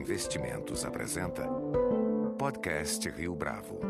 Investimentos 0.00 0.82
apresenta 0.82 1.42
Podcast 2.38 3.06
Rio 3.10 3.34
Bravo. 3.34 3.80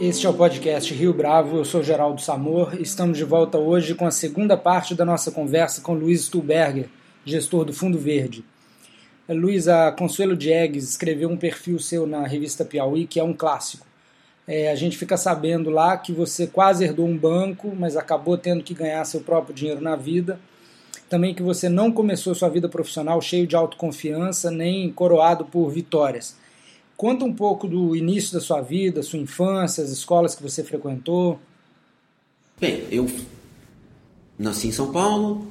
Este 0.00 0.26
é 0.26 0.28
o 0.28 0.34
podcast 0.34 0.92
Rio 0.92 1.14
Bravo, 1.14 1.58
eu 1.58 1.64
sou 1.64 1.80
Geraldo 1.80 2.20
Samor 2.20 2.74
e 2.74 2.82
estamos 2.82 3.16
de 3.16 3.22
volta 3.22 3.56
hoje 3.56 3.94
com 3.94 4.04
a 4.04 4.10
segunda 4.10 4.56
parte 4.56 4.96
da 4.96 5.04
nossa 5.04 5.30
conversa 5.30 5.80
com 5.80 5.94
Luiz 5.94 6.22
Stuberger, 6.22 6.88
gestor 7.24 7.64
do 7.64 7.72
Fundo 7.72 8.00
Verde. 8.00 8.44
Luiz, 9.28 9.68
a 9.68 9.92
Consuelo 9.92 10.36
Diegues 10.36 10.90
escreveu 10.90 11.30
um 11.30 11.36
perfil 11.36 11.78
seu 11.78 12.04
na 12.04 12.26
revista 12.26 12.64
Piauí 12.64 13.06
que 13.06 13.20
é 13.20 13.22
um 13.22 13.32
clássico. 13.32 13.86
É, 14.44 14.72
a 14.72 14.74
gente 14.74 14.98
fica 14.98 15.16
sabendo 15.16 15.70
lá 15.70 15.96
que 15.96 16.12
você 16.12 16.48
quase 16.48 16.84
herdou 16.84 17.06
um 17.06 17.16
banco, 17.16 17.72
mas 17.76 17.96
acabou 17.96 18.36
tendo 18.36 18.64
que 18.64 18.74
ganhar 18.74 19.04
seu 19.04 19.20
próprio 19.20 19.54
dinheiro 19.54 19.80
na 19.80 19.94
vida 19.94 20.40
também 21.08 21.34
que 21.34 21.42
você 21.42 21.68
não 21.68 21.90
começou 21.90 22.34
sua 22.34 22.48
vida 22.48 22.68
profissional 22.68 23.20
cheio 23.20 23.46
de 23.46 23.56
autoconfiança, 23.56 24.50
nem 24.50 24.92
coroado 24.92 25.44
por 25.44 25.68
vitórias. 25.70 26.36
Conta 26.96 27.24
um 27.24 27.32
pouco 27.32 27.66
do 27.66 27.96
início 27.96 28.32
da 28.32 28.40
sua 28.40 28.60
vida, 28.60 29.02
sua 29.02 29.18
infância, 29.18 29.82
as 29.82 29.90
escolas 29.90 30.34
que 30.34 30.42
você 30.42 30.62
frequentou. 30.62 31.40
Bem, 32.60 32.84
eu 32.90 33.10
nasci 34.38 34.68
em 34.68 34.72
São 34.72 34.92
Paulo, 34.92 35.46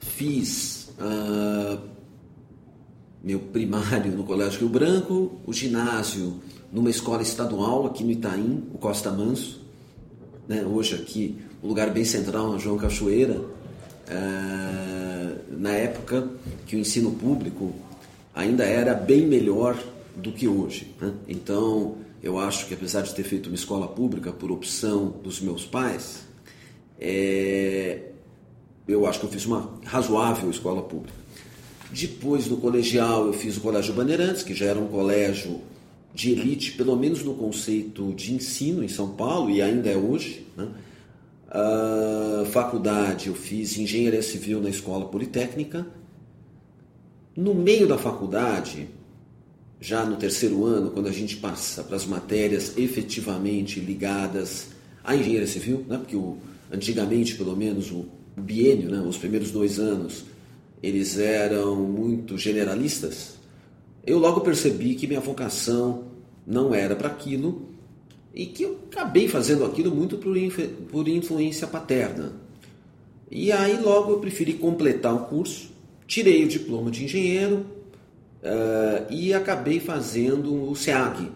fiz 0.00 0.88
uh, 0.98 1.78
meu 3.22 3.38
primário 3.38 4.12
no 4.12 4.24
Colégio 4.24 4.60
Rio 4.60 4.68
Branco, 4.68 5.40
o 5.46 5.52
ginásio 5.52 6.40
numa 6.72 6.90
escola 6.90 7.22
estadual 7.22 7.86
aqui 7.86 8.02
no 8.02 8.10
Itaim, 8.10 8.64
o 8.72 8.78
Costa 8.78 9.10
Manso, 9.10 9.60
né? 10.46 10.64
hoje 10.64 10.94
aqui, 10.94 11.36
um 11.62 11.68
lugar 11.68 11.90
bem 11.90 12.04
central 12.04 12.52
na 12.52 12.58
João 12.58 12.78
Cachoeira, 12.78 13.40
na 15.50 15.72
época 15.72 16.28
que 16.66 16.76
o 16.76 16.78
ensino 16.78 17.12
público 17.12 17.74
ainda 18.34 18.64
era 18.64 18.94
bem 18.94 19.26
melhor 19.26 19.76
do 20.16 20.32
que 20.32 20.46
hoje. 20.46 20.94
Né? 21.00 21.12
Então, 21.28 21.96
eu 22.22 22.38
acho 22.38 22.66
que 22.66 22.74
apesar 22.74 23.02
de 23.02 23.14
ter 23.14 23.24
feito 23.24 23.46
uma 23.46 23.54
escola 23.54 23.88
pública 23.88 24.32
por 24.32 24.50
opção 24.50 25.14
dos 25.22 25.40
meus 25.40 25.64
pais, 25.64 26.20
é, 27.00 28.10
eu 28.86 29.06
acho 29.06 29.20
que 29.20 29.26
eu 29.26 29.30
fiz 29.30 29.46
uma 29.46 29.72
razoável 29.84 30.50
escola 30.50 30.82
pública. 30.82 31.16
Depois, 31.90 32.46
no 32.46 32.58
colegial, 32.58 33.26
eu 33.26 33.32
fiz 33.32 33.56
o 33.56 33.60
Colégio 33.60 33.94
Bandeirantes, 33.94 34.42
que 34.42 34.54
já 34.54 34.66
era 34.66 34.78
um 34.78 34.88
colégio 34.88 35.60
de 36.14 36.32
elite, 36.32 36.72
pelo 36.72 36.96
menos 36.96 37.22
no 37.22 37.34
conceito 37.34 38.12
de 38.12 38.34
ensino 38.34 38.82
em 38.82 38.88
São 38.88 39.10
Paulo, 39.10 39.50
e 39.50 39.62
ainda 39.62 39.88
é 39.88 39.96
hoje. 39.96 40.46
Né? 40.56 40.68
Uh, 41.48 42.44
faculdade, 42.46 43.28
eu 43.28 43.34
fiz 43.34 43.78
engenharia 43.78 44.20
civil 44.22 44.60
na 44.60 44.68
escola 44.68 45.06
politécnica. 45.06 45.86
No 47.34 47.54
meio 47.54 47.86
da 47.86 47.96
faculdade, 47.96 48.88
já 49.80 50.04
no 50.04 50.16
terceiro 50.16 50.64
ano, 50.66 50.90
quando 50.90 51.08
a 51.08 51.12
gente 51.12 51.36
passa 51.36 51.82
para 51.82 51.96
as 51.96 52.04
matérias 52.04 52.76
efetivamente 52.76 53.80
ligadas 53.80 54.68
à 55.02 55.16
engenharia 55.16 55.46
civil, 55.46 55.86
né? 55.88 55.96
porque 55.96 56.16
o, 56.16 56.36
antigamente, 56.70 57.34
pelo 57.34 57.56
menos, 57.56 57.90
o, 57.90 58.06
biênio, 58.36 58.90
né? 58.90 59.00
os 59.00 59.16
primeiros 59.16 59.50
dois 59.50 59.78
anos, 59.78 60.24
eles 60.82 61.18
eram 61.18 61.76
muito 61.76 62.36
generalistas, 62.36 63.38
eu 64.06 64.18
logo 64.18 64.42
percebi 64.42 64.94
que 64.94 65.06
minha 65.06 65.20
vocação 65.20 66.04
não 66.46 66.74
era 66.74 66.94
para 66.94 67.08
aquilo 67.08 67.68
e 68.38 68.46
que 68.46 68.62
eu 68.62 68.78
acabei 68.88 69.26
fazendo 69.26 69.64
aquilo 69.64 69.92
muito 69.92 70.16
por, 70.16 70.36
por 70.92 71.08
influência 71.08 71.66
paterna. 71.66 72.32
E 73.28 73.50
aí 73.50 73.76
logo 73.82 74.12
eu 74.12 74.20
preferi 74.20 74.54
completar 74.54 75.12
o 75.12 75.26
curso, 75.26 75.70
tirei 76.06 76.44
o 76.44 76.48
diploma 76.48 76.88
de 76.88 77.04
engenheiro 77.04 77.66
uh, 78.40 79.12
e 79.12 79.34
acabei 79.34 79.80
fazendo 79.80 80.70
o 80.70 80.76
SEAG, 80.76 81.32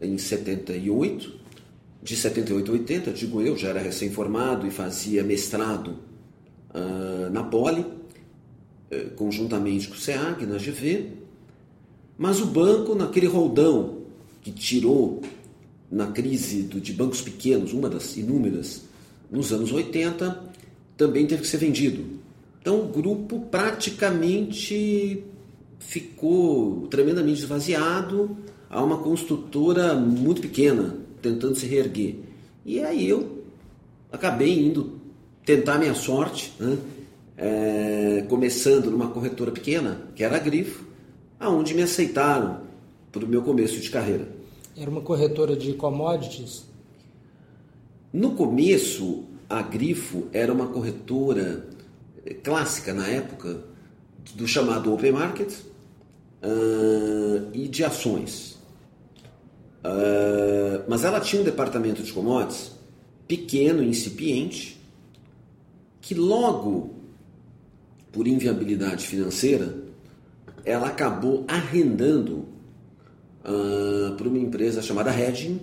em 0.00 0.16
78, 0.16 1.38
de 2.02 2.16
78 2.16 2.70
a 2.70 2.74
80, 2.74 3.12
digo 3.12 3.42
eu, 3.42 3.56
já 3.56 3.68
era 3.68 3.80
recém-formado 3.80 4.66
e 4.66 4.70
fazia 4.70 5.24
mestrado 5.24 6.07
uh, 6.74 7.30
na 7.30 7.42
Poli, 7.42 7.80
uh, 7.80 9.10
conjuntamente 9.16 9.88
com 9.88 9.94
o 9.94 9.98
SEAG, 9.98 10.46
na 10.46 10.56
GV, 10.56 11.12
mas 12.16 12.40
o 12.40 12.46
banco, 12.46 12.94
naquele 12.94 13.26
roldão 13.26 13.98
que 14.42 14.50
tirou 14.50 15.22
na 15.90 16.08
crise 16.08 16.62
do, 16.62 16.80
de 16.80 16.92
bancos 16.92 17.20
pequenos, 17.20 17.72
uma 17.72 17.88
das 17.88 18.16
inúmeras, 18.16 18.82
nos 19.30 19.52
anos 19.52 19.72
80, 19.72 20.44
também 20.96 21.26
teve 21.26 21.42
que 21.42 21.48
ser 21.48 21.58
vendido. 21.58 22.04
Então 22.60 22.80
o 22.80 22.88
grupo 22.88 23.40
praticamente 23.50 25.24
ficou 25.78 26.86
tremendamente 26.88 27.42
esvaziado 27.42 28.36
a 28.68 28.82
uma 28.82 28.98
construtora 28.98 29.94
muito 29.94 30.40
pequena, 30.40 30.96
tentando 31.22 31.54
se 31.54 31.66
reerguer. 31.66 32.16
E 32.66 32.80
aí 32.80 33.08
eu 33.08 33.44
acabei 34.12 34.66
indo 34.66 34.97
tentar 35.48 35.78
minha 35.78 35.94
sorte, 35.94 36.52
né? 36.60 36.76
é, 37.34 38.22
começando 38.28 38.90
numa 38.90 39.08
corretora 39.08 39.50
pequena, 39.50 40.02
que 40.14 40.22
era 40.22 40.36
a 40.36 40.38
Grifo, 40.38 40.84
aonde 41.40 41.72
me 41.72 41.80
aceitaram 41.80 42.60
para 43.10 43.24
o 43.24 43.26
meu 43.26 43.40
começo 43.40 43.80
de 43.80 43.88
carreira. 43.88 44.28
Era 44.76 44.90
uma 44.90 45.00
corretora 45.00 45.56
de 45.56 45.72
commodities? 45.72 46.66
No 48.12 48.32
começo, 48.32 49.24
a 49.48 49.62
Grifo 49.62 50.26
era 50.34 50.52
uma 50.52 50.66
corretora 50.66 51.66
é, 52.26 52.34
clássica 52.34 52.92
na 52.92 53.08
época 53.08 53.64
do 54.34 54.46
chamado 54.46 54.92
Open 54.92 55.12
Market 55.12 55.50
uh, 56.42 57.48
e 57.54 57.68
de 57.68 57.84
ações. 57.84 58.58
Uh, 59.82 60.84
mas 60.86 61.04
ela 61.04 61.20
tinha 61.20 61.40
um 61.40 61.44
departamento 61.44 62.02
de 62.02 62.12
commodities 62.12 62.72
pequeno, 63.26 63.82
incipiente, 63.82 64.77
que 66.08 66.14
logo, 66.14 66.94
por 68.10 68.26
inviabilidade 68.26 69.06
financeira, 69.06 69.76
ela 70.64 70.86
acabou 70.88 71.44
arrendando 71.46 72.46
uh, 73.44 74.16
para 74.16 74.26
uma 74.26 74.38
empresa 74.38 74.80
chamada 74.80 75.14
Hedging, 75.14 75.60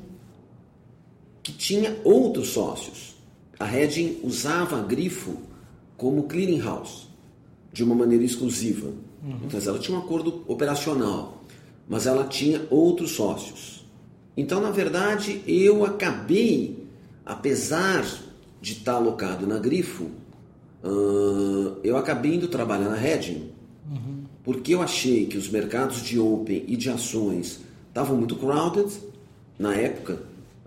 que 1.41 1.51
tinha 1.51 1.99
outros 2.03 2.49
sócios. 2.49 3.15
A 3.59 3.65
Hedging 3.75 4.19
usava 4.21 4.77
a 4.77 4.83
grifo 4.83 5.35
como 5.97 6.27
clearing 6.27 6.59
house, 6.59 7.07
de 7.73 7.83
uma 7.83 7.95
maneira 7.95 8.23
exclusiva. 8.23 8.89
Uhum. 9.23 9.39
Então 9.45 9.59
ela 9.59 9.79
tinha 9.79 9.97
um 9.97 10.01
acordo 10.01 10.43
operacional, 10.47 11.43
mas 11.89 12.05
ela 12.05 12.25
tinha 12.27 12.67
outros 12.69 13.13
sócios. 13.13 13.83
Então, 14.37 14.61
na 14.61 14.69
verdade, 14.69 15.41
eu 15.47 15.83
acabei, 15.83 16.85
apesar 17.25 18.05
de 18.61 18.73
estar 18.73 18.93
alocado 18.93 19.47
na 19.47 19.57
Grifo, 19.57 20.11
uh, 20.85 21.77
eu 21.83 21.97
acabei 21.97 22.35
indo 22.35 22.47
trabalhar 22.47 22.89
na 22.89 22.95
Redding, 22.95 23.49
uhum. 23.89 24.23
porque 24.43 24.73
eu 24.73 24.81
achei 24.81 25.25
que 25.25 25.37
os 25.37 25.49
mercados 25.49 26.01
de 26.01 26.19
open 26.19 26.63
e 26.67 26.77
de 26.77 26.89
ações 26.89 27.61
estavam 27.87 28.17
muito 28.17 28.35
crowded 28.35 28.91
na 29.57 29.73
época, 29.75 30.21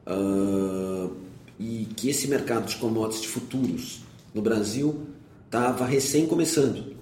uh, 0.06 1.10
e 1.58 1.86
que 1.96 2.08
esse 2.08 2.28
mercado 2.28 2.66
de 2.66 2.76
commodities 2.76 3.22
de 3.22 3.28
futuros 3.28 4.00
no 4.34 4.40
Brasil 4.40 5.06
estava 5.44 5.84
recém 5.84 6.26
começando. 6.26 6.96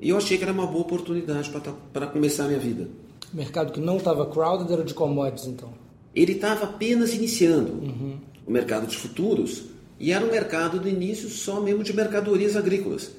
E 0.00 0.08
eu 0.08 0.16
achei 0.16 0.38
que 0.38 0.44
era 0.44 0.52
uma 0.52 0.66
boa 0.66 0.80
oportunidade 0.80 1.50
para 1.50 1.60
tá, 1.60 2.06
começar 2.06 2.44
a 2.44 2.48
minha 2.48 2.58
vida. 2.58 2.88
O 3.32 3.36
mercado 3.36 3.72
que 3.72 3.80
não 3.80 3.98
estava 3.98 4.26
crowded 4.26 4.72
era 4.72 4.82
de 4.82 4.94
commodities, 4.94 5.46
então? 5.46 5.72
Ele 6.14 6.32
estava 6.32 6.64
apenas 6.64 7.14
iniciando 7.14 7.72
uhum. 7.72 8.18
o 8.46 8.50
mercado 8.50 8.86
de 8.86 8.96
futuros 8.96 9.64
e 10.00 10.12
era 10.12 10.24
um 10.24 10.30
mercado 10.30 10.80
do 10.80 10.88
início 10.88 11.28
só 11.28 11.60
mesmo 11.60 11.84
de 11.84 11.92
mercadorias 11.92 12.56
agrícolas. 12.56 13.10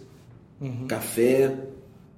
Uhum. 0.59 0.87
Café, 0.87 1.55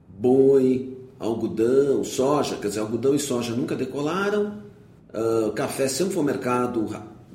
boi, 0.07 0.98
algodão, 1.19 2.01
soja. 2.06 2.56
Quer 2.56 2.69
dizer, 2.69 2.80
algodão 2.80 3.13
e 3.13 3.19
soja 3.19 3.54
nunca 3.54 3.75
decolaram. 3.75 4.63
Uh, 5.13 5.51
café 5.51 5.89
sempre 5.89 6.13
foi 6.13 6.24
um 6.24 6.25
mercado 6.25 6.89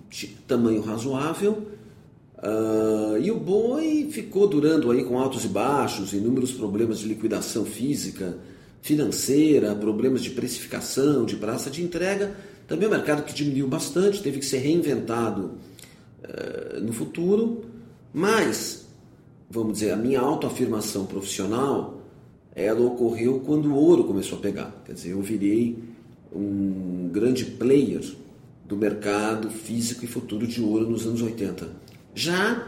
de 0.09 0.29
tamanho 0.49 0.81
razoável. 0.81 1.69
Uh, 2.39 3.19
e 3.21 3.31
o 3.31 3.39
boi 3.39 4.09
ficou 4.11 4.47
durando 4.47 4.91
aí 4.91 5.05
com 5.05 5.19
altos 5.19 5.45
e 5.45 5.49
baixos, 5.49 6.15
inúmeros 6.15 6.53
problemas 6.53 7.01
de 7.01 7.09
liquidação 7.09 7.67
física, 7.67 8.39
financeira, 8.81 9.75
problemas 9.75 10.23
de 10.23 10.31
precificação, 10.31 11.27
de 11.27 11.37
praça 11.37 11.69
de 11.69 11.83
entrega. 11.83 12.35
Também 12.67 12.87
é 12.87 12.89
um 12.89 12.95
mercado 12.95 13.23
que 13.23 13.35
diminuiu 13.35 13.69
bastante, 13.69 14.23
teve 14.23 14.39
que 14.39 14.47
ser 14.47 14.59
reinventado 14.59 15.59
uh, 16.25 16.81
no 16.81 16.93
futuro. 16.93 17.63
Mas, 18.13 18.87
vamos 19.51 19.75
dizer, 19.75 19.93
a 19.93 19.97
minha 19.97 20.21
autoafirmação 20.21 21.07
profissional, 21.07 22.01
ela 22.55 22.81
ocorreu 22.81 23.41
quando 23.41 23.71
o 23.71 23.75
ouro 23.75 24.05
começou 24.05 24.39
a 24.39 24.41
pegar. 24.41 24.83
Quer 24.85 24.93
dizer, 24.93 25.11
eu 25.11 25.23
virei 25.23 25.79
um 26.33 27.09
grande 27.13 27.45
player 27.45 28.03
do 28.67 28.77
mercado 28.77 29.51
físico 29.51 30.05
e 30.05 30.09
futuro 30.09 30.47
de 30.47 30.61
ouro 30.63 30.89
nos 30.89 31.07
anos 31.07 31.23
80 31.23 31.89
já 32.19 32.67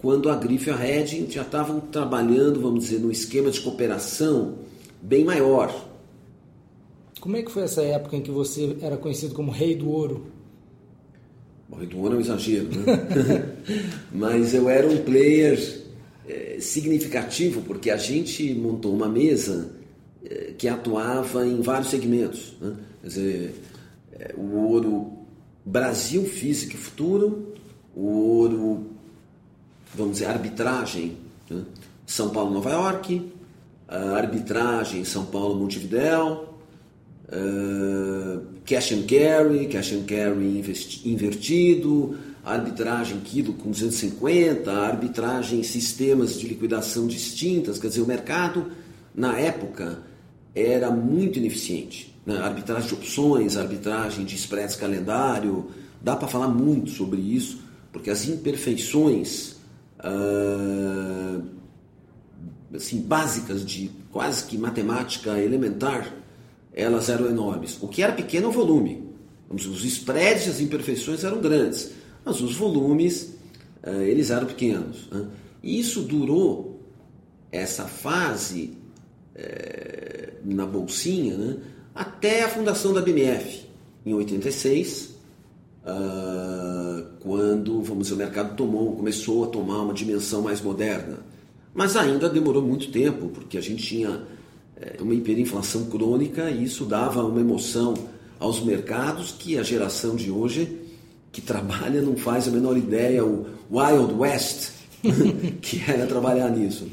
quando 0.00 0.30
a 0.30 0.36
Grife 0.36 0.68
e 0.68 0.72
a 0.72 0.76
Redding 0.76 1.30
já 1.30 1.42
estavam 1.42 1.78
trabalhando, 1.78 2.60
vamos 2.60 2.84
dizer, 2.84 2.98
num 2.98 3.10
esquema 3.10 3.50
de 3.50 3.60
cooperação 3.60 4.54
bem 5.00 5.24
maior. 5.24 5.88
Como 7.20 7.36
é 7.36 7.42
que 7.42 7.50
foi 7.50 7.64
essa 7.64 7.82
época 7.82 8.16
em 8.16 8.22
que 8.22 8.30
você 8.30 8.78
era 8.80 8.96
conhecido 8.96 9.34
como 9.34 9.50
Rei 9.50 9.76
do 9.76 9.90
Ouro? 9.90 10.26
Rei 11.76 11.86
do 11.86 11.98
Ouro 11.98 12.14
é 12.14 12.18
um 12.18 12.20
exagero, 12.20 12.68
né? 12.68 13.56
Mas 14.12 14.54
eu 14.54 14.68
era 14.68 14.86
um 14.86 14.98
player 14.98 15.58
é, 16.28 16.58
significativo 16.60 17.62
porque 17.62 17.90
a 17.90 17.96
gente 17.96 18.52
montou 18.54 18.94
uma 18.94 19.08
mesa 19.08 19.72
é, 20.24 20.52
que 20.56 20.68
atuava 20.68 21.46
em 21.46 21.60
vários 21.60 21.90
segmentos. 21.90 22.54
Né? 22.60 22.76
Quer 23.00 23.06
dizer, 23.06 23.54
é, 24.12 24.34
o 24.36 24.56
ouro 24.68 25.12
Brasil, 25.64 26.24
Física 26.24 26.74
e 26.74 26.78
Futuro, 26.78 27.54
o 27.94 28.06
ouro, 28.06 28.86
vamos 29.94 30.14
dizer, 30.14 30.26
arbitragem, 30.26 31.16
né? 31.48 31.62
São 32.06 32.30
Paulo, 32.30 32.52
Nova 32.52 32.70
York, 32.70 33.30
arbitragem 33.86 35.04
São 35.04 35.26
Paulo, 35.26 35.54
Montevidéu, 35.56 36.49
uh, 37.32 38.40
cash 38.64 38.92
and 38.92 39.06
carry, 39.06 39.66
cash 39.66 39.92
and 39.92 40.04
carry 40.04 40.62
invertido, 41.04 42.16
arbitragem 42.44 43.20
quilo 43.20 43.52
com 43.54 43.70
250, 43.70 44.72
arbitragem 44.72 45.62
sistemas 45.62 46.38
de 46.38 46.48
liquidação 46.48 47.06
distintas, 47.06 47.78
quer 47.78 47.88
dizer, 47.88 48.00
o 48.00 48.06
mercado 48.06 48.72
na 49.14 49.38
época 49.38 49.98
era 50.54 50.90
muito 50.90 51.38
ineficiente. 51.38 52.14
Né? 52.26 52.38
Arbitragem 52.38 52.88
de 52.88 52.94
opções, 52.94 53.56
arbitragem 53.56 54.24
de 54.24 54.34
spreads 54.36 54.76
calendário, 54.76 55.70
dá 56.02 56.16
para 56.16 56.28
falar 56.28 56.48
muito 56.48 56.90
sobre 56.90 57.20
isso 57.20 57.70
porque 57.92 58.10
as 58.10 58.28
imperfeições 58.28 59.56
uh, 59.98 61.42
assim, 62.74 63.00
básicas 63.00 63.64
de 63.64 63.90
quase 64.12 64.44
que 64.44 64.56
matemática 64.56 65.38
elementar, 65.38 66.12
elas 66.72 67.08
eram 67.08 67.26
enormes. 67.26 67.78
O 67.80 67.88
que 67.88 68.02
era 68.02 68.12
pequeno 68.12 68.46
é 68.46 68.48
o 68.48 68.52
volume. 68.52 69.10
Os 69.48 69.84
spreads 69.84 70.46
e 70.46 70.50
as 70.50 70.60
imperfeições 70.60 71.24
eram 71.24 71.40
grandes, 71.40 71.90
mas 72.24 72.40
os 72.40 72.54
volumes 72.54 73.34
uh, 73.82 74.02
eles 74.02 74.30
eram 74.30 74.46
pequenos. 74.46 75.08
Né? 75.10 75.26
E 75.62 75.80
isso 75.80 76.02
durou 76.02 76.80
essa 77.50 77.84
fase 77.84 78.76
uh, 79.34 80.32
na 80.44 80.64
bolsinha 80.66 81.36
né? 81.36 81.56
até 81.94 82.44
a 82.44 82.48
fundação 82.48 82.92
da 82.92 83.00
BMF 83.00 83.66
em 84.06 84.14
86. 84.14 85.18
Uh, 85.82 87.06
quando, 87.20 87.82
vamos 87.82 88.04
dizer, 88.04 88.14
o 88.14 88.18
mercado 88.18 88.54
tomou, 88.54 88.94
começou 88.94 89.44
a 89.44 89.46
tomar 89.48 89.82
uma 89.82 89.94
dimensão 89.94 90.42
mais 90.42 90.60
moderna. 90.60 91.18
Mas 91.74 91.96
ainda 91.96 92.28
demorou 92.28 92.62
muito 92.62 92.90
tempo, 92.90 93.28
porque 93.28 93.56
a 93.56 93.60
gente 93.60 93.82
tinha 93.82 94.22
uma 95.00 95.14
hiperinflação 95.14 95.86
crônica 95.86 96.50
e 96.50 96.64
isso 96.64 96.84
dava 96.84 97.24
uma 97.24 97.40
emoção 97.40 97.94
aos 98.38 98.60
mercados 98.60 99.32
que 99.32 99.58
a 99.58 99.62
geração 99.62 100.16
de 100.16 100.30
hoje 100.30 100.78
que 101.32 101.40
trabalha 101.40 102.02
não 102.02 102.16
faz 102.16 102.48
a 102.48 102.50
menor 102.50 102.76
ideia, 102.76 103.24
o 103.24 103.46
Wild 103.70 104.14
West, 104.14 104.72
que 105.62 105.80
era 105.86 106.06
trabalhar 106.06 106.50
nisso. 106.50 106.88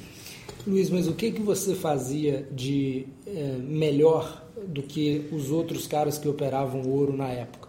Luiz, 0.65 0.89
mas 0.89 1.07
o 1.07 1.13
que, 1.13 1.31
que 1.31 1.41
você 1.41 1.73
fazia 1.73 2.47
de 2.51 3.07
é, 3.25 3.57
melhor 3.57 4.45
do 4.67 4.83
que 4.83 5.25
os 5.31 5.49
outros 5.49 5.87
caras 5.87 6.17
que 6.17 6.27
operavam 6.27 6.87
ouro 6.87 7.15
na 7.15 7.29
época? 7.29 7.67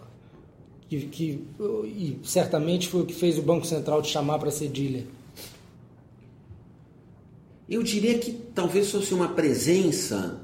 que, 0.89 1.01
que 1.01 1.47
e 1.85 2.17
certamente 2.23 2.87
foi 2.87 3.01
o 3.01 3.05
que 3.05 3.13
fez 3.13 3.37
o 3.37 3.41
Banco 3.41 3.65
Central 3.65 4.01
te 4.01 4.09
chamar 4.09 4.39
para 4.39 4.49
ser 4.49 4.69
dealer? 4.69 5.05
Eu 7.69 7.83
diria 7.83 8.17
que 8.17 8.31
talvez 8.55 8.89
fosse 8.89 9.13
uma 9.13 9.27
presença 9.27 10.41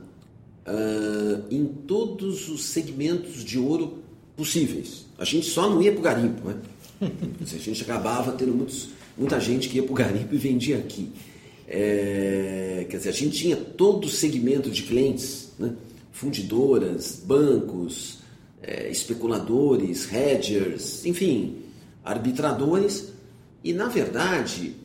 uh, 0.68 1.44
em 1.50 1.66
todos 1.66 2.50
os 2.50 2.66
segmentos 2.66 3.44
de 3.44 3.58
ouro 3.58 4.04
possíveis. 4.36 5.08
A 5.18 5.26
gente 5.26 5.48
só 5.48 5.68
não 5.68 5.82
ia 5.82 5.92
para 5.92 6.00
o 6.00 6.04
garimpo, 6.04 6.48
né? 6.48 6.58
a 7.42 7.58
gente 7.58 7.82
acabava 7.82 8.34
tendo 8.34 8.54
muitos, 8.54 8.90
muita 9.18 9.40
gente 9.40 9.70
que 9.70 9.78
ia 9.78 9.84
para 9.84 9.92
o 9.92 9.96
garimpo 9.96 10.36
e 10.36 10.38
vendia 10.38 10.78
aqui. 10.78 11.12
É, 11.68 12.86
quer 12.90 12.98
dizer, 12.98 13.10
a 13.10 13.14
gente 13.14 13.38
tinha 13.38 13.56
todo 13.56 14.06
o 14.06 14.10
segmento 14.10 14.70
de 14.70 14.84
clientes, 14.84 15.50
né? 15.58 15.74
fundidoras, 16.12 17.24
bancos, 17.26 18.20
é, 18.62 18.90
especuladores, 18.90 20.12
hedgers, 20.14 21.06
enfim, 21.06 21.58
arbitradores. 22.04 23.12
E 23.64 23.74
na 23.74 23.88
verdade, 23.88 24.76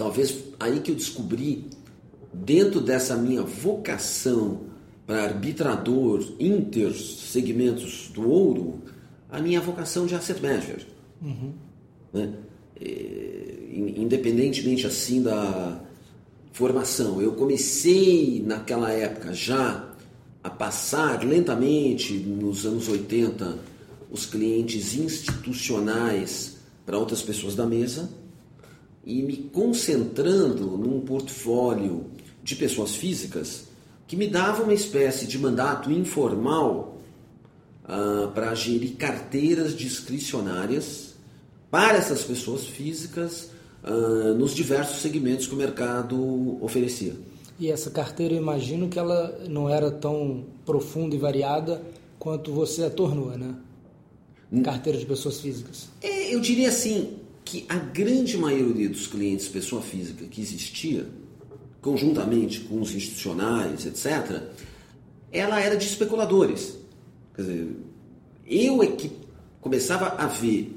talvez 0.00 0.44
aí 0.58 0.80
que 0.80 0.90
eu 0.90 0.94
descobri, 0.94 1.66
dentro 2.32 2.80
dessa 2.80 3.14
minha 3.16 3.42
vocação 3.42 4.62
para 5.06 5.24
arbitrador 5.24 6.24
inter 6.40 6.94
segmentos 6.94 8.10
do 8.14 8.26
ouro, 8.26 8.80
a 9.28 9.38
minha 9.38 9.60
vocação 9.60 10.06
de 10.06 10.14
asset 10.14 10.40
manager. 10.40 10.86
Uhum. 11.20 11.52
Né? 12.14 12.32
É, 12.80 13.58
independentemente 13.94 14.86
assim 14.86 15.22
da 15.22 15.84
formação, 16.50 17.20
eu 17.20 17.32
comecei 17.32 18.42
naquela 18.42 18.90
época 18.90 19.34
já 19.34 19.86
a 20.42 20.48
passar 20.48 21.22
lentamente 21.22 22.14
nos 22.14 22.64
anos 22.64 22.88
80 22.88 23.58
os 24.10 24.24
clientes 24.24 24.94
institucionais 24.94 26.56
para 26.86 26.96
outras 26.96 27.20
pessoas 27.20 27.54
da 27.54 27.66
mesa 27.66 28.08
e 29.04 29.22
me 29.22 29.36
concentrando 29.36 30.76
num 30.76 31.00
portfólio 31.00 32.06
de 32.42 32.54
pessoas 32.56 32.94
físicas 32.94 33.68
que 34.06 34.16
me 34.16 34.26
dava 34.26 34.62
uma 34.62 34.74
espécie 34.74 35.26
de 35.26 35.38
mandato 35.38 35.90
informal 35.90 37.00
uh, 37.84 38.28
para 38.32 38.54
gerir 38.54 38.96
carteiras 38.96 39.76
discricionárias 39.76 41.14
para 41.70 41.98
essas 41.98 42.24
pessoas 42.24 42.66
físicas 42.66 43.50
uh, 43.84 44.34
nos 44.34 44.54
diversos 44.54 45.00
segmentos 45.00 45.46
que 45.46 45.54
o 45.54 45.56
mercado 45.56 46.58
oferecia. 46.62 47.14
E 47.58 47.70
essa 47.70 47.90
carteira, 47.90 48.34
eu 48.34 48.38
imagino 48.38 48.88
que 48.88 48.98
ela 48.98 49.38
não 49.48 49.68
era 49.68 49.90
tão 49.90 50.46
profunda 50.64 51.14
e 51.14 51.18
variada 51.18 51.82
quanto 52.18 52.52
você 52.52 52.84
a 52.84 52.90
tornou, 52.90 53.30
né? 53.36 53.54
Carteira 54.64 54.98
de 54.98 55.06
pessoas 55.06 55.40
físicas. 55.40 55.88
É, 56.02 56.34
eu 56.34 56.40
diria 56.40 56.68
assim, 56.68 57.18
que 57.44 57.64
a 57.68 57.76
grande 57.76 58.36
maioria 58.36 58.88
dos 58.88 59.06
clientes 59.06 59.48
pessoa 59.48 59.82
física 59.82 60.24
que 60.26 60.40
existia, 60.40 61.06
conjuntamente 61.80 62.60
com 62.60 62.80
os 62.80 62.94
institucionais, 62.94 63.86
etc., 63.86 64.42
ela 65.32 65.60
era 65.60 65.76
de 65.76 65.86
especuladores. 65.86 66.76
Quer 67.34 67.42
dizer, 67.42 67.76
eu 68.46 68.82
é 68.82 68.86
que 68.88 69.12
começava 69.60 70.08
a 70.22 70.26
ver 70.26 70.76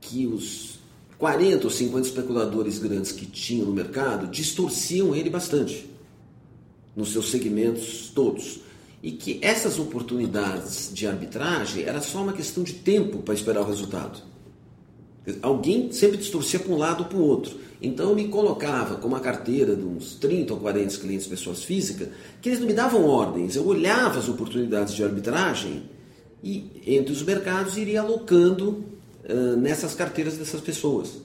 que 0.00 0.26
os 0.26 0.78
40 1.18 1.66
ou 1.66 1.70
50 1.70 2.06
especuladores 2.06 2.78
grandes 2.78 3.10
que 3.10 3.26
tinham 3.26 3.66
no 3.66 3.72
mercado 3.72 4.28
distorciam 4.28 5.14
ele 5.14 5.28
bastante 5.28 5.88
nos 6.94 7.12
seus 7.12 7.30
segmentos 7.30 8.10
todos. 8.14 8.60
E 9.00 9.12
que 9.12 9.38
essas 9.42 9.78
oportunidades 9.78 10.90
de 10.92 11.06
arbitragem 11.06 11.84
era 11.84 12.00
só 12.00 12.22
uma 12.22 12.32
questão 12.32 12.64
de 12.64 12.72
tempo 12.74 13.18
para 13.18 13.34
esperar 13.34 13.60
o 13.60 13.64
resultado. 13.64 14.20
Alguém 15.42 15.90
sempre 15.92 16.16
distorcia 16.16 16.58
para 16.58 16.72
um 16.72 16.76
lado 16.76 17.00
ou 17.00 17.06
para 17.06 17.18
o 17.18 17.22
outro. 17.22 17.56
Então 17.80 18.10
eu 18.10 18.14
me 18.14 18.28
colocava 18.28 18.96
com 18.96 19.06
uma 19.06 19.20
carteira 19.20 19.76
de 19.76 19.84
uns 19.84 20.14
30 20.14 20.54
ou 20.54 20.60
40 20.60 20.96
clientes 20.98 21.26
pessoas 21.26 21.62
físicas, 21.62 22.08
que 22.42 22.48
eles 22.48 22.60
não 22.60 22.66
me 22.66 22.72
davam 22.72 23.04
ordens, 23.04 23.54
eu 23.54 23.66
olhava 23.66 24.18
as 24.18 24.28
oportunidades 24.28 24.94
de 24.94 25.04
arbitragem 25.04 25.84
e 26.42 26.82
entre 26.86 27.12
os 27.12 27.22
mercados 27.22 27.76
iria 27.76 28.00
alocando 28.00 28.84
uh, 29.24 29.56
nessas 29.56 29.94
carteiras 29.94 30.36
dessas 30.36 30.60
pessoas. 30.60 31.22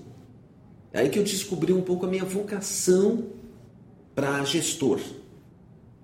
É 0.92 1.00
aí 1.00 1.10
que 1.10 1.18
eu 1.18 1.24
descobri 1.24 1.74
um 1.74 1.82
pouco 1.82 2.06
a 2.06 2.10
minha 2.10 2.24
vocação 2.24 3.26
para 4.14 4.44
gestor 4.44 5.00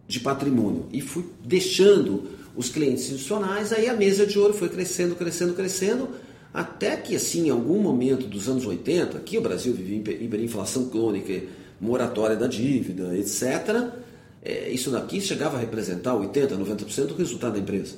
de 0.07 0.19
patrimônio 0.19 0.87
e 0.91 0.99
fui 0.99 1.25
deixando 1.45 2.23
os 2.55 2.69
clientes 2.69 3.05
institucionais, 3.05 3.71
aí 3.71 3.87
a 3.87 3.93
mesa 3.93 4.25
de 4.25 4.39
ouro 4.39 4.53
foi 4.53 4.67
crescendo, 4.67 5.15
crescendo, 5.15 5.53
crescendo, 5.53 6.09
até 6.53 6.97
que 6.97 7.15
assim, 7.15 7.47
em 7.47 7.49
algum 7.49 7.79
momento 7.79 8.27
dos 8.27 8.47
anos 8.49 8.65
80, 8.65 9.17
aqui 9.17 9.37
o 9.37 9.41
Brasil 9.41 9.73
vivia 9.73 9.97
hiperinflação 9.97 10.89
crônica, 10.89 11.43
moratória 11.79 12.35
da 12.35 12.47
dívida, 12.47 13.17
etc., 13.17 13.91
é, 14.41 14.69
isso 14.69 14.89
daqui 14.89 15.19
chegava 15.19 15.57
a 15.57 15.59
representar 15.59 16.13
80%, 16.13 16.57
90% 16.57 17.07
do 17.07 17.15
resultado 17.15 17.53
da 17.53 17.59
empresa. 17.59 17.95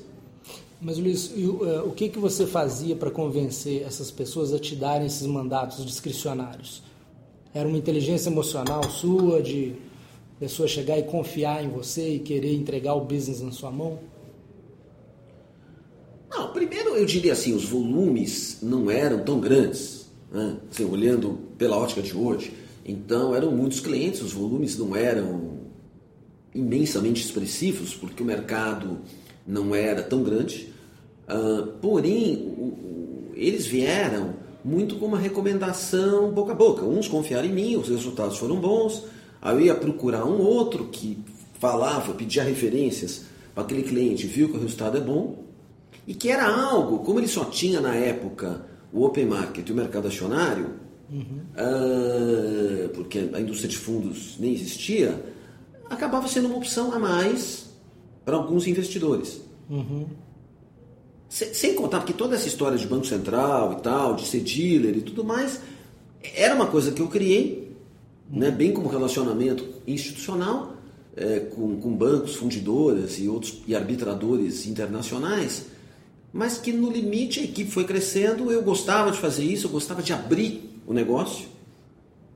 Mas 0.81 0.97
Luiz, 0.97 1.27
uh, 1.27 1.85
o 1.85 1.91
que, 1.91 2.09
que 2.09 2.17
você 2.17 2.47
fazia 2.47 2.95
para 2.95 3.11
convencer 3.11 3.83
essas 3.83 4.09
pessoas 4.09 4.51
a 4.51 4.57
te 4.57 4.75
darem 4.75 5.05
esses 5.05 5.27
mandatos 5.27 5.85
discricionários? 5.85 6.81
Era 7.53 7.67
uma 7.67 7.77
inteligência 7.77 8.29
emocional 8.29 8.83
sua 8.89 9.43
de 9.43 9.75
pessoa 10.39 10.67
chegar 10.67 10.97
e 10.97 11.03
confiar 11.03 11.63
em 11.63 11.69
você 11.69 12.15
e 12.15 12.19
querer 12.19 12.55
entregar 12.55 12.95
o 12.95 13.01
business 13.01 13.41
na 13.41 13.51
sua 13.51 13.69
mão? 13.69 13.99
Não, 16.31 16.53
primeiro 16.53 16.95
eu 16.95 17.05
diria 17.05 17.33
assim, 17.33 17.53
os 17.53 17.65
volumes 17.65 18.59
não 18.61 18.89
eram 18.89 19.19
tão 19.19 19.41
grandes, 19.41 20.09
né? 20.31 20.55
assim, 20.71 20.85
olhando 20.85 21.37
pela 21.57 21.77
ótica 21.77 22.01
de 22.01 22.15
hoje. 22.15 22.53
Então 22.85 23.35
eram 23.35 23.51
muitos 23.51 23.81
clientes, 23.81 24.21
os 24.21 24.31
volumes 24.31 24.77
não 24.77 24.95
eram 24.95 25.59
imensamente 26.55 27.21
expressivos, 27.21 27.93
porque 27.93 28.23
o 28.23 28.25
mercado 28.25 28.99
não 29.45 29.75
era 29.75 30.01
tão 30.01 30.23
grande. 30.23 30.73
Uh, 31.27 31.67
porém, 31.81 32.53
o, 32.57 32.61
o, 32.61 33.31
eles 33.35 33.65
vieram 33.65 34.35
muito 34.63 34.95
com 34.95 35.07
uma 35.07 35.19
recomendação 35.19 36.31
boca 36.31 36.53
a 36.53 36.55
boca. 36.55 36.85
Uns 36.85 37.09
confiaram 37.09 37.47
em 37.47 37.53
mim, 37.53 37.75
os 37.75 37.89
resultados 37.89 38.37
foram 38.37 38.55
bons. 38.55 39.03
Aí 39.41 39.55
eu 39.55 39.61
ia 39.61 39.75
procurar 39.75 40.25
um 40.25 40.39
outro 40.41 40.85
que 40.85 41.17
falava, 41.59 42.13
pedia 42.13 42.43
referências 42.43 43.25
para 43.53 43.63
aquele 43.63 43.83
cliente, 43.83 44.27
viu 44.27 44.49
que 44.49 44.55
o 44.55 44.61
resultado 44.61 44.97
é 44.97 45.01
bom. 45.01 45.50
E 46.07 46.13
que 46.13 46.29
era 46.29 46.47
algo, 46.47 46.99
como 46.99 47.19
ele 47.19 47.27
só 47.27 47.45
tinha 47.45 47.79
na 47.79 47.95
época 47.95 48.65
o 48.91 49.05
open 49.05 49.25
market 49.25 49.67
e 49.67 49.71
o 49.71 49.75
mercado 49.75 50.07
acionário, 50.07 50.71
uhum. 51.09 51.41
uh, 51.55 52.89
porque 52.89 53.29
a 53.33 53.39
indústria 53.39 53.69
de 53.69 53.77
fundos 53.77 54.35
nem 54.39 54.53
existia, 54.53 55.23
acabava 55.89 56.27
sendo 56.27 56.47
uma 56.47 56.57
opção 56.57 56.93
a 56.93 56.99
mais 56.99 57.69
para 58.25 58.35
alguns 58.35 58.67
investidores. 58.67 59.41
Uhum. 59.69 60.07
Sem, 61.29 61.75
contar 61.75 62.03
que 62.03 62.11
toda 62.11 62.35
essa 62.35 62.47
história 62.47 62.77
de 62.77 62.85
Banco 62.85 63.05
Central 63.05 63.77
e 63.79 63.81
tal, 63.81 64.15
de 64.15 64.25
ser 64.25 64.41
dealer 64.41 64.97
e 64.97 65.01
tudo 65.01 65.23
mais, 65.23 65.61
era 66.35 66.53
uma 66.53 66.67
coisa 66.67 66.91
que 66.91 67.01
eu 67.01 67.07
criei, 67.07 67.73
uhum. 68.29 68.39
né, 68.39 68.51
bem 68.51 68.73
como 68.73 68.89
relacionamento 68.89 69.65
institucional, 69.87 70.75
é, 71.15 71.39
com, 71.39 71.77
com 71.79 71.95
bancos, 71.95 72.35
fundidoras 72.35 73.17
e 73.19 73.27
outros 73.27 73.61
e 73.65 73.75
arbitradores 73.75 74.65
internacionais, 74.65 75.67
mas 76.33 76.57
que 76.57 76.71
no 76.71 76.89
limite 76.89 77.39
a 77.39 77.43
equipe 77.43 77.69
foi 77.69 77.83
crescendo, 77.83 78.51
eu 78.51 78.61
gostava 78.61 79.11
de 79.11 79.19
fazer 79.19 79.43
isso, 79.43 79.67
eu 79.67 79.71
gostava 79.71 80.01
de 80.01 80.13
abrir 80.13 80.79
o 80.87 80.93
negócio, 80.93 81.47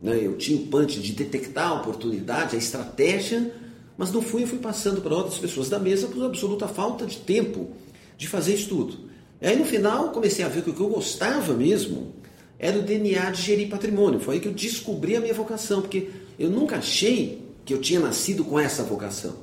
né, 0.01 0.19
eu 0.21 0.37
tinha 0.37 0.57
o 0.57 0.67
punch 0.67 0.99
de 0.99 1.13
detectar 1.13 1.69
a 1.69 1.75
oportunidade, 1.75 2.55
a 2.55 2.59
estratégia, 2.59 3.53
mas 3.97 4.11
no 4.11 4.21
fim 4.21 4.41
eu 4.41 4.47
fui 4.47 4.59
passando 4.59 5.01
para 5.01 5.15
outras 5.15 5.37
pessoas 5.37 5.69
da 5.69 5.79
mesa 5.79 6.07
por 6.07 6.23
absoluta 6.23 6.67
falta 6.67 7.05
de 7.05 7.17
tempo 7.17 7.69
de 8.17 8.27
fazer 8.27 8.53
estudo. 8.53 8.97
E 9.41 9.47
aí 9.47 9.55
no 9.55 9.65
final 9.65 10.09
comecei 10.09 10.43
a 10.43 10.49
ver 10.49 10.63
que 10.63 10.69
o 10.69 10.73
que 10.73 10.81
eu 10.81 10.89
gostava 10.89 11.53
mesmo 11.53 12.13
era 12.59 12.77
o 12.77 12.81
DNA 12.81 13.31
de 13.31 13.41
gerir 13.41 13.69
patrimônio. 13.69 14.19
Foi 14.19 14.35
aí 14.35 14.41
que 14.41 14.47
eu 14.47 14.53
descobri 14.53 15.15
a 15.15 15.21
minha 15.21 15.33
vocação, 15.33 15.81
porque 15.81 16.09
eu 16.37 16.49
nunca 16.49 16.77
achei 16.77 17.41
que 17.63 17.73
eu 17.73 17.81
tinha 17.81 17.99
nascido 17.99 18.43
com 18.43 18.59
essa 18.59 18.83
vocação. 18.83 19.35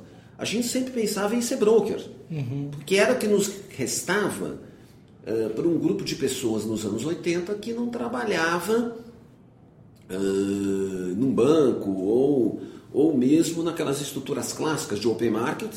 A 0.42 0.44
gente 0.44 0.66
sempre 0.66 0.90
pensava 0.90 1.37
em 1.37 1.40
ser 1.40 1.54
broker, 1.54 2.04
uhum. 2.28 2.68
porque 2.72 2.96
era 2.96 3.12
o 3.12 3.16
que 3.16 3.28
nos 3.28 3.49
restava 3.76 4.58
uh, 5.25 5.50
para 5.50 5.68
um 5.68 5.78
grupo 5.78 6.02
de 6.02 6.16
pessoas 6.16 6.64
nos 6.64 6.84
anos 6.84 7.04
80 7.04 7.54
que 7.54 7.72
não 7.72 7.88
trabalhava 7.88 8.96
uh, 10.11 11.14
num 11.16 11.32
banco 11.32 11.92
ou 11.92 12.61
ou 12.92 13.16
mesmo 13.16 13.62
naquelas 13.62 14.00
estruturas 14.00 14.52
clássicas 14.52 14.99
de 14.99 15.06
open 15.06 15.30
market, 15.30 15.72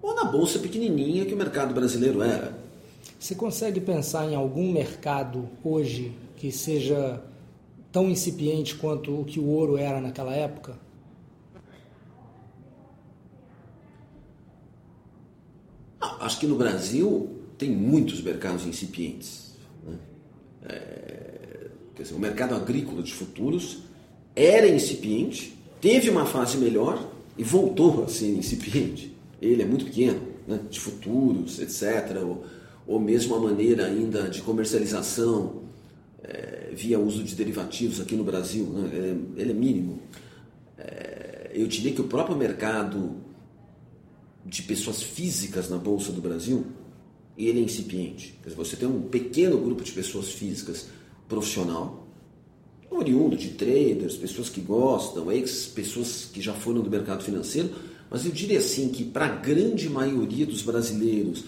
ou 0.00 0.14
na 0.14 0.24
bolsa 0.24 0.58
pequenininha 0.58 1.26
que 1.26 1.34
o 1.34 1.36
mercado 1.36 1.74
brasileiro 1.74 2.22
era. 2.22 2.58
Você 3.18 3.34
consegue 3.34 3.80
pensar 3.80 4.24
em 4.24 4.34
algum 4.34 4.72
mercado 4.72 5.46
hoje 5.62 6.12
que 6.38 6.50
seja 6.50 7.22
tão 7.92 8.08
incipiente 8.08 8.76
quanto 8.76 9.20
o 9.20 9.24
que 9.26 9.38
o 9.38 9.46
ouro 9.46 9.76
era 9.76 10.00
naquela 10.00 10.34
época? 10.34 10.74
Acho 16.20 16.38
que 16.38 16.46
no 16.46 16.54
Brasil 16.54 17.30
tem 17.56 17.70
muitos 17.70 18.22
mercados 18.22 18.66
incipientes. 18.66 19.54
Né? 19.86 19.94
É, 20.68 21.66
quer 21.96 22.02
dizer, 22.02 22.14
o 22.14 22.18
mercado 22.18 22.54
agrícola 22.54 23.02
de 23.02 23.12
futuros 23.12 23.78
era 24.36 24.68
incipiente, 24.68 25.56
teve 25.80 26.10
uma 26.10 26.26
fase 26.26 26.58
melhor 26.58 27.10
e 27.36 27.42
voltou 27.42 28.04
a 28.04 28.08
ser 28.08 28.36
incipiente. 28.36 29.16
Ele 29.40 29.62
é 29.62 29.64
muito 29.64 29.86
pequeno, 29.86 30.20
né? 30.46 30.60
de 30.70 30.78
futuros, 30.78 31.58
etc. 31.58 32.18
Ou, 32.22 32.44
ou 32.86 33.00
mesmo 33.00 33.34
a 33.34 33.40
maneira 33.40 33.86
ainda 33.86 34.28
de 34.28 34.42
comercialização 34.42 35.62
é, 36.22 36.70
via 36.72 36.98
uso 36.98 37.24
de 37.24 37.34
derivativos 37.34 38.00
aqui 38.00 38.14
no 38.14 38.24
Brasil, 38.24 38.66
né? 38.66 38.90
ele, 38.92 39.06
é, 39.06 39.42
ele, 39.42 39.50
é, 39.50 39.54
mínimo. 39.54 40.00
É, 40.78 41.50
eu 41.54 41.66
diria 41.66 41.92
que 41.92 42.00
o 42.00 42.04
próprio 42.04 42.36
mercado 42.36 43.16
de 44.50 44.62
pessoas 44.64 45.00
físicas 45.00 45.70
na 45.70 45.78
Bolsa 45.78 46.10
do 46.10 46.20
Brasil, 46.20 46.66
ele 47.38 47.60
é 47.60 47.62
incipiente. 47.62 48.36
Você 48.56 48.74
tem 48.74 48.88
um 48.88 49.02
pequeno 49.02 49.56
grupo 49.56 49.84
de 49.84 49.92
pessoas 49.92 50.32
físicas 50.32 50.88
profissional, 51.28 52.08
oriundo 52.90 53.36
de 53.36 53.50
traders, 53.50 54.16
pessoas 54.16 54.48
que 54.50 54.60
gostam, 54.60 55.30
ex 55.30 55.68
pessoas 55.68 56.28
que 56.32 56.42
já 56.42 56.52
foram 56.52 56.82
do 56.82 56.90
mercado 56.90 57.22
financeiro, 57.22 57.70
mas 58.10 58.26
eu 58.26 58.32
diria 58.32 58.58
assim 58.58 58.88
que 58.88 59.04
para 59.04 59.26
a 59.26 59.36
grande 59.36 59.88
maioria 59.88 60.44
dos 60.44 60.62
brasileiros 60.62 61.44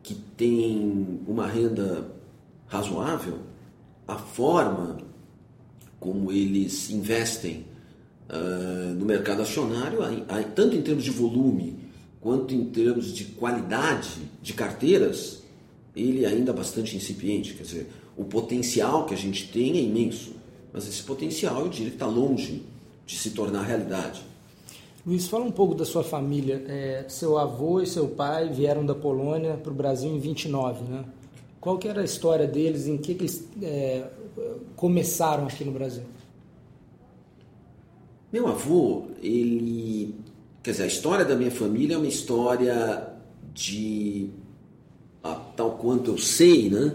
que 0.00 0.14
tem 0.14 1.20
uma 1.26 1.48
renda 1.48 2.08
razoável, 2.68 3.38
a 4.06 4.16
forma 4.16 4.98
como 5.98 6.30
eles 6.30 6.88
investem 6.90 7.64
uh, 8.30 8.94
no 8.94 9.04
mercado 9.04 9.42
acionário, 9.42 9.98
tanto 10.54 10.76
em 10.76 10.82
termos 10.82 11.02
de 11.02 11.10
volume 11.10 11.83
quanto 12.24 12.54
em 12.54 12.64
termos 12.64 13.12
de 13.12 13.26
qualidade 13.26 14.22
de 14.40 14.54
carteiras, 14.54 15.42
ele 15.94 16.24
é 16.24 16.28
ainda 16.28 16.54
bastante 16.54 16.96
incipiente. 16.96 17.52
Quer 17.52 17.64
dizer, 17.64 17.90
o 18.16 18.24
potencial 18.24 19.04
que 19.04 19.12
a 19.12 19.16
gente 19.16 19.52
tem 19.52 19.76
é 19.76 19.82
imenso. 19.82 20.32
Mas 20.72 20.88
esse 20.88 21.02
potencial, 21.02 21.60
eu 21.60 21.68
diria 21.68 21.90
que 21.90 21.96
está 21.96 22.06
longe 22.06 22.62
de 23.04 23.18
se 23.18 23.32
tornar 23.32 23.64
realidade. 23.64 24.22
Luiz, 25.06 25.28
fala 25.28 25.44
um 25.44 25.50
pouco 25.50 25.74
da 25.74 25.84
sua 25.84 26.02
família. 26.02 26.64
É, 26.66 27.04
seu 27.08 27.36
avô 27.36 27.82
e 27.82 27.86
seu 27.86 28.08
pai 28.08 28.48
vieram 28.48 28.86
da 28.86 28.94
Polônia 28.94 29.58
para 29.58 29.70
o 29.70 29.74
Brasil 29.74 30.08
em 30.10 30.18
29, 30.18 30.82
né? 30.84 31.04
Qual 31.60 31.76
que 31.76 31.86
era 31.86 32.00
a 32.00 32.04
história 32.04 32.46
deles? 32.46 32.86
Em 32.86 32.96
que, 32.96 33.14
que 33.14 33.24
eles 33.24 33.46
é, 33.62 34.08
começaram 34.76 35.44
aqui 35.44 35.62
no 35.62 35.72
Brasil? 35.72 36.04
Meu 38.32 38.48
avô, 38.48 39.08
ele... 39.22 40.23
Quer 40.64 40.70
dizer, 40.70 40.84
a 40.84 40.86
história 40.86 41.26
da 41.26 41.36
minha 41.36 41.50
família 41.50 41.94
é 41.94 41.98
uma 41.98 42.08
história 42.08 43.06
de... 43.52 44.30
A, 45.22 45.34
tal 45.34 45.72
quanto 45.72 46.10
eu 46.10 46.16
sei, 46.16 46.70
né? 46.70 46.94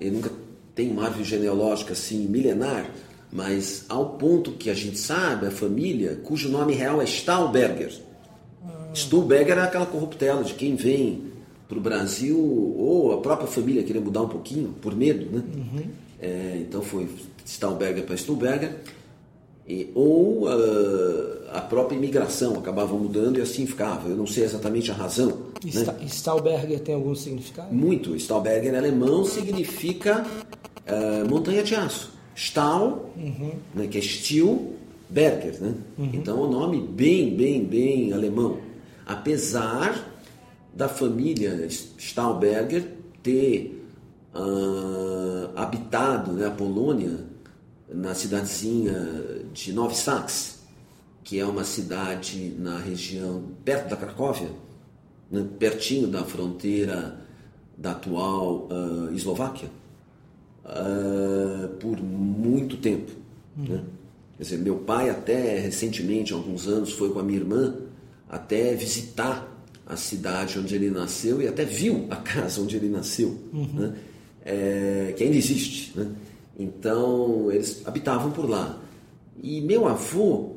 Eu 0.00 0.12
nunca 0.12 0.30
tem 0.72 0.88
uma 0.92 1.06
árvore 1.06 1.24
genealógica 1.24 1.94
assim 1.94 2.26
milenar, 2.28 2.88
mas 3.32 3.84
ao 3.88 4.10
ponto 4.10 4.52
que 4.52 4.70
a 4.70 4.74
gente 4.74 5.00
sabe, 5.00 5.46
a 5.46 5.50
família, 5.50 6.20
cujo 6.22 6.48
nome 6.48 6.74
real 6.74 7.02
é 7.02 7.04
Stahlberger. 7.04 7.92
Ah. 8.64 8.90
Stuhlberger 8.94 9.58
é 9.58 9.62
aquela 9.62 9.86
corruptela 9.86 10.44
de 10.44 10.54
quem 10.54 10.76
vem 10.76 11.24
para 11.68 11.78
o 11.78 11.80
Brasil, 11.80 12.38
ou 12.38 13.14
a 13.14 13.20
própria 13.20 13.48
família 13.48 13.82
queria 13.82 14.00
mudar 14.00 14.22
um 14.22 14.28
pouquinho, 14.28 14.76
por 14.80 14.94
medo, 14.94 15.26
né? 15.26 15.42
Uhum. 15.56 15.82
É, 16.20 16.58
então 16.60 16.82
foi 16.82 17.08
Stahlberger 17.44 18.04
para 18.04 18.16
Stuhlberger. 18.16 18.76
E, 19.72 19.90
ou 19.94 20.44
uh, 20.44 21.48
a 21.50 21.62
própria 21.62 21.96
imigração 21.96 22.58
acabava 22.58 22.94
mudando 22.94 23.38
e 23.38 23.40
assim 23.40 23.66
ficava. 23.66 24.06
Eu 24.06 24.16
não 24.16 24.26
sei 24.26 24.44
exatamente 24.44 24.90
a 24.90 24.94
razão. 24.94 25.38
Sta 25.66 25.92
né? 25.92 26.04
Stahlberger 26.06 26.80
tem 26.80 26.94
algum 26.94 27.14
significado? 27.14 27.74
Muito. 27.74 28.14
Stahlberger 28.16 28.74
em 28.74 28.76
alemão 28.76 29.24
significa 29.24 30.26
uh, 30.26 31.28
montanha 31.28 31.62
de 31.62 31.74
aço. 31.74 32.12
Stahl, 32.34 33.10
uhum. 33.16 33.52
né, 33.74 33.86
que 33.86 33.96
é 33.96 34.00
Steel, 34.02 34.74
Berger. 35.08 35.58
Né? 35.58 35.74
Uhum. 35.96 36.10
Então 36.12 36.38
é 36.38 36.46
um 36.46 36.50
nome 36.50 36.78
bem, 36.80 37.34
bem, 37.34 37.64
bem 37.64 38.12
alemão. 38.12 38.58
Apesar 39.06 40.12
da 40.74 40.88
família 40.88 41.66
Stahlberger 41.98 42.88
ter 43.22 43.86
uh, 44.34 45.50
habitado 45.56 46.32
né, 46.32 46.46
a 46.46 46.50
Polônia 46.50 47.32
na 47.94 48.14
cidadezinha 48.14 48.92
de 49.52 49.72
Novi 49.72 49.94
Sachs, 49.94 50.60
que 51.22 51.38
é 51.38 51.44
uma 51.44 51.64
cidade 51.64 52.54
na 52.58 52.78
região 52.78 53.44
perto 53.64 53.90
da 53.90 53.96
Cracóvia, 53.96 54.50
né, 55.30 55.46
pertinho 55.58 56.08
da 56.08 56.24
fronteira 56.24 57.20
da 57.76 57.92
atual 57.92 58.68
uh, 58.70 59.14
Eslováquia, 59.14 59.70
uh, 60.64 61.68
por 61.76 62.00
muito 62.02 62.76
tempo. 62.76 63.12
Uhum. 63.56 63.64
Né? 63.64 63.84
Quer 64.36 64.42
dizer, 64.42 64.58
meu 64.58 64.76
pai 64.76 65.10
até 65.10 65.58
recentemente, 65.58 66.32
há 66.32 66.36
alguns 66.36 66.66
anos, 66.66 66.92
foi 66.92 67.12
com 67.12 67.18
a 67.18 67.22
minha 67.22 67.38
irmã 67.38 67.76
até 68.28 68.74
visitar 68.74 69.48
a 69.86 69.96
cidade 69.96 70.58
onde 70.58 70.74
ele 70.74 70.90
nasceu 70.90 71.42
e 71.42 71.46
até 71.46 71.64
viu 71.64 72.06
a 72.10 72.16
casa 72.16 72.60
onde 72.60 72.76
ele 72.76 72.88
nasceu, 72.88 73.38
uhum. 73.52 73.68
né? 73.74 73.94
é, 74.44 75.14
que 75.16 75.24
ainda 75.24 75.36
existe. 75.36 75.92
Né? 75.96 76.10
Então, 76.58 77.50
eles 77.50 77.82
habitavam 77.86 78.30
por 78.30 78.48
lá. 78.48 78.81
E 79.40 79.60
meu 79.60 79.86
avô, 79.86 80.56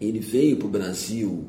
ele 0.00 0.20
veio 0.20 0.56
para 0.56 0.66
o 0.66 0.70
Brasil 0.70 1.44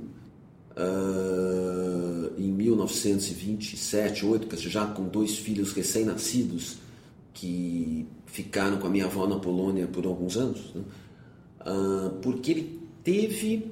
uh, 0.77 2.33
em 2.37 2.51
1927, 2.51 4.25
8, 4.25 4.57
já 4.69 4.85
com 4.85 5.03
dois 5.07 5.37
filhos 5.37 5.73
recém-nascidos 5.73 6.77
que 7.33 8.07
ficaram 8.25 8.77
com 8.77 8.87
a 8.87 8.89
minha 8.89 9.05
avó 9.05 9.27
na 9.27 9.37
Polônia 9.37 9.87
por 9.87 10.05
alguns 10.05 10.37
anos, 10.37 10.73
né? 10.73 10.81
uh, 11.65 12.09
porque 12.21 12.51
ele 12.51 12.79
teve 13.03 13.71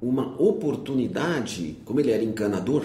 uma 0.00 0.40
oportunidade, 0.40 1.76
como 1.84 2.00
ele 2.00 2.10
era 2.10 2.22
encanador, 2.22 2.84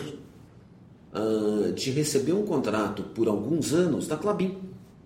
uh, 1.13 1.71
de 1.73 1.91
receber 1.91 2.33
um 2.33 2.45
contrato 2.45 3.03
por 3.03 3.27
alguns 3.27 3.73
anos 3.73 4.07
da 4.07 4.15
Clabin. 4.15 4.57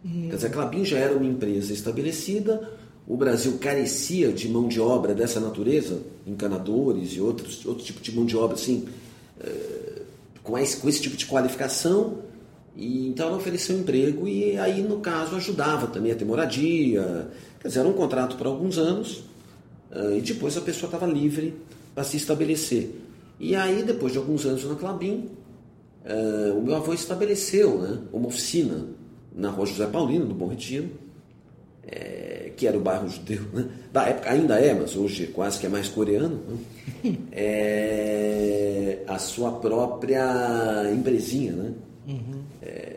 Uhum. 0.03 0.27
Quer 0.29 0.35
dizer, 0.35 0.47
a 0.47 0.49
Clabin 0.51 0.85
já 0.85 0.97
era 0.97 1.15
uma 1.15 1.25
empresa 1.25 1.73
estabelecida, 1.73 2.69
o 3.07 3.17
Brasil 3.17 3.57
carecia 3.59 4.31
de 4.31 4.47
mão 4.47 4.67
de 4.67 4.79
obra 4.79 5.13
dessa 5.13 5.39
natureza, 5.39 6.01
encanadores 6.25 7.11
e 7.11 7.21
outros, 7.21 7.65
outro 7.65 7.83
tipo 7.83 8.01
de 8.01 8.15
mão 8.15 8.25
de 8.25 8.37
obra 8.37 8.55
assim, 8.55 8.87
uh, 9.39 10.01
com, 10.41 10.57
esse, 10.57 10.77
com 10.77 10.87
esse 10.87 11.01
tipo 11.01 11.17
de 11.17 11.25
qualificação. 11.25 12.19
E, 12.75 13.07
então 13.07 13.27
ela 13.27 13.37
ofereceu 13.37 13.77
emprego 13.77 14.27
e 14.27 14.57
aí, 14.57 14.81
no 14.81 14.99
caso, 14.99 15.35
ajudava 15.35 15.87
também 15.87 16.11
a 16.11 16.15
ter 16.15 16.25
moradia. 16.25 17.29
Quer 17.59 17.67
dizer, 17.67 17.81
era 17.81 17.89
um 17.89 17.93
contrato 17.93 18.37
por 18.37 18.47
alguns 18.47 18.77
anos 18.77 19.23
uh, 19.91 20.15
e 20.17 20.21
depois 20.21 20.55
a 20.55 20.61
pessoa 20.61 20.87
estava 20.87 21.05
livre 21.05 21.53
para 21.93 22.03
se 22.05 22.15
estabelecer. 22.15 22.89
E 23.37 23.53
aí, 23.55 23.83
depois 23.83 24.13
de 24.13 24.17
alguns 24.17 24.45
anos 24.45 24.63
na 24.63 24.75
Clabin, 24.75 25.29
uh, 26.05 26.57
o 26.57 26.61
meu 26.61 26.75
avô 26.75 26.93
estabeleceu 26.93 27.79
né, 27.79 27.99
uma 28.13 28.27
oficina 28.27 28.85
na 29.35 29.49
Rua 29.49 29.65
José 29.65 29.87
Paulino, 29.87 30.25
do 30.25 30.33
Bom 30.33 30.47
Retiro, 30.47 30.89
é, 31.85 32.32
que 32.55 32.67
era 32.67 32.77
o 32.77 32.81
bairro 32.81 33.09
judeu, 33.09 33.41
né? 33.53 33.67
da 33.91 34.07
época 34.07 34.31
ainda 34.31 34.59
é, 34.59 34.73
mas 34.73 34.95
hoje 34.95 35.27
quase 35.27 35.59
que 35.59 35.65
é 35.65 35.69
mais 35.69 35.87
coreano, 35.87 36.41
né? 36.47 37.15
é, 37.31 39.03
a 39.07 39.17
sua 39.19 39.51
própria 39.51 40.91
empresinha, 40.93 41.53
né? 41.53 41.73
Uhum. 42.07 42.41
É, 42.61 42.93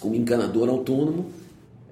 como 0.00 0.14
encanador 0.14 0.68
autônomo, 0.68 1.26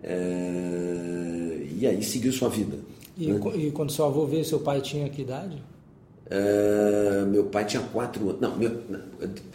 é, 0.03 1.66
e 1.79 1.87
aí 1.87 2.03
seguiu 2.03 2.33
sua 2.33 2.49
vida. 2.49 2.77
E, 3.19 3.29
né? 3.29 3.40
e, 3.57 3.71
quando 3.71 3.90
seu 3.90 4.05
avô 4.05 4.27
veio, 4.27 4.45
seu 4.45 4.61
pai 4.61 4.81
tinha 4.81 5.09
que 5.09 5.23
idade? 5.23 5.57
Uh, 6.27 7.27
meu 7.27 7.45
pai 7.45 7.64
tinha 7.64 7.83
quatro 7.83 8.29
anos. 8.29 8.40
Não, 8.40 8.57
meu, 8.57 8.71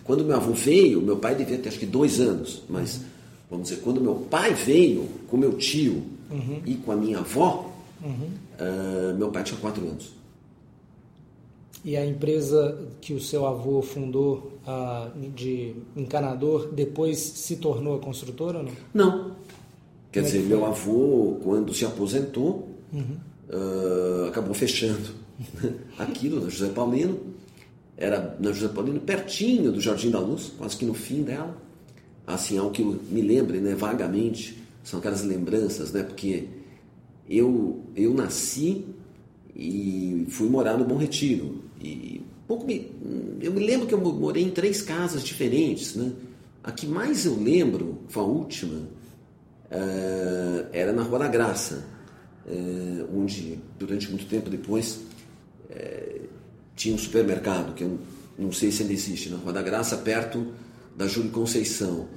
quando 0.03 0.23
meu 0.23 0.35
avô 0.35 0.53
veio, 0.53 1.01
meu 1.01 1.17
pai 1.17 1.35
devia 1.35 1.57
ter 1.57 1.69
acho 1.69 1.79
que 1.79 1.85
dois 1.85 2.19
anos. 2.19 2.63
Mas, 2.69 2.97
uhum. 2.97 3.03
Vamos 3.51 3.69
dizer, 3.69 3.81
quando 3.81 4.01
meu 4.01 4.15
pai 4.15 4.53
veio 4.53 5.07
com 5.27 5.37
meu 5.37 5.53
tio 5.57 6.01
uhum. 6.31 6.61
e 6.65 6.75
com 6.75 6.91
a 6.91 6.95
minha 6.95 7.19
avó, 7.19 7.71
uhum. 8.01 8.11
uh, 8.11 9.17
meu 9.17 9.29
pai 9.29 9.43
tinha 9.43 9.59
quatro 9.59 9.85
anos. 9.85 10.13
E 11.83 11.97
a 11.97 12.05
empresa 12.05 12.79
que 13.01 13.13
o 13.13 13.19
seu 13.19 13.45
avô 13.45 13.81
fundou 13.81 14.53
uh, 14.65 15.29
de 15.35 15.75
encanador 15.95 16.71
depois 16.71 17.19
se 17.19 17.57
tornou 17.57 17.95
a 17.95 17.99
construtora 17.99 18.63
não? 18.63 18.71
Não. 18.93 19.31
Quer 20.11 20.19
é 20.19 20.23
dizer, 20.23 20.43
meu 20.43 20.65
avô, 20.65 21.39
quando 21.43 21.73
se 21.73 21.85
aposentou, 21.85 22.69
uhum 22.91 23.31
uh, 23.51 24.27
acabou 24.27 24.53
fechando 24.53 25.09
aquilo 25.99 26.41
na 26.41 26.49
José 26.49 26.69
Paulino. 26.69 27.19
Era 27.97 28.35
na 28.39 28.51
José 28.51 28.73
Paulino, 28.73 28.99
pertinho 28.99 29.71
do 29.71 29.79
Jardim 29.79 30.09
da 30.09 30.19
Luz, 30.19 30.51
quase 30.57 30.75
que 30.75 30.85
no 30.85 30.93
fim 30.93 31.21
dela. 31.21 31.55
Assim, 32.33 32.57
algo 32.57 32.71
que 32.71 32.83
me 32.83 33.21
lembre, 33.21 33.59
né, 33.59 33.75
vagamente, 33.75 34.61
são 34.83 34.99
aquelas 34.99 35.23
lembranças, 35.23 35.91
né, 35.91 36.03
porque 36.03 36.47
eu, 37.29 37.81
eu 37.95 38.13
nasci 38.13 38.85
e 39.55 40.25
fui 40.29 40.49
morar 40.49 40.77
no 40.77 40.85
Bom 40.85 40.97
Retiro. 40.97 41.61
E 41.79 42.21
pouco 42.47 42.65
me, 42.65 42.91
eu 43.41 43.51
me 43.51 43.65
lembro 43.65 43.87
que 43.87 43.93
eu 43.93 43.99
morei 43.99 44.43
em 44.43 44.49
três 44.49 44.81
casas 44.81 45.23
diferentes, 45.23 45.95
né? 45.95 46.11
A 46.63 46.71
que 46.71 46.85
mais 46.85 47.25
eu 47.25 47.35
lembro, 47.35 47.99
foi 48.07 48.21
a 48.21 48.25
última, 48.25 48.75
uh, 48.75 50.67
era 50.71 50.93
na 50.93 51.01
Rua 51.01 51.19
da 51.19 51.27
Graça 51.27 51.83
é, 52.45 53.05
onde 53.13 53.59
durante 53.77 54.09
muito 54.09 54.25
tempo 54.25 54.49
depois 54.49 55.01
é, 55.69 56.21
tinha 56.75 56.95
um 56.95 56.97
supermercado, 56.97 57.73
que 57.73 57.83
eu 57.83 57.99
não 58.37 58.51
sei 58.51 58.71
se 58.71 58.81
ainda 58.81 58.93
existe, 58.93 59.29
na 59.29 59.37
Rua 59.37 59.53
da 59.53 59.61
Graça, 59.61 59.97
perto 59.97 60.47
da 60.95 61.07
Júlio 61.07 61.31
Conceição. 61.31 62.07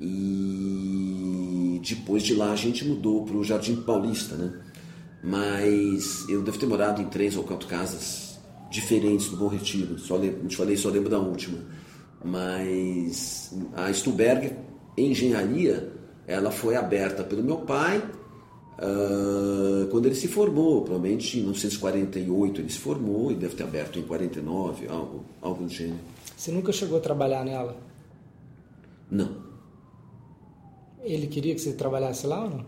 E 0.00 1.80
depois 1.86 2.22
de 2.22 2.34
lá 2.34 2.52
a 2.52 2.56
gente 2.56 2.84
mudou 2.84 3.24
para 3.24 3.36
o 3.36 3.44
Jardim 3.44 3.76
Paulista, 3.76 4.34
né? 4.36 4.52
Mas 5.22 6.26
eu 6.28 6.42
devo 6.42 6.58
ter 6.58 6.66
morado 6.66 7.02
em 7.02 7.06
três 7.06 7.36
ou 7.36 7.44
quatro 7.44 7.68
casas 7.68 8.38
diferentes 8.70 9.28
do 9.28 9.36
Bom 9.36 9.48
Retiro. 9.48 9.98
Só 9.98 10.16
lembro, 10.16 10.48
te 10.48 10.56
falei, 10.56 10.76
só 10.76 10.88
lembro 10.88 11.10
da 11.10 11.18
última. 11.18 11.58
Mas 12.24 13.54
a 13.74 13.92
Stuberg, 13.92 14.56
engenharia, 14.96 15.92
ela 16.26 16.50
foi 16.50 16.76
aberta 16.76 17.22
pelo 17.22 17.42
meu 17.42 17.58
pai 17.58 18.02
Uh, 18.80 19.86
quando 19.88 20.06
ele 20.06 20.14
se 20.14 20.26
formou, 20.26 20.80
provavelmente 20.80 21.36
em 21.36 21.42
1948 21.42 22.62
ele 22.62 22.70
se 22.70 22.78
formou 22.78 23.30
e 23.30 23.34
deve 23.34 23.54
ter 23.54 23.62
aberto 23.62 23.98
em 23.98 24.02
49, 24.02 24.88
algo, 24.88 25.24
algo 25.42 25.64
do 25.64 25.68
gênero. 25.68 25.98
Você 26.34 26.50
nunca 26.50 26.72
chegou 26.72 26.96
a 26.96 27.00
trabalhar 27.00 27.44
nela? 27.44 27.76
Não. 29.10 29.49
Ele 31.02 31.26
queria 31.26 31.54
que 31.54 31.60
você 31.60 31.72
trabalhasse 31.72 32.26
lá 32.26 32.44
ou 32.44 32.50
não? 32.50 32.66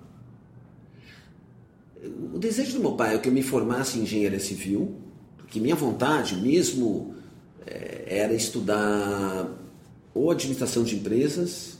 O 2.34 2.38
desejo 2.38 2.72
do 2.74 2.80
meu 2.80 2.92
pai 2.92 3.14
é 3.14 3.18
que 3.18 3.28
eu 3.28 3.32
me 3.32 3.42
formasse 3.42 3.98
em 3.98 4.02
engenharia 4.02 4.40
civil, 4.40 4.96
porque 5.36 5.60
minha 5.60 5.76
vontade 5.76 6.36
mesmo 6.36 7.14
é, 7.66 8.04
era 8.06 8.34
estudar 8.34 9.48
ou 10.14 10.30
administração 10.30 10.82
de 10.82 10.96
empresas, 10.96 11.78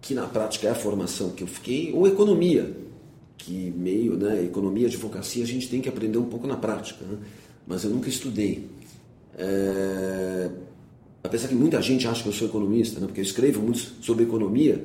que 0.00 0.14
na 0.14 0.26
prática 0.26 0.68
é 0.68 0.70
a 0.70 0.74
formação 0.74 1.30
que 1.30 1.42
eu 1.42 1.46
fiquei, 1.46 1.92
ou 1.92 2.06
economia, 2.06 2.76
que 3.36 3.72
meio, 3.76 4.16
né, 4.16 4.42
economia, 4.44 4.86
advocacia, 4.86 5.42
a 5.42 5.46
gente 5.46 5.68
tem 5.68 5.80
que 5.80 5.88
aprender 5.88 6.18
um 6.18 6.26
pouco 6.26 6.46
na 6.46 6.56
prática, 6.56 7.04
né? 7.04 7.18
mas 7.66 7.84
eu 7.84 7.90
nunca 7.90 8.08
estudei. 8.08 8.68
É... 9.36 10.50
Apesar 11.22 11.48
que 11.48 11.54
muita 11.54 11.80
gente 11.80 12.06
acha 12.06 12.22
que 12.22 12.28
eu 12.28 12.32
sou 12.32 12.48
economista, 12.48 13.00
né? 13.00 13.06
porque 13.06 13.20
eu 13.20 13.24
escrevo 13.24 13.62
muito 13.62 13.78
sobre 14.02 14.24
economia, 14.24 14.84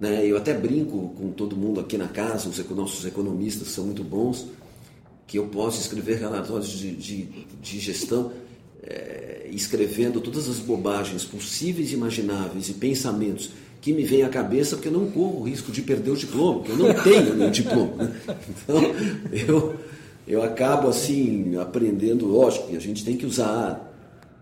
né? 0.00 0.26
eu 0.26 0.36
até 0.36 0.54
brinco 0.54 1.14
com 1.16 1.30
todo 1.30 1.56
mundo 1.56 1.80
aqui 1.80 1.96
na 1.96 2.08
casa, 2.08 2.48
os 2.48 2.70
nossos 2.70 3.04
economistas 3.06 3.68
são 3.68 3.84
muito 3.84 4.04
bons, 4.04 4.46
que 5.26 5.38
eu 5.38 5.46
posso 5.46 5.80
escrever 5.80 6.18
relatórios 6.18 6.68
de, 6.68 6.94
de, 6.94 7.22
de 7.60 7.80
gestão 7.80 8.32
é, 8.82 9.48
escrevendo 9.50 10.20
todas 10.20 10.48
as 10.48 10.58
bobagens 10.58 11.24
possíveis 11.24 11.90
e 11.90 11.94
imagináveis 11.94 12.68
e 12.68 12.74
pensamentos 12.74 13.50
que 13.80 13.92
me 13.92 14.04
vem 14.04 14.22
à 14.22 14.28
cabeça 14.28 14.76
porque 14.76 14.88
eu 14.88 14.92
não 14.92 15.10
corro 15.10 15.40
o 15.40 15.42
risco 15.44 15.70
de 15.70 15.82
perder 15.82 16.10
o 16.10 16.16
diploma, 16.16 16.60
porque 16.60 16.72
eu 16.72 16.76
não 16.76 16.94
tenho 17.02 17.34
nenhum 17.34 17.50
diploma. 17.50 17.94
Né? 17.96 18.16
Então, 18.48 18.82
eu, 19.32 19.76
eu 20.26 20.42
acabo 20.42 20.88
assim 20.88 21.56
aprendendo, 21.56 22.26
lógico, 22.26 22.68
que 22.68 22.76
a 22.76 22.80
gente 22.80 23.04
tem 23.04 23.16
que 23.16 23.26
usar 23.26 23.92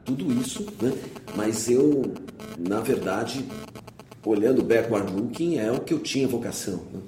tudo 0.04 0.32
isso, 0.40 0.66
né? 0.80 0.92
mas 1.36 1.68
eu, 1.68 2.12
na 2.58 2.80
verdade, 2.80 3.44
olhando 4.24 4.62
backward 4.62 5.12
looking, 5.12 5.58
é 5.58 5.70
o 5.70 5.80
que 5.80 5.92
eu 5.92 5.98
tinha 5.98 6.26
vocação. 6.26 6.80
Né? 6.92 7.00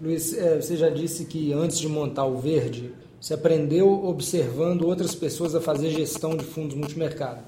Luiz, 0.00 0.36
é, 0.36 0.60
você 0.60 0.76
já 0.76 0.88
disse 0.88 1.24
que 1.24 1.52
antes 1.52 1.78
de 1.78 1.88
montar 1.88 2.24
o 2.24 2.38
Verde, 2.38 2.92
você 3.20 3.34
aprendeu 3.34 4.04
observando 4.04 4.82
outras 4.82 5.14
pessoas 5.14 5.54
a 5.54 5.60
fazer 5.60 5.90
gestão 5.90 6.36
de 6.36 6.44
fundos 6.44 6.76
multimercado. 6.76 7.40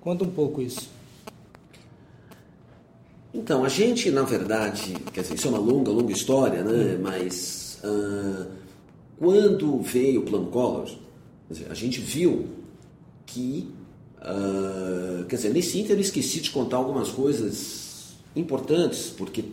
Conta 0.00 0.24
um 0.24 0.30
pouco 0.30 0.60
isso. 0.60 0.90
Então, 3.32 3.64
a 3.64 3.68
gente, 3.68 4.10
na 4.10 4.22
verdade, 4.22 4.94
quer 5.12 5.22
dizer, 5.22 5.34
isso 5.34 5.48
é 5.48 5.50
uma 5.50 5.58
longa, 5.58 5.90
longa 5.90 6.12
história, 6.12 6.62
né? 6.62 6.98
Mas 7.02 7.80
uh, 7.82 8.46
quando 9.18 9.80
veio 9.80 10.20
o 10.20 10.24
Plano 10.24 10.46
Collor, 10.48 10.88
dizer, 11.50 11.66
a 11.70 11.74
gente 11.74 12.00
viu 12.00 12.46
que, 13.26 13.68
uh, 14.18 15.24
quer 15.24 15.36
dizer, 15.36 15.52
nesse 15.52 15.80
ínter 15.80 15.96
eu 15.96 16.00
esqueci 16.00 16.40
de 16.40 16.50
contar 16.50 16.76
algumas 16.76 17.08
coisas 17.08 17.83
importantes, 18.36 19.12
porque 19.16 19.44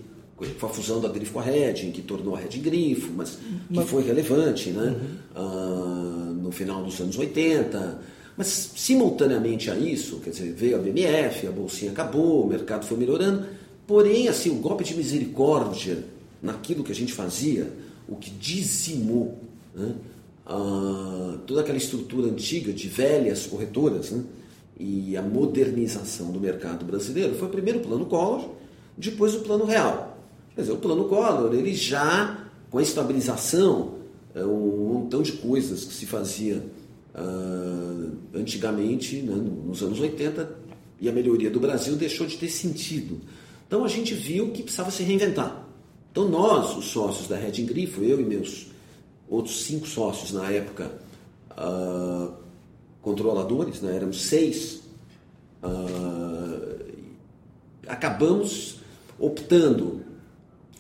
foi 0.58 0.70
a 0.70 0.74
fusão 0.74 1.00
da 1.00 1.10
Grifo 1.10 1.34
com 1.34 1.40
a 1.40 1.44
Red, 1.44 1.74
que 1.92 2.02
tornou 2.02 2.36
a 2.36 2.40
Red 2.40 2.58
Grifo, 2.60 3.12
mas 3.16 3.38
que 3.72 3.82
foi 3.84 4.04
relevante 4.04 4.72
né? 4.72 4.96
Uhum. 5.36 5.44
Uh, 5.44 6.34
no 6.34 6.52
final 6.52 6.84
dos 6.84 7.00
anos 7.00 7.18
80. 7.18 8.00
Mas, 8.36 8.72
simultaneamente 8.76 9.70
a 9.70 9.76
isso, 9.78 10.20
quer 10.20 10.32
dizer, 10.32 10.54
veio 10.54 10.78
a 10.78 10.80
BMF, 10.80 11.46
a 11.48 11.52
bolsinha 11.52 11.92
acabou, 11.92 12.46
o 12.46 12.48
mercado 12.48 12.86
foi 12.86 12.98
melhorando, 12.98 13.46
porém, 13.86 14.28
assim, 14.28 14.50
o 14.50 14.56
golpe 14.56 14.84
de 14.84 14.96
misericórdia 14.96 16.04
naquilo 16.42 16.84
que 16.84 16.92
a 16.92 16.96
gente 16.96 17.14
fazia, 17.14 17.72
o 18.08 18.16
que 18.16 18.32
dizimou 18.32 19.38
né? 19.76 19.94
uh, 20.48 21.38
toda 21.46 21.62
aquela 21.62 21.78
estrutura 21.78 22.28
antiga 22.28 22.74
de 22.74 22.88
velhas 22.88 23.46
corretoras 23.46 24.12
né? 24.12 24.24
e 24.80 25.16
a 25.16 25.22
modernização 25.22 26.32
do 26.32 26.40
mercado 26.40 26.84
brasileiro 26.84 27.36
foi 27.36 27.48
o 27.48 27.52
primeiro 27.52 27.82
plano 27.82 28.06
Collor, 28.06 28.50
depois 29.10 29.34
o 29.36 29.40
plano 29.40 29.66
real. 29.66 30.18
Quer 30.56 30.62
dizer, 30.62 30.74
o 30.74 30.78
plano 30.78 31.06
Collor, 31.06 31.54
ele 31.54 31.74
já, 31.74 32.48
com 32.70 32.78
a 32.78 32.82
estabilização, 32.82 33.96
é 34.36 34.44
um 34.44 34.94
montão 34.94 35.22
de 35.22 35.34
coisas 35.34 35.84
que 35.86 35.94
se 35.94 36.06
fazia 36.06 36.64
uh, 37.16 38.12
antigamente, 38.34 39.22
né, 39.22 39.36
nos 39.66 39.82
anos 39.82 40.00
80, 40.00 40.50
e 41.00 41.10
a 41.10 41.12
melhoria 41.12 41.50
do 41.50 41.60
Brasil 41.60 41.96
deixou 41.96 42.28
de 42.28 42.38
ter 42.38 42.50
sentido. 42.50 43.20
Então 43.68 43.84
a 43.84 43.88
gente 43.88 44.14
viu 44.14 44.52
que 44.52 44.64
precisava 44.64 44.92
se 44.92 45.04
reinventar. 45.04 45.66
Então 46.12 46.28
nós, 46.28 46.76
os 46.78 46.86
sócios 46.86 47.28
da 47.28 47.38
Red 47.38 47.64
Grifo, 47.64 48.04
eu 48.04 48.20
e 48.20 48.24
meus 48.24 48.68
outros 49.30 49.64
cinco 49.64 49.88
sócios 49.88 50.34
na 50.34 50.52
época, 50.52 50.92
uh, 51.52 52.34
controladores, 53.02 53.82
né, 53.82 53.96
éramos 53.96 54.22
seis, 54.22 54.82
uh, 55.64 56.86
acabamos 57.88 58.81
optando 59.22 60.02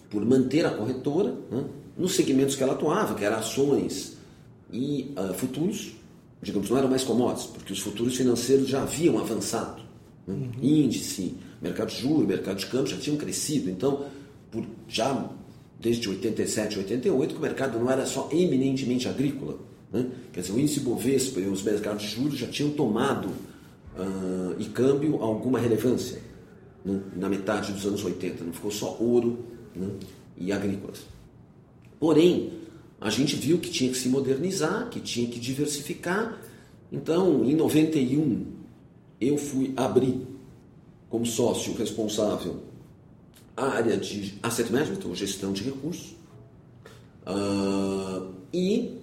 por 0.09 0.25
manter 0.25 0.65
a 0.65 0.71
corretora 0.71 1.33
né, 1.49 1.63
nos 1.97 2.15
segmentos 2.15 2.55
que 2.55 2.63
ela 2.63 2.73
atuava, 2.73 3.15
que 3.15 3.23
eram 3.23 3.37
ações 3.37 4.17
e 4.71 5.13
uh, 5.17 5.33
futuros, 5.33 5.93
digamos, 6.41 6.69
não 6.69 6.77
eram 6.77 6.89
mais 6.89 7.03
commodities, 7.03 7.45
porque 7.47 7.71
os 7.71 7.79
futuros 7.79 8.15
financeiros 8.15 8.67
já 8.67 8.81
haviam 8.81 9.19
avançado. 9.19 9.81
Né? 10.27 10.33
Uhum. 10.33 10.51
Índice, 10.61 11.35
mercado 11.61 11.89
de 11.89 12.01
juros, 12.01 12.27
mercado 12.27 12.57
de 12.57 12.65
câmbio 12.65 12.87
já 12.87 12.97
tinham 12.97 13.17
crescido. 13.17 13.69
Então, 13.69 14.05
por, 14.49 14.65
já 14.87 15.29
desde 15.79 16.09
87, 16.09 16.79
88, 16.79 17.33
que 17.33 17.39
o 17.39 17.41
mercado 17.41 17.79
não 17.79 17.89
era 17.89 18.05
só 18.05 18.29
eminentemente 18.31 19.07
agrícola. 19.07 19.57
Né? 19.91 20.07
Quer 20.31 20.41
dizer, 20.41 20.53
o 20.53 20.59
índice 20.59 20.79
Bovespa 20.79 21.39
e 21.39 21.47
os 21.47 21.63
mercados 21.63 22.03
de 22.03 22.09
juros 22.09 22.37
já 22.37 22.47
tinham 22.47 22.71
tomado 22.71 23.27
uh, 23.27 24.55
e 24.57 24.65
câmbio 24.65 25.21
alguma 25.21 25.59
relevância 25.59 26.30
né? 26.83 27.01
na 27.15 27.29
metade 27.29 27.71
dos 27.71 27.85
anos 27.85 28.03
80. 28.03 28.43
Não 28.43 28.53
ficou 28.53 28.71
só 28.71 28.97
ouro 28.99 29.39
né, 29.75 29.89
e 30.37 30.51
agrícolas. 30.51 31.01
Porém, 31.99 32.53
a 32.99 33.09
gente 33.09 33.35
viu 33.35 33.59
que 33.59 33.69
tinha 33.69 33.91
que 33.91 33.97
se 33.97 34.09
modernizar, 34.09 34.89
que 34.89 34.99
tinha 34.99 35.27
que 35.27 35.39
diversificar. 35.39 36.39
Então, 36.91 37.45
em 37.45 37.55
91, 37.55 38.45
eu 39.19 39.37
fui 39.37 39.73
abrir 39.75 40.21
como 41.09 41.25
sócio 41.25 41.73
responsável 41.73 42.61
a 43.55 43.65
área 43.65 43.97
de 43.97 44.33
asset 44.41 44.71
management, 44.71 45.05
ou 45.05 45.15
gestão 45.15 45.51
de 45.51 45.63
recursos. 45.63 46.15
Uh, 47.27 48.31
e 48.53 48.97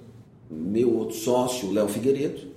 meu 0.50 0.96
outro 0.96 1.16
sócio, 1.16 1.70
Léo 1.70 1.88
Figueiredo, 1.88 2.48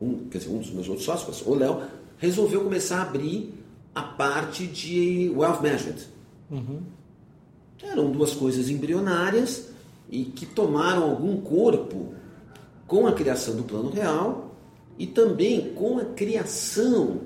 um, 0.00 0.28
quer 0.28 0.38
dizer, 0.38 0.50
um 0.50 0.58
dos 0.58 0.70
meus 0.70 0.88
outros 0.88 1.06
sócios, 1.06 1.42
o 1.46 1.54
Léo, 1.54 1.82
resolveu 2.18 2.62
começar 2.62 2.98
a 2.98 3.02
abrir 3.02 3.52
a 3.98 4.02
parte 4.02 4.64
de 4.64 5.28
wealth 5.34 5.60
management. 5.60 6.06
Uhum. 6.48 6.82
Eram 7.82 8.12
duas 8.12 8.32
coisas 8.32 8.70
embrionárias 8.70 9.70
e 10.08 10.24
que 10.24 10.46
tomaram 10.46 11.02
algum 11.02 11.40
corpo 11.40 12.14
com 12.86 13.08
a 13.08 13.12
criação 13.12 13.56
do 13.56 13.64
Plano 13.64 13.90
Real 13.90 14.54
e 14.96 15.04
também 15.04 15.72
com 15.74 15.98
a 15.98 16.04
criação 16.04 17.22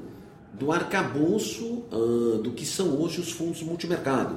do 0.55 0.73
arcabouço 0.73 1.85
uh, 1.93 2.39
do 2.39 2.53
que 2.53 2.65
são 2.65 2.99
hoje 2.99 3.21
os 3.21 3.33
fundos 3.33 3.63
multimercado. 3.63 4.37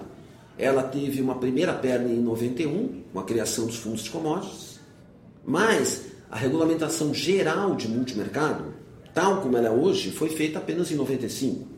Ela 0.57 0.83
teve 0.83 1.21
uma 1.21 1.35
primeira 1.35 1.73
perna 1.73 2.09
em 2.09 2.19
91, 2.19 3.03
com 3.13 3.19
a 3.19 3.23
criação 3.23 3.65
dos 3.65 3.77
fundos 3.77 4.03
de 4.03 4.09
commodities, 4.09 4.79
mas 5.45 6.07
a 6.29 6.35
regulamentação 6.35 7.13
geral 7.13 7.75
de 7.75 7.87
multimercado, 7.87 8.73
tal 9.13 9.41
como 9.41 9.55
ela 9.55 9.67
é 9.67 9.71
hoje, 9.71 10.11
foi 10.11 10.29
feita 10.29 10.59
apenas 10.59 10.91
em 10.91 10.95
95. 10.95 11.74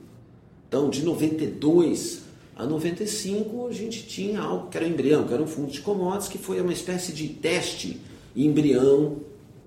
Então, 0.68 0.90
de 0.90 1.04
92 1.04 2.28
a 2.58 2.66
95 2.66 3.68
a 3.68 3.72
gente 3.72 4.08
tinha 4.08 4.42
algo 4.42 4.68
que 4.70 4.78
era 4.78 4.86
um 4.86 4.90
embrião, 4.90 5.28
que 5.28 5.34
era 5.34 5.44
um 5.44 5.48
fundo 5.48 5.72
de 5.72 5.80
commodities, 5.80 6.28
que 6.28 6.40
foi 6.40 6.60
uma 6.60 6.74
espécie 6.74 7.14
de 7.14 7.28
teste 7.28 8.02
embrião 8.36 9.18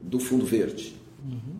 do 0.02 0.18
fundo 0.18 0.44
verde. 0.44 0.96
Uhum. 1.24 1.54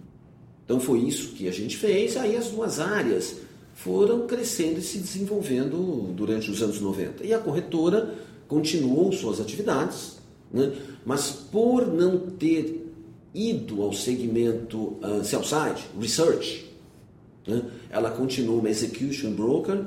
Então 0.65 0.81
foi 0.81 0.99
isso 1.01 1.29
que 1.29 1.47
a 1.47 1.53
gente 1.53 1.77
fez, 1.77 2.17
aí 2.17 2.37
as 2.37 2.49
duas 2.49 2.81
áreas 2.81 3.37
foram 3.75 4.27
crescendo 4.27 4.81
e 4.81 4.83
se 4.83 4.99
desenvolvendo 4.99 6.13
durante 6.15 6.51
os 6.51 6.63
anos 6.63 6.81
90. 6.81 7.25
E 7.25 7.33
a 7.33 7.39
corretora 7.39 8.15
continuou 8.49 9.13
suas 9.13 9.41
atividades, 9.41 10.19
né? 10.53 10.73
mas 11.05 11.31
por 11.31 11.87
não 11.87 12.19
ter 12.19 12.93
ido 13.33 13.83
ao 13.83 13.93
segmento 13.93 14.99
uh, 14.99 15.25
sell-side, 15.25 15.81
research, 16.01 16.70
né? 17.47 17.63
ela 17.91 18.11
continuou 18.11 18.59
uma 18.59 18.71
execution 18.71 19.33
broker, 19.33 19.85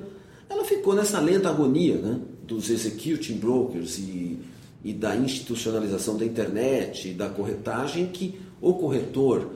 ela 0.50 0.64
ficou 0.66 0.94
nessa 0.94 1.20
lenta 1.20 1.50
agonia 1.50 1.96
né, 1.98 2.20
dos 2.46 2.70
executing 2.70 3.38
brokers 3.38 3.98
e, 3.98 4.40
e 4.84 4.94
da 4.94 5.16
institucionalização 5.16 6.18
da 6.18 6.26
internet 6.26 7.10
e 7.10 7.14
da 7.14 7.30
corretagem 7.30 8.08
que 8.08 8.40
o 8.62 8.74
corretor, 8.74 9.50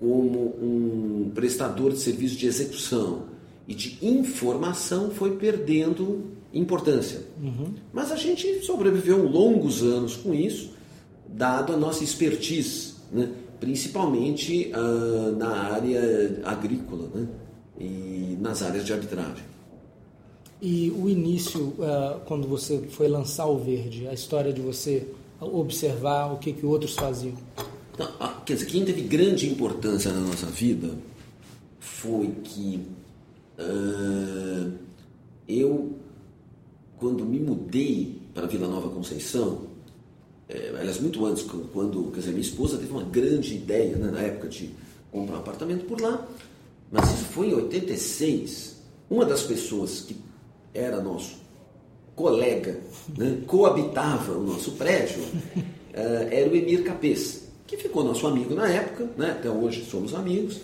como 0.00 0.56
um 0.60 1.30
prestador 1.34 1.92
de 1.92 1.98
serviço 1.98 2.36
de 2.36 2.46
execução 2.46 3.24
e 3.66 3.74
de 3.74 3.98
informação, 4.00 5.10
foi 5.10 5.36
perdendo 5.36 6.24
importância. 6.52 7.20
Uhum. 7.42 7.74
Mas 7.92 8.10
a 8.10 8.16
gente 8.16 8.64
sobreviveu 8.64 9.26
longos 9.28 9.82
anos 9.82 10.16
com 10.16 10.32
isso, 10.32 10.70
dado 11.28 11.72
a 11.72 11.76
nossa 11.76 12.02
expertise, 12.02 12.94
né? 13.12 13.28
Principalmente 13.60 14.72
uh, 14.74 15.36
na 15.36 15.72
área 15.72 16.40
agrícola 16.44 17.08
né? 17.14 17.28
e 17.78 18.36
nas 18.40 18.62
áreas 18.62 18.84
de 18.84 18.92
arbitragem. 18.92 19.44
E 20.60 20.90
o 20.90 21.08
início, 21.08 21.74
uh, 21.78 22.20
quando 22.26 22.48
você 22.48 22.78
foi 22.90 23.08
lançar 23.08 23.46
o 23.46 23.58
verde, 23.58 24.08
a 24.08 24.12
história 24.12 24.52
de 24.52 24.60
você 24.60 25.06
observar 25.40 26.32
o 26.32 26.38
que, 26.38 26.52
que 26.52 26.66
outros 26.66 26.94
faziam? 26.94 27.34
Não, 27.96 28.40
quer 28.44 28.54
dizer, 28.54 28.66
quem 28.66 28.84
teve 28.84 29.02
grande 29.02 29.48
importância 29.48 30.12
na 30.12 30.20
nossa 30.20 30.46
vida 30.46 30.90
foi 31.78 32.28
que 32.44 32.80
eu, 35.48 35.96
quando 36.96 37.24
me 37.24 37.40
mudei 37.40 38.20
para 38.32 38.46
Vila 38.46 38.68
Nova 38.68 38.88
Conceição, 38.90 39.62
é, 40.48 40.72
aliás, 40.78 40.98
muito 41.00 41.24
antes, 41.26 41.44
quando 41.72 42.10
quer 42.10 42.20
dizer, 42.20 42.30
minha 42.30 42.40
esposa 42.40 42.78
teve 42.78 42.90
uma 42.90 43.04
grande 43.04 43.54
ideia 43.54 43.96
né, 43.96 44.10
na 44.10 44.20
época 44.20 44.48
de 44.48 44.70
comprar 45.12 45.36
um 45.36 45.40
apartamento 45.40 45.84
por 45.84 46.00
lá, 46.00 46.26
mas 46.90 47.12
isso 47.12 47.24
foi 47.26 47.48
em 47.48 47.54
86. 47.54 48.78
Uma 49.10 49.24
das 49.24 49.42
pessoas 49.42 50.00
que 50.00 50.16
era 50.72 51.00
nosso 51.00 51.36
colega, 52.16 52.80
né, 53.16 53.42
coabitava 53.46 54.32
o 54.32 54.42
nosso 54.42 54.72
prédio, 54.72 55.20
uh, 55.22 55.62
era 56.30 56.48
o 56.48 56.56
Emir 56.56 56.82
Capês, 56.82 57.48
que 57.66 57.76
ficou 57.76 58.02
nosso 58.02 58.26
amigo 58.26 58.54
na 58.54 58.68
época, 58.68 59.08
né, 59.16 59.32
até 59.32 59.50
hoje 59.50 59.84
somos 59.84 60.14
amigos, 60.14 60.60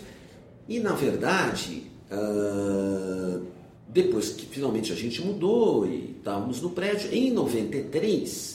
e 0.67 0.79
na 0.79 0.93
verdade 0.93 1.83
uh, 2.11 3.45
depois 3.87 4.29
que 4.29 4.45
finalmente 4.45 4.91
a 4.91 4.95
gente 4.95 5.21
mudou 5.21 5.85
e 5.85 6.15
estávamos 6.17 6.61
no 6.61 6.71
prédio, 6.71 7.13
em 7.13 7.31
93, 7.31 8.54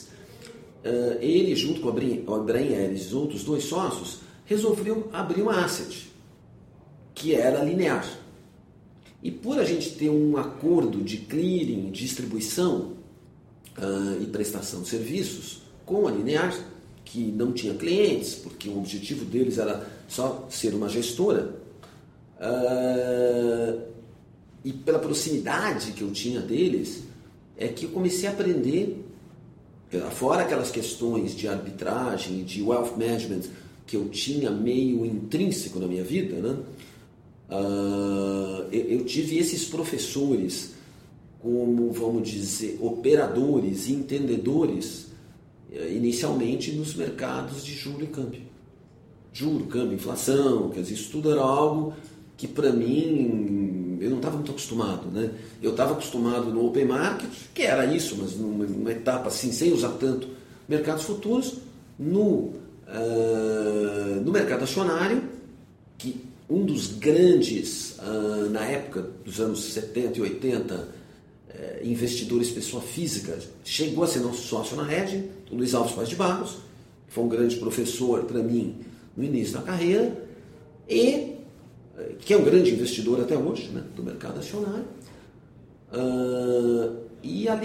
ele, 1.19 1.55
junto 1.55 1.81
com 1.81 1.89
Ellis 1.97 3.03
e 3.03 3.07
os 3.07 3.13
outros 3.13 3.43
dois 3.43 3.63
sócios, 3.63 4.19
resolveu 4.45 5.09
abrir 5.13 5.41
uma 5.41 5.63
asset, 5.63 6.11
que 7.13 7.35
era 7.35 7.63
linear. 7.63 8.05
E 9.23 9.29
por 9.29 9.59
a 9.59 9.63
gente 9.63 9.91
ter 9.91 10.09
um 10.09 10.35
acordo 10.37 11.01
de 11.03 11.17
clearing, 11.17 11.91
distribuição 11.91 12.93
uh, 13.77 14.21
e 14.21 14.25
prestação 14.25 14.81
de 14.81 14.89
serviços 14.89 15.61
com 15.85 16.07
a 16.07 16.11
linear, 16.11 16.53
que 17.05 17.19
não 17.19 17.51
tinha 17.51 17.73
clientes, 17.75 18.35
porque 18.35 18.69
o 18.69 18.79
objetivo 18.79 19.25
deles 19.25 19.57
era 19.57 19.87
só 20.07 20.47
ser 20.49 20.73
uma 20.73 20.89
gestora, 20.89 21.55
uh, 22.39 23.81
e 24.63 24.73
pela 24.73 24.99
proximidade 24.99 25.91
que 25.91 26.01
eu 26.01 26.11
tinha 26.11 26.39
deles, 26.39 27.03
é 27.57 27.67
que 27.67 27.85
eu 27.85 27.89
comecei 27.91 28.27
a 28.27 28.31
aprender, 28.31 29.05
fora 30.11 30.43
aquelas 30.43 30.71
questões 30.71 31.35
de 31.35 31.47
arbitragem, 31.47 32.43
de 32.43 32.61
wealth 32.61 32.97
management, 32.97 33.41
que 33.85 33.97
eu 33.97 34.09
tinha 34.09 34.49
meio 34.49 35.05
intrínseco 35.05 35.79
na 35.79 35.87
minha 35.87 36.03
vida, 36.03 36.35
né? 36.35 36.57
Uh, 37.49 38.63
eu, 38.71 39.03
tive 39.03 39.37
esses 39.37 39.65
professores 39.65 40.71
como, 41.41 41.91
vamos 41.91 42.29
dizer, 42.29 42.77
operadores 42.79 43.89
e 43.89 43.93
entendedores 43.93 45.07
eh, 45.71 45.91
inicialmente 45.91 46.71
nos 46.71 46.93
mercados 46.93 47.65
de 47.65 47.73
juro 47.73 48.03
e 48.03 48.07
câmbio. 48.07 48.41
Juro, 49.33 49.65
câmbio, 49.65 49.95
inflação, 49.95 50.69
quer 50.69 50.81
dizer, 50.81 50.93
isso 50.93 51.11
tudo 51.11 51.31
era 51.31 51.41
algo 51.41 51.93
que 52.37 52.47
para 52.47 52.71
mim 52.71 53.70
eu 54.01 54.09
não 54.09 54.17
estava 54.17 54.35
muito 54.35 54.49
acostumado, 54.49 55.11
né? 55.11 55.29
Eu 55.61 55.71
estava 55.71 55.93
acostumado 55.93 56.51
no 56.51 56.65
open 56.65 56.85
market, 56.85 57.29
que 57.53 57.61
era 57.61 57.85
isso, 57.85 58.17
mas 58.19 58.35
numa, 58.35 58.65
numa, 58.65 58.91
etapa 58.91 59.27
assim, 59.27 59.51
sem 59.51 59.71
usar 59.71 59.91
tanto 59.91 60.27
mercados 60.67 61.03
futuros, 61.03 61.57
no, 61.99 62.17
uh, 62.17 62.51
no 64.23 64.31
mercado 64.31 64.63
acionário, 64.63 65.21
que 65.99 66.19
um 66.49 66.65
dos 66.65 66.97
grandes, 66.97 67.95
uh, 67.99 68.49
na 68.49 68.65
época 68.65 69.07
dos 69.23 69.39
anos 69.39 69.71
70 69.71 70.17
e 70.17 70.21
80, 70.21 70.87
é, 71.53 71.81
investidores 71.83 72.49
pessoa 72.49 72.81
física, 72.81 73.37
chegou 73.63 74.03
a 74.03 74.07
ser 74.07 74.21
nosso 74.21 74.47
sócio 74.47 74.75
na 74.75 74.83
rede, 74.83 75.29
o 75.51 75.55
Luiz 75.55 75.75
Alves 75.75 75.93
Paz 75.93 76.09
de 76.09 76.15
Barros, 76.15 76.57
que 77.07 77.13
foi 77.13 77.23
um 77.23 77.29
grande 77.29 77.57
professor 77.57 78.23
para 78.23 78.41
mim 78.41 78.77
no 79.15 79.23
início 79.23 79.53
da 79.53 79.61
carreira, 79.61 80.17
e 80.89 81.40
que 82.19 82.33
é 82.33 82.37
um 82.37 82.43
grande 82.43 82.71
investidor 82.71 83.21
até 83.21 83.37
hoje 83.37 83.69
né, 83.69 83.83
do 83.95 84.03
mercado 84.03 84.39
acionário, 84.39 84.85
uh, 85.93 86.95
e 87.23 87.47
a 87.47 87.55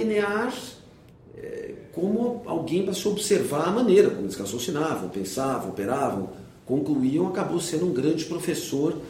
é, 1.36 1.74
como 1.92 2.42
alguém 2.46 2.84
para 2.84 2.94
se 2.94 3.06
observar 3.08 3.68
a 3.68 3.70
maneira 3.70 4.10
como 4.10 4.22
eles 4.22 4.36
raciocinavam, 4.36 5.08
pensavam, 5.08 5.70
operavam, 5.70 6.30
concluíam, 6.64 7.26
acabou 7.28 7.60
sendo 7.60 7.86
um 7.86 7.92
grande 7.92 8.24
professor, 8.24 9.00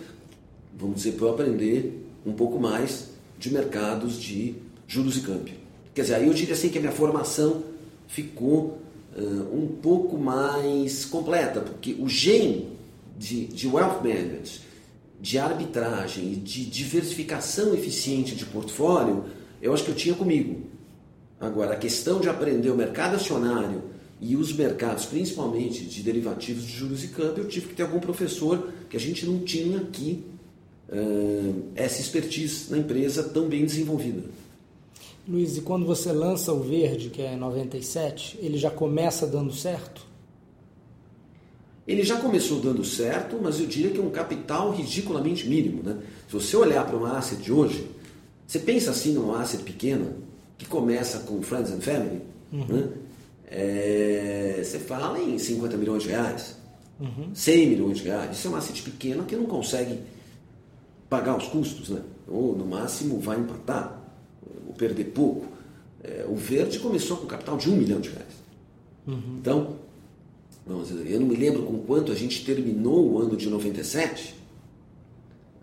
vamos 0.76 0.96
dizer, 0.96 1.12
para 1.12 1.26
eu 1.26 1.30
aprender 1.30 2.06
um 2.24 2.32
pouco 2.32 2.58
mais 2.58 3.08
de 3.38 3.52
mercados 3.52 4.20
de 4.20 4.54
juros 4.86 5.16
e 5.16 5.20
câmbio. 5.20 5.54
Quer 5.94 6.02
dizer, 6.02 6.14
aí 6.16 6.26
eu 6.26 6.34
diria 6.34 6.54
assim 6.54 6.68
que 6.68 6.78
a 6.78 6.80
minha 6.80 6.92
formação 6.92 7.62
ficou 8.06 8.78
uh, 9.16 9.56
um 9.56 9.66
pouco 9.82 10.18
mais 10.18 11.04
completa, 11.04 11.60
porque 11.60 11.96
o 11.98 12.08
gene 12.08 12.68
de, 13.18 13.46
de 13.46 13.66
wealth 13.66 14.02
management, 14.02 14.60
de 15.20 15.38
arbitragem 15.38 16.32
e 16.32 16.36
de 16.36 16.64
diversificação 16.64 17.74
eficiente 17.74 18.34
de 18.34 18.44
portfólio, 18.46 19.24
eu 19.60 19.72
acho 19.72 19.84
que 19.84 19.90
eu 19.90 19.94
tinha 19.94 20.14
comigo. 20.14 20.62
Agora, 21.40 21.74
a 21.74 21.76
questão 21.76 22.20
de 22.20 22.28
aprender 22.28 22.70
o 22.70 22.76
mercado 22.76 23.16
acionário 23.16 23.82
e 24.20 24.36
os 24.36 24.52
mercados, 24.52 25.04
principalmente 25.06 25.84
de 25.84 26.02
derivativos 26.02 26.64
de 26.64 26.72
juros 26.72 27.04
e 27.04 27.08
câmbio, 27.08 27.44
eu 27.44 27.48
tive 27.48 27.68
que 27.68 27.74
ter 27.74 27.82
algum 27.82 28.00
professor 28.00 28.70
que 28.88 28.96
a 28.96 29.00
gente 29.00 29.26
não 29.26 29.40
tinha 29.40 29.78
aqui 29.78 30.24
uh, 30.88 31.62
essa 31.74 32.00
expertise 32.00 32.70
na 32.70 32.78
empresa 32.78 33.22
tão 33.22 33.48
bem 33.48 33.64
desenvolvida. 33.64 34.22
Luiz, 35.28 35.56
e 35.56 35.60
quando 35.60 35.84
você 35.84 36.12
lança 36.12 36.52
o 36.52 36.60
verde, 36.60 37.10
que 37.10 37.20
é 37.20 37.34
em 37.34 37.36
97, 37.36 38.38
ele 38.40 38.56
já 38.56 38.70
começa 38.70 39.26
dando 39.26 39.52
certo? 39.52 40.06
Ele 41.86 42.02
já 42.02 42.20
começou 42.20 42.60
dando 42.60 42.84
certo, 42.84 43.38
mas 43.40 43.60
eu 43.60 43.66
diria 43.66 43.90
que 43.90 43.98
é 43.98 44.02
um 44.02 44.10
capital 44.10 44.72
ridiculamente 44.72 45.48
mínimo. 45.48 45.82
Né? 45.82 45.98
Se 46.26 46.32
você 46.32 46.56
olhar 46.56 46.84
para 46.84 46.96
uma 46.96 47.16
asset 47.16 47.40
de 47.40 47.52
hoje, 47.52 47.88
você 48.46 48.58
pensa 48.58 48.90
assim 48.90 49.12
numa 49.12 49.40
asset 49.40 49.62
pequena, 49.62 50.06
que 50.58 50.66
começa 50.66 51.20
com 51.20 51.40
Friends 51.42 51.70
and 51.70 51.80
Family, 51.80 52.22
uhum. 52.52 52.66
né? 52.66 52.88
é, 53.48 54.60
você 54.64 54.78
fala 54.78 55.20
em 55.20 55.38
50 55.38 55.76
milhões 55.76 56.02
de 56.02 56.08
reais, 56.08 56.56
uhum. 56.98 57.30
100 57.34 57.66
milhões 57.68 57.98
de 57.98 58.04
reais. 58.04 58.36
Isso 58.36 58.48
é 58.48 58.50
uma 58.50 58.58
asset 58.58 58.82
pequena 58.82 59.22
que 59.24 59.36
não 59.36 59.46
consegue 59.46 60.00
pagar 61.08 61.36
os 61.36 61.46
custos, 61.46 61.90
né? 61.90 62.00
ou 62.26 62.56
no 62.56 62.66
máximo 62.66 63.20
vai 63.20 63.38
empatar 63.38 64.06
perder 64.76 65.04
pouco. 65.06 65.46
É, 66.02 66.24
o 66.28 66.36
Verde 66.36 66.78
começou 66.78 67.16
com 67.16 67.26
capital 67.26 67.56
de 67.56 67.68
um 67.68 67.76
milhão 67.76 68.00
de 68.00 68.10
reais. 68.10 68.34
Uhum. 69.06 69.36
Então, 69.38 69.76
vamos 70.66 70.88
dizer, 70.88 71.10
eu 71.10 71.20
não 71.20 71.28
me 71.28 71.36
lembro 71.36 71.62
com 71.62 71.78
quanto 71.78 72.10
a 72.10 72.14
gente 72.14 72.44
terminou 72.44 73.12
o 73.12 73.18
ano 73.20 73.36
de 73.36 73.48
97, 73.48 74.34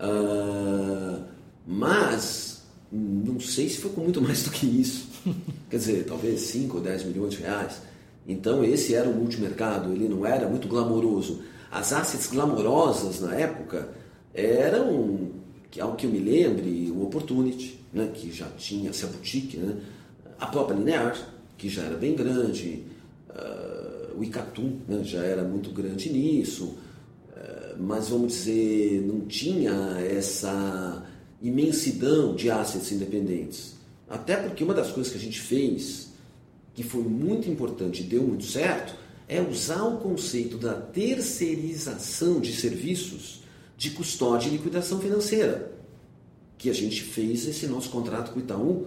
ah, 0.00 1.22
mas 1.66 2.64
não 2.90 3.38
sei 3.40 3.68
se 3.68 3.78
foi 3.78 3.90
com 3.90 4.00
muito 4.00 4.22
mais 4.22 4.44
do 4.44 4.50
que 4.50 4.66
isso. 4.66 5.08
Quer 5.68 5.76
dizer, 5.76 6.04
talvez 6.04 6.40
5 6.40 6.76
ou 6.76 6.82
10 6.82 7.04
milhões 7.04 7.34
de 7.34 7.42
reais. 7.42 7.80
Então, 8.26 8.64
esse 8.64 8.94
era 8.94 9.08
o 9.08 9.14
multimercado, 9.14 9.92
ele 9.92 10.08
não 10.08 10.24
era 10.24 10.48
muito 10.48 10.68
glamouroso. 10.68 11.42
As 11.70 11.92
assets 11.92 12.28
glamourosas 12.28 13.20
na 13.20 13.34
época 13.34 13.88
eram, 14.32 15.32
ao 15.80 15.94
que 15.96 16.06
eu 16.06 16.10
me 16.10 16.18
lembre, 16.18 16.90
o 16.94 17.02
Opportunity, 17.02 17.78
né, 17.92 18.10
que 18.14 18.32
já 18.32 18.46
tinha 18.56 18.90
essa 18.90 19.06
boutique, 19.06 19.56
né, 19.56 19.76
a 20.38 20.46
própria 20.46 20.76
Linear, 20.76 21.16
que 21.58 21.68
já 21.68 21.82
era 21.82 21.96
bem 21.96 22.14
grande, 22.14 22.84
uh, 23.30 23.73
o 24.16 24.24
Icatu 24.24 24.80
né, 24.88 25.02
já 25.04 25.22
era 25.22 25.42
muito 25.42 25.70
grande 25.70 26.10
nisso, 26.10 26.76
uh, 27.30 27.80
mas 27.80 28.08
vamos 28.08 28.32
dizer, 28.32 29.02
não 29.02 29.20
tinha 29.20 29.72
essa 30.00 31.04
imensidão 31.42 32.34
de 32.34 32.50
assets 32.50 32.92
independentes. 32.92 33.74
Até 34.08 34.36
porque 34.36 34.64
uma 34.64 34.74
das 34.74 34.90
coisas 34.90 35.12
que 35.12 35.18
a 35.18 35.22
gente 35.22 35.40
fez, 35.40 36.12
que 36.74 36.82
foi 36.82 37.02
muito 37.02 37.50
importante 37.50 38.02
e 38.02 38.06
deu 38.06 38.22
muito 38.22 38.44
certo, 38.44 38.94
é 39.26 39.40
usar 39.40 39.82
o 39.84 39.98
conceito 39.98 40.58
da 40.58 40.74
terceirização 40.74 42.40
de 42.40 42.52
serviços 42.52 43.42
de 43.76 43.90
custódia 43.90 44.48
e 44.48 44.52
liquidação 44.52 45.00
financeira 45.00 45.74
que 46.64 46.70
a 46.70 46.72
gente 46.72 47.02
fez 47.02 47.46
esse 47.46 47.66
nosso 47.66 47.90
contrato 47.90 48.32
com 48.32 48.38
o 48.38 48.42
Itaú, 48.42 48.86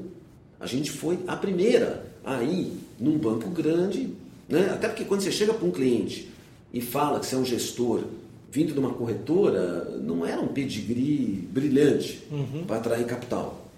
a 0.60 0.66
gente 0.66 0.92
foi 0.92 1.20
a 1.28 1.36
primeira 1.36 2.12
a 2.26 2.42
ir 2.42 2.72
num 3.00 3.20
banco 3.20 3.52
grande, 3.52 4.16
né? 4.48 4.72
até 4.74 4.88
porque 4.88 5.04
quando 5.04 5.22
você 5.22 5.32
chega 5.32 5.54
para 5.54 5.66
um 5.66 5.72
cliente 5.72 6.30
e 6.74 6.82
fala 6.82 7.20
que 7.20 7.26
você 7.26 7.36
é 7.36 7.38
um 7.38 7.46
gestor 7.46 8.04
vindo 8.52 8.74
de 8.74 8.80
uma 8.80 8.94
corretora, 8.94 10.00
não 10.02 10.26
era 10.26 10.42
um 10.42 10.48
pedigree 10.48 11.48
brilhante 11.52 12.24
uhum. 12.32 12.64
para 12.66 12.78
atrair 12.78 13.06
capital. 13.06 13.70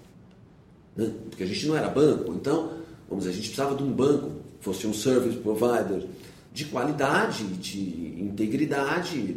Né? 0.96 1.12
Porque 1.28 1.42
a 1.42 1.46
gente 1.46 1.66
não 1.66 1.76
era 1.76 1.88
banco, 1.88 2.32
então, 2.32 2.72
vamos 3.08 3.24
dizer, 3.24 3.30
a 3.30 3.36
gente 3.36 3.48
precisava 3.48 3.74
de 3.74 3.82
um 3.82 3.92
banco, 3.92 4.30
fosse 4.60 4.86
um 4.86 4.94
service 4.94 5.36
provider 5.38 6.04
de 6.52 6.64
qualidade, 6.66 7.44
de 7.44 8.14
integridade 8.20 9.36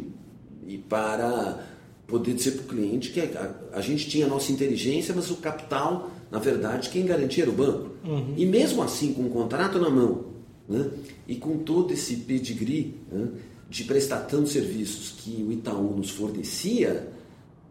e 0.66 0.78
para 0.78 1.64
poder 2.06 2.34
dizer 2.34 2.52
para 2.52 2.64
o 2.64 2.66
cliente 2.66 3.10
que 3.10 3.20
a, 3.20 3.54
a, 3.72 3.80
gente 3.80 4.08
tinha 4.08 4.26
a 4.26 4.28
nossa 4.28 4.52
inteligência, 4.52 5.14
mas 5.14 5.30
o 5.30 5.36
capital, 5.36 6.10
na 6.30 6.38
verdade, 6.38 6.90
quem 6.90 7.06
garantia 7.06 7.44
era 7.44 7.50
o 7.50 7.54
banco. 7.54 7.90
Uhum. 8.04 8.34
E 8.36 8.44
mesmo 8.44 8.82
assim, 8.82 9.12
com 9.12 9.22
o 9.22 9.30
contrato 9.30 9.78
na 9.78 9.88
mão, 9.88 10.33
né, 10.68 10.90
e 11.28 11.36
com 11.36 11.58
todo 11.58 11.92
esse 11.92 12.16
pedigree 12.16 12.94
né, 13.10 13.28
de 13.68 13.84
prestar 13.84 14.20
tantos 14.20 14.52
serviços 14.52 15.14
que 15.18 15.42
o 15.42 15.52
Itaú 15.52 15.96
nos 15.96 16.10
fornecia, 16.10 17.08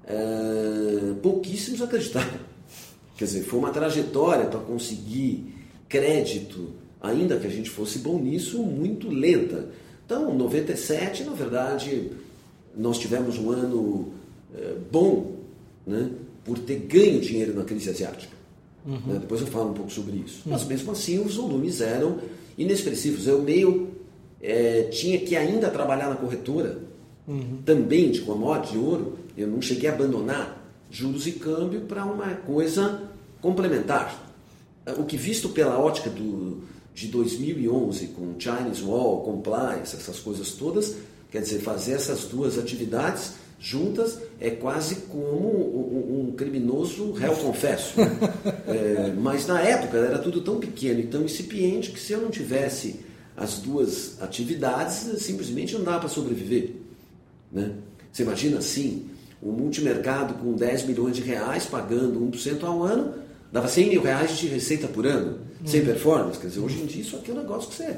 é, 0.06 1.14
pouquíssimos 1.22 1.82
acreditaram. 1.82 2.40
Quer 3.18 3.26
dizer, 3.26 3.44
foi 3.44 3.60
uma 3.60 3.72
trajetória 3.72 4.46
para 4.46 4.60
conseguir 4.60 5.54
crédito, 5.88 6.72
ainda 7.02 7.38
que 7.38 7.48
a 7.48 7.50
gente 7.50 7.70
fosse 7.70 8.00
bom 8.00 8.20
nisso, 8.20 8.62
muito 8.64 9.10
lenta. 9.10 9.70
Então, 10.06 10.36
97, 10.36 11.24
na 11.24 11.34
verdade, 11.34 12.12
nós 12.76 12.98
tivemos 12.98 13.38
um 13.38 13.52
ano 13.52 14.12
é, 14.56 14.76
bom 14.92 15.36
né, 15.86 16.10
por 16.44 16.60
ter 16.60 16.78
ganho 16.80 17.22
dinheiro 17.22 17.54
na 17.54 17.64
crise 17.64 17.90
asiática. 17.90 18.34
Uhum. 18.86 19.00
Né? 19.08 19.20
Depois 19.20 19.42
eu 19.42 19.48
falo 19.48 19.70
um 19.70 19.74
pouco 19.74 19.92
sobre 19.92 20.18
isso. 20.18 20.42
Uhum. 20.46 20.52
Mas 20.52 20.66
mesmo 20.66 20.92
assim 20.92 21.24
os 21.24 21.36
volumes 21.36 21.82
eram 21.82 22.20
inexpressivos. 22.58 23.28
Eu 23.28 23.42
meio 23.42 23.90
é, 24.42 24.84
tinha 24.84 25.20
que 25.20 25.36
ainda 25.36 25.70
trabalhar 25.70 26.10
na 26.10 26.16
corretora, 26.16 26.80
uhum. 27.28 27.60
também 27.66 28.12
de 28.12 28.22
commodity, 28.22 28.74
de 28.74 28.78
ouro. 28.78 29.18
Eu 29.38 29.48
não 29.48 29.62
cheguei 29.62 29.90
a 29.90 29.94
abandonar 29.94 30.62
juros 30.92 31.26
e 31.26 31.32
câmbio 31.32 31.82
para 31.82 32.06
uma 32.06 32.36
coisa 32.36 33.10
complementar. 33.42 34.32
O 34.98 35.06
que 35.06 35.16
visto 35.16 35.50
pela 35.50 35.80
ótica 35.80 36.10
do, 36.10 36.62
de 36.94 37.08
2011, 37.08 38.08
com 38.08 38.36
Chinese 38.38 38.84
Wall, 38.84 39.22
Compliance, 39.22 39.96
essas 39.96 40.20
coisas 40.20 40.52
todas, 40.52 40.98
quer 41.32 41.42
dizer, 41.42 41.60
fazer 41.60 41.94
essas 41.94 42.26
duas 42.26 42.60
atividades 42.60 43.36
juntas 43.64 44.20
é 44.42 44.50
quase 44.50 44.96
como 45.10 45.48
um, 45.48 46.34
criminoso 46.36 47.14
réu 47.14 47.34
confesso. 47.38 47.98
Né? 47.98 48.12
é, 48.68 49.14
mas 49.18 49.48
na 49.48 49.62
época 49.62 49.98
era 49.98 50.20
tudo 50.20 50.42
tão 50.42 50.60
pequeno 50.60 51.00
e 51.00 51.04
tão 51.04 51.24
incipiente 51.24 51.92
que 51.92 52.00
se 52.00 52.12
eu 52.12 52.22
não 52.22 52.30
tivesse 52.30 53.00
as 53.38 53.60
duas 53.60 54.22
atividades, 54.22 55.08
simplesmente 55.24 55.76
não 55.76 55.84
dá 55.84 55.98
para 55.98 56.10
sobreviver. 56.10 56.72
Né? 57.50 57.72
Você 58.12 58.24
imagina 58.24 58.58
assim, 58.58 59.06
um 59.42 59.54
multimercado 59.54 60.34
com 60.34 60.54
10 60.54 60.84
milhões 60.84 61.16
de 61.16 61.22
reais, 61.22 61.66
pagando 61.66 62.20
1% 62.20 62.64
ao 62.64 62.84
ano, 62.84 63.14
dava 63.50 63.70
100 63.70 63.90
mil 63.92 64.02
reais 64.02 64.38
de 64.38 64.48
receita 64.48 64.90
por 64.90 65.08
ano, 65.08 65.40
sem 65.66 65.86
performance. 65.86 66.38
Quer 66.38 66.48
dizer, 66.48 66.60
hoje 66.60 66.82
em 66.82 66.86
dia 66.86 67.02
isso 67.02 67.16
aqui 67.16 67.32
é 67.32 67.34
um 67.34 67.38
negócio 67.38 67.70
que 67.70 67.76
você 67.76 67.96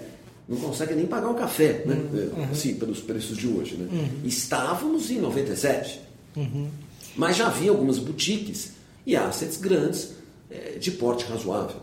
não 0.47 0.57
consegue 0.57 0.93
nem 0.93 1.05
pagar 1.05 1.29
o 1.29 1.35
café, 1.35 1.83
né? 1.85 1.95
Uhum. 1.95 2.43
É, 2.43 2.45
assim, 2.51 2.75
pelos 2.75 3.01
preços 3.01 3.37
de 3.37 3.47
hoje. 3.47 3.75
Né? 3.75 3.87
Uhum. 3.91 4.27
Estávamos 4.27 5.09
em 5.09 5.19
97, 5.19 6.01
uhum. 6.35 6.69
mas 7.15 7.37
já 7.37 7.47
havia 7.47 7.71
algumas 7.71 7.97
boutiques 7.97 8.73
e 9.05 9.15
assets 9.15 9.57
grandes 9.57 10.13
é, 10.49 10.77
de 10.77 10.91
porte 10.91 11.25
razoável, 11.25 11.81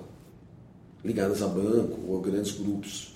ligadas 1.05 1.43
a 1.43 1.49
banco 1.49 2.01
ou 2.07 2.19
a 2.19 2.23
grandes 2.23 2.53
grupos. 2.53 3.13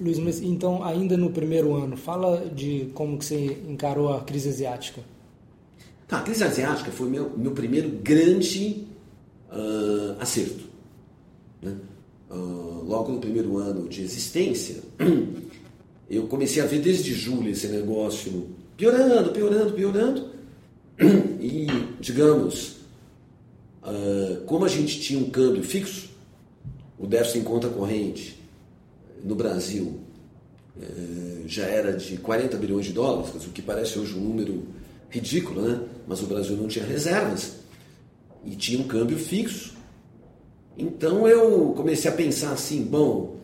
Luiz, 0.00 0.18
mas 0.18 0.40
então, 0.40 0.84
ainda 0.84 1.16
no 1.16 1.30
primeiro 1.30 1.74
ano, 1.74 1.96
fala 1.96 2.46
de 2.54 2.90
como 2.94 3.18
que 3.18 3.24
você 3.24 3.58
encarou 3.68 4.12
a 4.12 4.20
crise 4.20 4.48
asiática. 4.48 5.00
Tá, 6.06 6.18
a 6.18 6.22
crise 6.22 6.44
asiática 6.44 6.90
foi 6.90 7.08
meu, 7.08 7.36
meu 7.36 7.50
primeiro 7.52 7.90
grande 7.90 8.86
uh, 9.50 10.20
acerto. 10.20 10.64
Né? 11.60 11.74
Uh, 12.30 12.84
logo 12.86 13.12
no 13.12 13.20
primeiro 13.20 13.56
ano 13.56 13.88
de 13.88 14.02
existência, 14.02 14.82
eu 16.10 16.26
comecei 16.26 16.62
a 16.62 16.66
ver 16.66 16.80
desde 16.80 17.14
julho 17.14 17.50
esse 17.50 17.68
negócio 17.68 18.48
piorando, 18.76 19.30
piorando, 19.30 19.72
piorando. 19.72 20.28
E, 21.40 21.68
digamos, 22.00 22.78
uh, 23.84 24.40
como 24.44 24.64
a 24.64 24.68
gente 24.68 25.00
tinha 25.00 25.20
um 25.20 25.30
câmbio 25.30 25.62
fixo, 25.62 26.10
o 26.98 27.06
déficit 27.06 27.38
em 27.38 27.44
conta 27.44 27.68
corrente 27.68 28.38
no 29.22 29.36
Brasil 29.36 30.00
eh, 30.80 31.42
já 31.46 31.64
era 31.64 31.92
de 31.92 32.16
40 32.18 32.56
bilhões 32.56 32.86
de 32.86 32.92
dólares, 32.92 33.30
o 33.46 33.50
que 33.50 33.62
parece 33.62 33.98
hoje 33.98 34.14
um 34.14 34.20
número 34.20 34.64
ridículo, 35.10 35.62
né? 35.62 35.80
mas 36.06 36.22
o 36.22 36.26
Brasil 36.26 36.56
não 36.56 36.68
tinha 36.68 36.84
reservas 36.84 37.56
e 38.44 38.54
tinha 38.54 38.80
um 38.80 38.86
câmbio 38.86 39.18
fixo. 39.18 39.76
Então 40.78 41.26
eu 41.26 41.72
comecei 41.76 42.08
a 42.08 42.14
pensar 42.14 42.52
assim: 42.52 42.84
bom, 42.84 43.36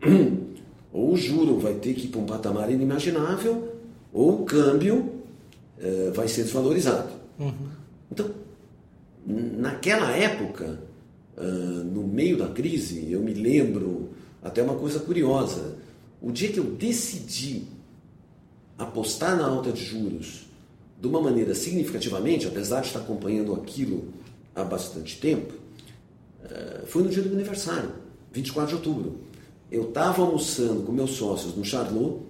ou 0.92 1.12
o 1.12 1.16
juro 1.16 1.58
vai 1.58 1.74
ter 1.74 1.92
que 1.94 2.06
ir 2.06 2.08
para 2.08 2.20
um 2.20 2.26
patamar 2.26 2.72
inimaginável, 2.72 3.74
ou 4.12 4.42
o 4.42 4.44
câmbio 4.44 5.12
eh, 5.78 6.10
vai 6.14 6.26
ser 6.28 6.44
desvalorizado. 6.44 7.10
Uhum. 7.38 7.68
Então, 8.10 8.30
naquela 9.26 10.10
época, 10.10 10.78
uh, 11.36 11.42
no 11.42 12.06
meio 12.06 12.36
da 12.36 12.48
crise, 12.48 13.10
eu 13.10 13.20
me 13.20 13.32
lembro 13.32 14.10
até 14.42 14.62
uma 14.62 14.74
coisa 14.74 15.00
curiosa. 15.00 15.76
O 16.20 16.30
dia 16.30 16.52
que 16.52 16.58
eu 16.58 16.64
decidi 16.64 17.64
apostar 18.78 19.36
na 19.36 19.46
alta 19.46 19.72
de 19.72 19.82
juros 19.84 20.46
de 21.00 21.08
uma 21.08 21.20
maneira 21.20 21.54
significativamente, 21.54 22.46
apesar 22.46 22.80
de 22.80 22.88
estar 22.88 23.00
acompanhando 23.00 23.54
aquilo 23.54 24.04
há 24.54 24.62
bastante 24.62 25.18
tempo, 25.18 25.54
foi 26.86 27.02
no 27.02 27.08
dia 27.08 27.22
do 27.22 27.28
meu 27.28 27.38
aniversário, 27.38 27.90
24 28.32 28.68
de 28.68 28.74
outubro. 28.74 29.20
Eu 29.70 29.88
estava 29.88 30.22
almoçando 30.22 30.82
com 30.82 30.92
meus 30.92 31.12
sócios 31.12 31.56
no 31.56 31.64
Charlot, 31.64 32.20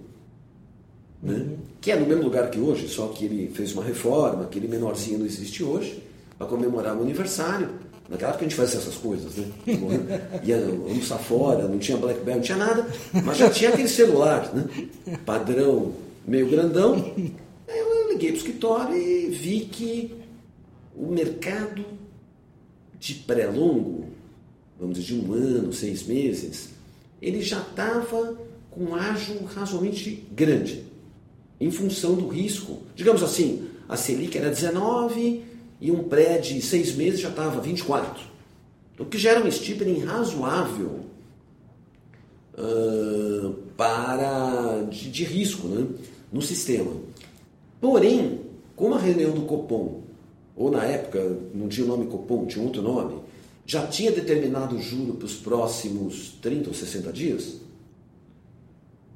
né, 1.23 1.35
uhum. 1.35 1.57
que 1.81 1.91
é 1.91 1.97
no 1.97 2.07
mesmo 2.07 2.25
lugar 2.25 2.51
que 2.51 2.59
hoje, 2.59 2.89
só 2.89 3.09
que 3.09 3.25
ele 3.25 3.51
fez 3.55 3.73
uma 3.73 3.83
reforma, 3.83 4.43
aquele 4.45 4.69
menorzinho 4.69 5.19
não 5.19 5.27
existe 5.27 5.63
hoje, 5.63 6.03
para 6.39 6.47
comemorar 6.47 6.95
meu 6.95 7.05
aniversário. 7.05 7.69
Naquela 8.09 8.31
época 8.31 8.45
a 8.45 8.49
gente 8.49 8.57
fazia 8.57 8.79
essas 8.79 8.97
coisas, 8.97 9.37
né? 9.37 9.47
Ia 10.45 10.59
almoçar 10.67 11.19
fora, 11.19 11.67
não 11.67 11.79
tinha 11.79 11.97
Blackberry, 11.97 12.37
não 12.37 12.45
tinha 12.45 12.59
nada, 12.59 12.87
mas 13.25 13.39
já 13.39 13.49
tinha 13.49 13.71
aquele 13.71 13.89
celular, 13.89 14.53
né? 14.53 14.67
Padrão 15.25 15.93
meio 16.27 16.49
grandão. 16.51 16.95
Aí 17.69 17.79
eu 17.79 18.09
liguei 18.11 18.31
para 18.31 18.35
o 18.35 18.39
escritório 18.39 18.97
e 18.97 19.31
vi 19.31 19.61
que 19.61 20.15
o 20.95 21.07
mercado 21.07 21.85
de 22.99 23.15
pré-longo, 23.15 24.02
vamos 24.83 24.99
dizer, 24.99 25.15
de 25.15 25.25
um 25.25 25.33
ano, 25.33 25.73
seis 25.73 26.03
meses, 26.03 26.71
ele 27.21 27.41
já 27.41 27.61
estava 27.61 28.37
com 28.69 28.97
ágio 28.97 29.45
razoavelmente 29.45 30.27
grande, 30.33 30.85
em 31.61 31.71
função 31.71 32.15
do 32.15 32.27
risco. 32.27 32.83
Digamos 32.97 33.23
assim, 33.23 33.69
a 33.89 33.97
Selic 33.97 34.37
era 34.37 34.51
19, 34.51 35.45
e 35.81 35.91
um 35.93 36.03
pré 36.03 36.39
de 36.39 36.61
seis 36.61 36.97
meses 36.97 37.21
já 37.21 37.29
estava 37.29 37.61
24. 37.61 38.25
O 38.99 39.05
que 39.05 39.17
gera 39.19 39.45
um 39.45 39.51
steepening 39.51 40.01
razoável 40.01 41.01
uh, 42.59 43.53
para 43.77 44.83
de, 44.91 45.11
de, 45.11 45.25
risco 45.25 45.69
né, 45.69 45.87
no 46.33 46.43
sistema. 46.43 46.93
Porém, 47.81 48.41
como 48.75 48.95
a 48.95 48.99
reunião 48.99 49.31
do 49.33 49.43
Copom, 49.43 50.03
ou 50.57 50.71
na 50.71 50.85
época 50.85 51.37
não 51.55 51.69
tinha 51.69 51.87
o 51.87 51.89
nome 51.89 52.07
Copom, 52.07 52.47
tinha 52.47 52.65
outro 52.65 52.83
nome, 52.83 53.22
já 53.65 53.87
tinha 53.87 54.11
determinado 54.11 54.77
o 54.77 54.81
juro 54.81 55.15
para 55.15 55.27
os 55.27 55.35
próximos 55.35 56.37
30 56.43 56.69
ou 56.69 56.75
60 56.75 57.13
dias, 57.13 57.61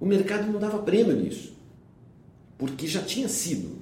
o 0.00 0.06
mercado 0.06 0.50
não 0.50 0.60
dava 0.60 0.78
prêmio 0.78 1.16
nisso, 1.16 1.52
porque 2.58 2.86
já 2.86 3.02
tinha 3.02 3.28
sido. 3.28 3.76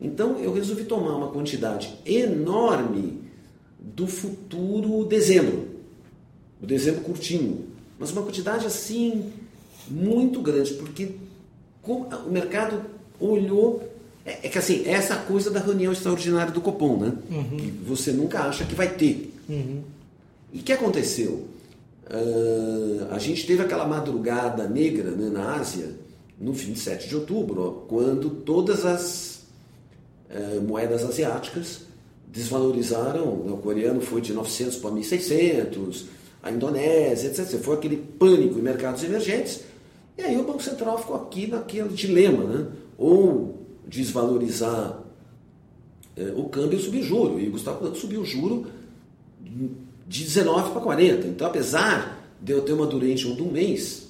Então 0.00 0.38
eu 0.38 0.52
resolvi 0.52 0.84
tomar 0.84 1.16
uma 1.16 1.28
quantidade 1.28 1.94
enorme 2.04 3.20
do 3.78 4.06
futuro 4.06 5.04
dezembro, 5.04 5.68
o 6.60 6.66
dezembro 6.66 7.02
curtinho, 7.02 7.66
mas 7.98 8.10
uma 8.10 8.22
quantidade 8.22 8.66
assim 8.66 9.32
muito 9.88 10.40
grande, 10.40 10.74
porque 10.74 11.12
o 11.86 12.30
mercado 12.30 12.82
olhou. 13.18 13.88
É, 14.24 14.46
é, 14.46 14.48
que 14.50 14.58
assim, 14.58 14.84
é 14.84 14.90
essa 14.90 15.16
coisa 15.16 15.50
da 15.50 15.60
reunião 15.60 15.92
extraordinária 15.92 16.52
do 16.52 16.60
Copom, 16.60 16.98
né? 16.98 17.12
Uhum. 17.30 17.56
Que 17.56 17.70
você 17.86 18.12
nunca 18.12 18.40
acha 18.40 18.64
que 18.64 18.74
vai 18.74 18.94
ter. 18.94 19.34
Uhum. 19.48 19.82
E 20.52 20.60
o 20.60 20.62
que 20.62 20.72
aconteceu? 20.72 21.48
Uh, 22.06 23.06
a 23.10 23.18
gente 23.18 23.46
teve 23.46 23.62
aquela 23.62 23.86
madrugada 23.86 24.68
negra 24.68 25.12
né, 25.12 25.30
na 25.30 25.54
Ásia, 25.54 25.94
no 26.40 26.52
27 26.52 27.08
de 27.08 27.14
outubro, 27.14 27.84
quando 27.88 28.30
todas 28.30 28.84
as 28.84 29.40
eh, 30.30 30.60
moedas 30.60 31.04
asiáticas 31.04 31.82
desvalorizaram. 32.28 33.24
O 33.24 33.58
coreano 33.58 34.00
foi 34.00 34.20
de 34.20 34.32
900 34.32 34.76
para 34.76 34.90
1.600, 34.90 36.04
a 36.42 36.50
Indonésia, 36.50 37.28
etc. 37.28 37.60
Foi 37.60 37.74
aquele 37.74 37.96
pânico 37.96 38.58
em 38.58 38.62
mercados 38.62 39.02
emergentes. 39.02 39.62
E 40.16 40.22
aí 40.22 40.38
o 40.38 40.44
Banco 40.44 40.62
Central 40.62 40.98
ficou 40.98 41.16
aqui 41.16 41.46
naquele 41.46 41.88
dilema, 41.88 42.44
né? 42.44 42.66
Ou 42.96 43.58
desvalorizar 43.86 45.02
eh, 46.16 46.32
o 46.36 46.44
câmbio 46.44 46.78
ou 46.78 46.84
subir 46.84 47.02
juro. 47.02 47.40
E 47.40 47.48
o 47.48 47.50
Gustavo 47.50 47.94
subiu 47.96 48.20
o 48.20 48.24
juro 48.24 48.66
de 50.10 50.24
19 50.24 50.72
para 50.72 50.80
40. 50.80 51.28
Então, 51.28 51.46
apesar 51.46 52.20
de 52.42 52.52
eu 52.52 52.62
ter 52.62 52.72
uma 52.72 52.84
durante 52.84 53.32
de 53.32 53.42
um 53.42 53.52
mês 53.52 54.08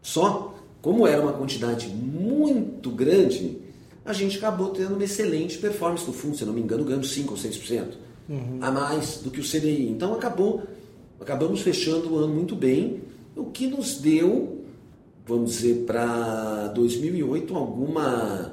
só, 0.00 0.54
como 0.80 1.08
era 1.08 1.20
uma 1.20 1.32
quantidade 1.32 1.88
muito 1.88 2.88
grande, 2.90 3.58
a 4.04 4.12
gente 4.12 4.38
acabou 4.38 4.68
tendo 4.68 4.94
uma 4.94 5.02
excelente 5.02 5.58
performance 5.58 6.06
no 6.06 6.12
fundo, 6.12 6.36
se 6.36 6.44
não 6.44 6.52
me 6.52 6.60
engano, 6.60 6.84
ganhando 6.84 7.04
5 7.04 7.32
ou 7.32 7.36
6% 7.36 7.84
uhum. 8.28 8.58
a 8.60 8.70
mais 8.70 9.22
do 9.24 9.30
que 9.30 9.40
o 9.40 9.42
CDI. 9.42 9.88
Então 9.88 10.14
acabou, 10.14 10.62
acabamos 11.20 11.62
fechando 11.62 12.12
o 12.12 12.18
ano 12.18 12.32
muito 12.32 12.54
bem, 12.54 13.00
o 13.34 13.46
que 13.46 13.66
nos 13.66 13.96
deu, 13.96 14.62
vamos 15.26 15.56
dizer, 15.56 15.84
para 15.84 16.68
2008 16.68 17.56
alguma 17.56 18.52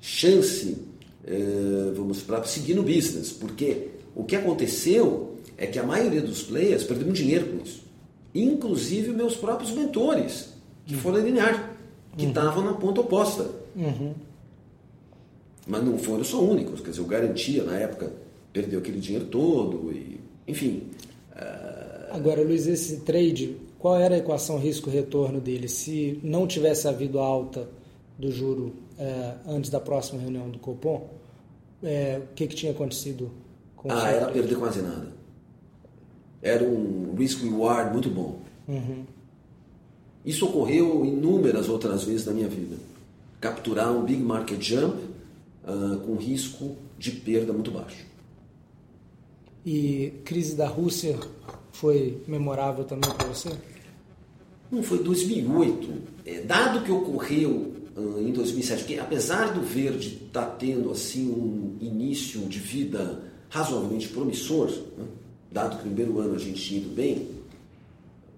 chance, 0.00 0.78
eh, 1.26 1.92
vamos 1.94 2.22
para 2.22 2.42
seguir 2.44 2.72
no 2.72 2.82
business, 2.82 3.30
porque 3.30 3.88
o 4.14 4.24
que 4.24 4.36
aconteceu 4.36 5.33
é 5.56 5.66
que 5.66 5.78
a 5.78 5.82
maioria 5.82 6.20
dos 6.20 6.42
players 6.42 6.84
perdeu 6.84 7.06
muito 7.06 7.18
dinheiro 7.18 7.46
com 7.46 7.64
isso, 7.64 7.82
inclusive 8.34 9.12
meus 9.12 9.36
próprios 9.36 9.70
mentores, 9.70 10.52
que 10.86 10.94
foram 10.96 11.20
linear, 11.20 11.76
que 12.16 12.26
estavam 12.26 12.64
uhum. 12.64 12.70
na 12.70 12.76
ponta 12.76 13.00
oposta. 13.00 13.50
Uhum. 13.76 14.14
Mas 15.66 15.84
não 15.84 15.98
foram 15.98 16.24
só 16.24 16.42
únicos, 16.42 16.80
quer 16.80 16.90
dizer, 16.90 17.02
o 17.02 17.06
Garantia 17.06 17.64
na 17.64 17.76
época 17.76 18.12
perdeu 18.52 18.80
aquele 18.80 19.00
dinheiro 19.00 19.26
todo, 19.26 19.90
e, 19.92 20.20
enfim. 20.46 20.90
Uh... 21.32 22.14
Agora, 22.14 22.42
Luiz, 22.42 22.66
esse 22.66 22.98
trade, 23.00 23.56
qual 23.78 23.98
era 23.98 24.14
a 24.14 24.18
equação 24.18 24.58
risco-retorno 24.58 25.40
dele? 25.40 25.68
Se 25.68 26.20
não 26.22 26.46
tivesse 26.46 26.86
havido 26.86 27.18
alta 27.18 27.68
do 28.18 28.30
juro 28.30 28.74
é, 28.98 29.34
antes 29.48 29.70
da 29.70 29.80
próxima 29.80 30.20
reunião 30.20 30.48
do 30.48 30.58
Copom, 30.58 31.08
é, 31.82 32.20
o 32.22 32.34
que, 32.34 32.46
que 32.46 32.54
tinha 32.54 32.72
acontecido 32.72 33.30
com 33.76 33.90
Ah, 33.90 34.08
era 34.08 34.26
perder 34.30 34.56
quase 34.56 34.80
nada. 34.80 35.12
Era 36.44 36.62
um 36.62 37.14
risk-reward 37.16 37.90
muito 37.90 38.10
bom. 38.10 38.38
Uhum. 38.68 39.04
Isso 40.24 40.44
ocorreu 40.44 41.04
inúmeras 41.04 41.70
outras 41.70 42.04
vezes 42.04 42.26
na 42.26 42.32
minha 42.32 42.48
vida. 42.48 42.76
Capturar 43.40 43.90
um 43.90 44.04
big 44.04 44.22
market 44.22 44.60
jump 44.60 44.96
uh, 45.64 45.98
com 46.00 46.16
risco 46.16 46.76
de 46.98 47.10
perda 47.10 47.52
muito 47.52 47.70
baixo. 47.70 48.04
E 49.64 50.12
crise 50.24 50.54
da 50.54 50.68
Rússia 50.68 51.18
foi 51.72 52.22
memorável 52.28 52.84
também 52.84 53.10
para 53.10 53.26
você? 53.26 53.50
Não, 54.70 54.82
foi 54.82 55.02
2008. 55.02 55.92
É, 56.26 56.40
dado 56.42 56.84
que 56.84 56.92
ocorreu 56.92 57.72
uh, 57.96 58.20
em 58.20 58.32
2007, 58.32 58.84
que 58.84 58.98
apesar 58.98 59.54
do 59.54 59.62
verde 59.62 60.20
estar 60.26 60.44
tá 60.44 60.50
tendo 60.50 60.90
assim 60.90 61.30
um 61.30 61.78
início 61.80 62.40
de 62.42 62.58
vida 62.58 63.22
razoavelmente 63.48 64.08
promissor, 64.08 64.68
né, 64.98 65.04
dado 65.54 65.78
que 65.78 65.88
no 65.88 65.94
primeiro 65.94 66.18
ano 66.18 66.34
a 66.34 66.38
gente 66.38 66.60
tinha 66.60 66.80
ido 66.80 66.90
bem, 66.90 67.28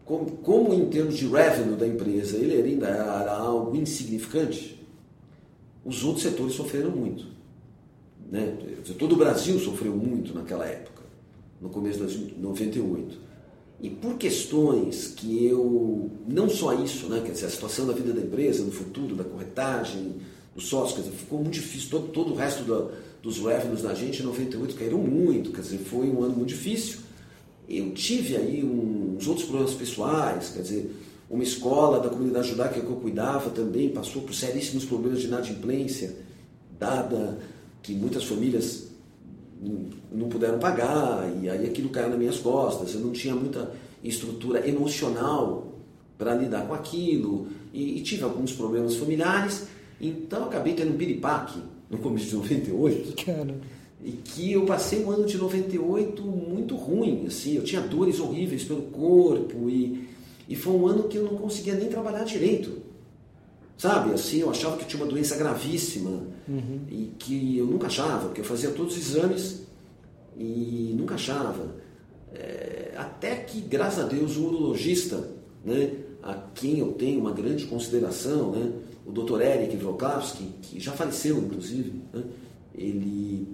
como, 0.05 0.31
como 0.37 0.75
em 0.75 0.89
termos 0.91 1.17
de 1.17 1.27
revenue 1.27 1.75
da 1.75 1.87
empresa 1.87 2.37
ele 2.37 2.55
ainda 2.63 2.87
era 2.87 3.33
algo 3.33 3.75
insignificante, 3.75 4.79
os 5.85 6.05
outros 6.05 6.23
setores 6.23 6.55
sofreram 6.55 6.91
muito. 6.91 7.25
Né? 8.31 8.57
Todo 8.99 9.15
o 9.15 9.17
Brasil 9.17 9.59
sofreu 9.59 9.97
muito 9.97 10.35
naquela 10.35 10.67
época, 10.67 11.03
no 11.61 11.71
começo 11.71 12.05
de 12.07 12.35
98. 12.39 13.19
E 13.81 13.91
por 13.91 14.17
questões 14.17 15.09
que 15.09 15.45
eu, 15.47 16.11
não 16.27 16.49
só 16.49 16.75
isso, 16.75 17.09
né? 17.09 17.23
quer 17.25 17.33
dizer, 17.33 17.47
a 17.47 17.51
situação 17.51 17.87
da 17.87 17.93
vida 17.93 18.13
da 18.13 18.21
empresa 18.21 18.63
no 18.63 18.73
futuro, 18.73 19.15
da 19.15 19.25
corretagem, 19.25 20.17
dos 20.55 20.67
sócios, 20.69 20.97
quer 20.97 21.03
dizer, 21.03 21.17
ficou 21.17 21.41
muito 21.41 21.55
difícil, 21.55 21.91
todo, 21.91 22.09
todo 22.09 22.33
o 22.33 22.37
resto 22.37 22.65
da, 22.65 22.91
dos 23.23 23.39
revenues 23.39 23.83
da 23.83 23.95
gente 23.95 24.23
em 24.23 24.25
98 24.25 24.75
caíram 24.77 24.99
muito, 24.99 25.51
quer 25.51 25.61
dizer, 25.63 25.79
foi 25.79 26.09
um 26.09 26.23
ano 26.23 26.37
muito 26.37 26.49
difícil. 26.51 27.06
Eu 27.69 27.93
tive 27.93 28.37
aí 28.37 28.65
uns 28.65 29.27
outros 29.27 29.47
problemas 29.47 29.75
pessoais, 29.75 30.51
quer 30.51 30.63
dizer, 30.63 30.97
uma 31.29 31.43
escola 31.43 32.01
da 32.01 32.09
comunidade 32.09 32.49
judaica 32.49 32.81
que 32.81 32.87
eu 32.87 32.97
cuidava 32.97 33.51
também 33.51 33.89
passou 33.89 34.23
por 34.23 34.33
seríssimos 34.33 34.85
problemas 34.85 35.21
de 35.21 35.27
inadimplência, 35.27 36.17
dada 36.79 37.39
que 37.83 37.93
muitas 37.95 38.25
famílias 38.25 38.87
não 40.13 40.29
puderam 40.29 40.59
pagar, 40.59 41.29
e 41.43 41.49
aí 41.49 41.67
aquilo 41.67 41.89
caiu 41.89 42.11
nas 42.11 42.19
minhas 42.19 42.39
costas. 42.39 42.95
Eu 42.95 43.01
não 43.01 43.13
tinha 43.13 43.35
muita 43.35 43.73
estrutura 44.05 44.69
emocional 44.69 45.73
para 46.19 46.35
lidar 46.35 46.67
com 46.67 46.75
aquilo, 46.75 47.49
e, 47.73 47.99
e, 47.99 48.03
tive 48.03 48.23
alguns 48.23 48.53
problemas 48.53 48.97
familiares, 48.97 49.67
então 50.01 50.45
acabei 50.45 50.73
tendo 50.73 50.95
um 50.95 50.97
piripaque 50.97 51.61
no 51.91 51.99
começo 51.99 52.27
de 52.27 52.37
98. 52.37 53.25
Cara. 53.25 53.55
E 54.05 54.13
que 54.13 54.53
eu 54.53 54.67
passei 54.67 55.05
um 55.05 55.11
ano 55.11 55.25
de 55.25 55.37
98 55.37 56.23
muito 56.23 56.77
ruim, 56.77 57.25
assim, 57.27 57.57
eu 57.57 57.65
tinha 57.65 57.81
dores 57.81 58.21
horríveis 58.21 58.63
pelo 58.63 58.83
corpo 58.83 59.69
e 59.69 60.07
e 60.49 60.55
foi 60.55 60.75
um 60.75 60.87
ano 60.87 61.05
que 61.05 61.17
eu 61.17 61.25
não 61.25 61.37
conseguia 61.37 61.75
nem 61.75 61.89
trabalhar 61.89 62.25
direito. 62.25 62.83
Sabe, 63.77 64.15
assim, 64.15 64.39
eu 64.39 64.51
achava 64.51 64.77
que 64.77 64.87
tinha 64.87 65.03
uma 65.03 65.11
doença 65.11 65.37
gravíssima 65.37 66.23
uhum. 66.49 66.81
e 66.89 67.13
que 67.19 67.59
eu 67.59 67.67
nunca 67.67 67.89
achava, 67.89 68.27
porque 68.27 68.41
eu 68.41 68.45
fazia 68.45 68.71
todos 68.71 68.97
os 68.97 69.11
exames 69.11 69.63
e 70.39 70.95
nunca 70.97 71.17
achava. 71.17 71.75
É, 72.33 72.95
até 72.97 73.37
que, 73.37 73.61
graças 73.61 74.05
a 74.05 74.09
Deus, 74.09 74.37
o 74.37 74.47
urologista, 74.47 75.29
né, 75.63 75.93
a 76.23 76.35
quem 76.55 76.79
eu 76.79 76.93
tenho 76.93 77.21
uma 77.21 77.33
grande 77.33 77.67
consideração, 77.67 78.53
né, 78.53 78.73
o 79.05 79.13
Dr. 79.13 79.43
Eric 79.43 79.77
Wrokowski, 79.77 80.45
que 80.63 80.81
já 80.81 80.93
faleceu, 80.93 81.37
inclusive, 81.39 82.01
né, 82.15 82.23
ele 82.75 83.47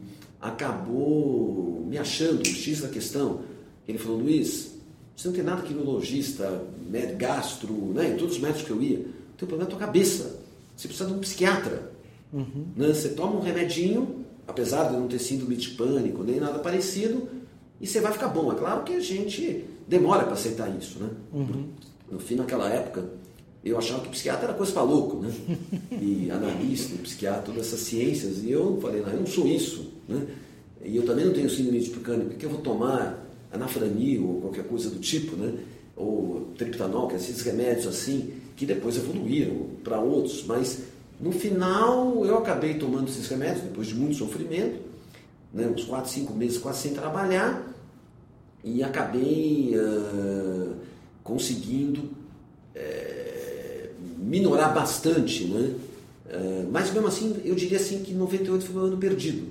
acabou 0.43 1.87
me 1.89 1.97
achando 1.97 2.45
X 2.45 2.81
da 2.81 2.89
questão. 2.89 3.43
Ele 3.87 3.97
falou, 3.97 4.19
Luiz, 4.19 4.73
você 5.17 5.29
não 5.29 5.35
tem 5.35 5.45
nada 5.45 5.63
que 5.63 5.73
urologista, 5.73 6.65
médico, 6.91 7.19
gastro, 7.19 7.73
né? 7.95 8.11
em 8.11 8.17
todos 8.17 8.35
os 8.35 8.41
médicos 8.41 8.65
que 8.65 8.71
eu 8.71 8.83
ia. 8.83 8.99
O 8.99 9.37
teu 9.39 9.47
problema 9.47 9.63
é 9.63 9.67
a 9.67 9.71
tua 9.71 9.87
cabeça. 9.87 10.41
Você 10.77 10.89
precisa 10.89 11.09
de 11.09 11.15
um 11.15 11.21
psiquiatra. 11.21 11.93
Uhum. 12.33 12.67
Né? 12.75 12.89
Você 12.89 13.11
toma 13.11 13.37
um 13.37 13.41
remedinho, 13.41 14.25
apesar 14.49 14.89
de 14.89 14.97
não 14.97 15.07
ter 15.07 15.21
síndrome 15.21 15.55
de 15.55 15.71
pânico, 15.71 16.25
nem 16.25 16.41
nada 16.41 16.59
parecido, 16.59 17.29
e 17.81 17.87
você 17.87 18.01
vai 18.01 18.13
ficar 18.13 18.29
bom. 18.29 18.53
É 18.53 18.57
claro 18.57 18.83
que 18.83 18.95
a 18.95 19.01
gente 19.01 19.65
demora 19.87 20.25
para 20.25 20.33
aceitar 20.33 20.69
isso. 20.77 20.99
Né? 20.99 21.09
Uhum. 21.33 21.69
No 22.11 22.19
fim, 22.19 22.35
naquela 22.35 22.69
época, 22.69 23.05
eu 23.65 23.79
achava 23.79 24.01
que 24.01 24.09
psiquiatra 24.09 24.47
era 24.47 24.55
coisa 24.55 24.73
para 24.73 24.83
louco, 24.83 25.19
né? 25.19 25.33
E 25.93 26.31
analista, 26.31 26.97
psiquiatra, 27.03 27.43
todas 27.43 27.67
essas 27.67 27.81
ciências. 27.81 28.43
E 28.43 28.51
eu 28.51 28.79
falei, 28.81 29.01
não, 29.03 29.11
eu 29.11 29.21
não 29.21 29.27
sou 29.27 29.47
isso. 29.47 29.93
Né? 30.09 30.27
E 30.85 30.97
eu 30.97 31.05
também 31.05 31.25
não 31.25 31.33
tenho 31.33 31.49
síndrome 31.49 31.81
de 31.81 31.91
pânico. 31.91 32.33
O 32.33 32.37
que 32.37 32.45
eu 32.45 32.51
vou 32.51 32.61
tomar? 32.61 33.23
anafranil 33.53 34.27
ou 34.27 34.41
qualquer 34.41 34.65
coisa 34.65 34.89
do 34.91 34.99
tipo, 34.99 35.37
né? 35.37 35.59
ou 35.95 36.53
triptanol, 36.57 37.07
que 37.07 37.15
é 37.15 37.17
esses 37.17 37.43
remédios 37.43 37.87
assim, 37.87 38.33
que 38.57 38.65
depois 38.65 38.97
evoluíram 38.97 39.67
para 39.85 40.01
outros, 40.01 40.45
mas 40.47 40.85
no 41.21 41.31
final 41.31 42.25
eu 42.25 42.39
acabei 42.39 42.75
tomando 42.75 43.09
esses 43.09 43.29
remédios, 43.29 43.63
depois 43.63 43.89
de 43.89 43.95
muito 43.95 44.17
sofrimento, 44.17 44.81
né? 45.53 45.67
uns 45.67 45.85
4, 45.85 46.11
5 46.11 46.33
meses 46.33 46.59
quase 46.59 46.81
sem 46.81 46.95
trabalhar, 46.95 47.69
e 48.65 48.83
acabei 48.83 49.75
uh, 49.77 50.77
conseguindo 51.23 52.01
uh, 52.01 53.32
minorar 54.23 54.75
bastante, 54.75 55.45
né? 55.45 55.75
Uh, 56.27 56.69
mas 56.71 56.93
mesmo 56.93 57.09
assim, 57.09 57.37
eu 57.45 57.55
diria 57.55 57.79
assim 57.79 58.03
que 58.03 58.15
98 58.15 58.65
foi 58.65 58.83
um 58.83 58.85
ano 58.87 58.97
perdido. 58.97 59.47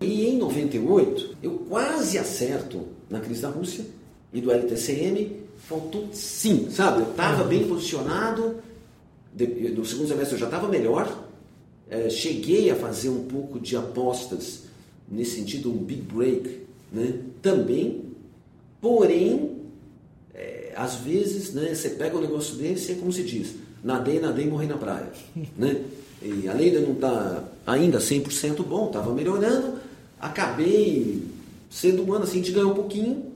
E 0.00 0.26
em 0.26 0.38
98, 0.38 1.36
eu 1.42 1.52
quase 1.68 2.18
acerto 2.18 2.86
na 3.08 3.20
crise 3.20 3.42
da 3.42 3.48
Rússia 3.48 3.84
e 4.32 4.40
do 4.40 4.50
LTCM, 4.50 5.36
faltou 5.68 6.08
sim, 6.12 6.68
sabe? 6.70 7.02
Eu 7.02 7.10
estava 7.10 7.44
bem 7.44 7.66
posicionado, 7.66 8.56
no 9.76 9.84
segundo 9.84 10.08
semestre 10.08 10.34
eu 10.34 10.40
já 10.40 10.46
estava 10.46 10.68
melhor, 10.68 11.26
é, 11.88 12.10
cheguei 12.10 12.70
a 12.70 12.76
fazer 12.76 13.10
um 13.10 13.24
pouco 13.24 13.60
de 13.60 13.76
apostas 13.76 14.62
nesse 15.08 15.36
sentido, 15.36 15.70
um 15.70 15.76
big 15.76 16.02
break 16.02 16.60
né? 16.90 17.20
também, 17.40 18.04
porém, 18.80 19.58
é, 20.34 20.72
às 20.74 20.96
vezes 20.96 21.52
né, 21.52 21.74
você 21.74 21.90
pega 21.90 22.16
um 22.16 22.20
negócio 22.20 22.56
desse 22.56 22.92
é 22.92 22.94
como 22.94 23.12
se 23.12 23.22
diz, 23.22 23.54
nadei, 23.82 24.20
nadei, 24.20 24.46
morri 24.46 24.66
na 24.66 24.76
praia. 24.76 25.10
né? 25.56 25.84
E 26.22 26.48
além 26.48 26.70
de 26.70 26.78
não 26.78 26.92
estar 26.92 27.10
tá 27.10 27.44
ainda 27.66 27.98
100% 27.98 28.64
bom, 28.64 28.86
estava 28.86 29.12
melhorando, 29.12 29.78
acabei 30.20 31.22
sendo 31.68 32.06
um 32.06 32.12
ano 32.12 32.24
assim, 32.24 32.40
a 32.40 32.42
gente 32.44 32.52
ganhou 32.52 32.70
um 32.70 32.74
pouquinho, 32.74 33.32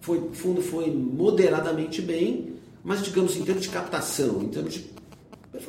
foi, 0.00 0.18
o 0.18 0.32
fundo 0.32 0.60
foi 0.62 0.90
moderadamente 0.90 2.00
bem, 2.02 2.54
mas 2.82 3.02
digamos 3.02 3.36
em 3.36 3.44
termos 3.44 3.64
de 3.64 3.68
captação, 3.68 4.42
em 4.42 4.48
termos 4.48 4.74
de. 4.74 4.86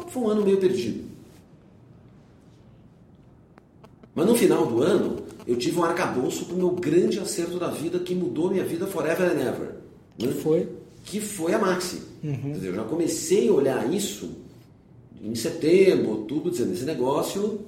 Foi 0.10 0.22
um 0.22 0.30
ano 0.30 0.44
meio 0.44 0.58
perdido. 0.58 1.06
Mas 4.14 4.26
no 4.26 4.36
final 4.36 4.66
do 4.66 4.82
ano, 4.82 5.24
eu 5.46 5.56
tive 5.56 5.80
um 5.80 5.84
arcabouço 5.84 6.46
para 6.46 6.56
o 6.56 6.58
meu 6.58 6.72
grande 6.72 7.20
acerto 7.20 7.60
da 7.60 7.70
vida 7.70 8.00
que 8.00 8.16
mudou 8.16 8.50
minha 8.50 8.64
vida 8.64 8.88
forever 8.88 9.32
and 9.32 9.42
ever. 9.42 9.76
Que 10.18 10.28
né? 10.28 10.34
foi? 10.34 10.68
Que 11.08 11.22
foi 11.22 11.54
a 11.54 11.60
Maxi. 11.60 12.02
Uhum. 12.22 12.52
Dizer, 12.52 12.68
eu 12.68 12.76
já 12.76 12.84
comecei 12.84 13.48
a 13.48 13.54
olhar 13.54 13.94
isso 13.94 14.30
em 15.22 15.34
setembro, 15.34 16.10
outubro, 16.10 16.52
dizendo: 16.52 16.74
esse 16.74 16.84
negócio 16.84 17.62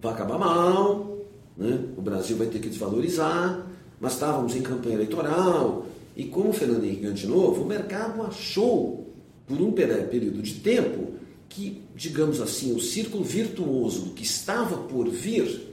vai 0.00 0.12
acabar 0.12 0.38
mal, 0.38 1.18
né? 1.56 1.78
O 1.96 2.00
Brasil 2.00 2.38
vai 2.38 2.46
ter 2.46 2.58
que 2.58 2.68
desvalorizar, 2.68 3.66
mas 4.00 4.14
estávamos 4.14 4.56
em 4.56 4.62
campanha 4.62 4.94
eleitoral 4.94 5.86
e 6.16 6.24
como 6.24 6.48
o 6.48 6.52
Fernando 6.52 6.84
Henrique 6.84 7.02
ganhou 7.02 7.14
de 7.14 7.26
novo, 7.28 7.62
o 7.62 7.66
mercado 7.66 8.22
achou 8.22 9.06
por 9.46 9.60
um 9.60 9.70
período 9.70 10.42
de 10.42 10.54
tempo 10.54 11.12
que, 11.48 11.82
digamos 11.94 12.40
assim, 12.40 12.74
o 12.74 12.80
círculo 12.80 13.22
virtuoso 13.22 14.06
do 14.06 14.10
que 14.10 14.24
estava 14.24 14.78
por 14.78 15.08
vir 15.08 15.68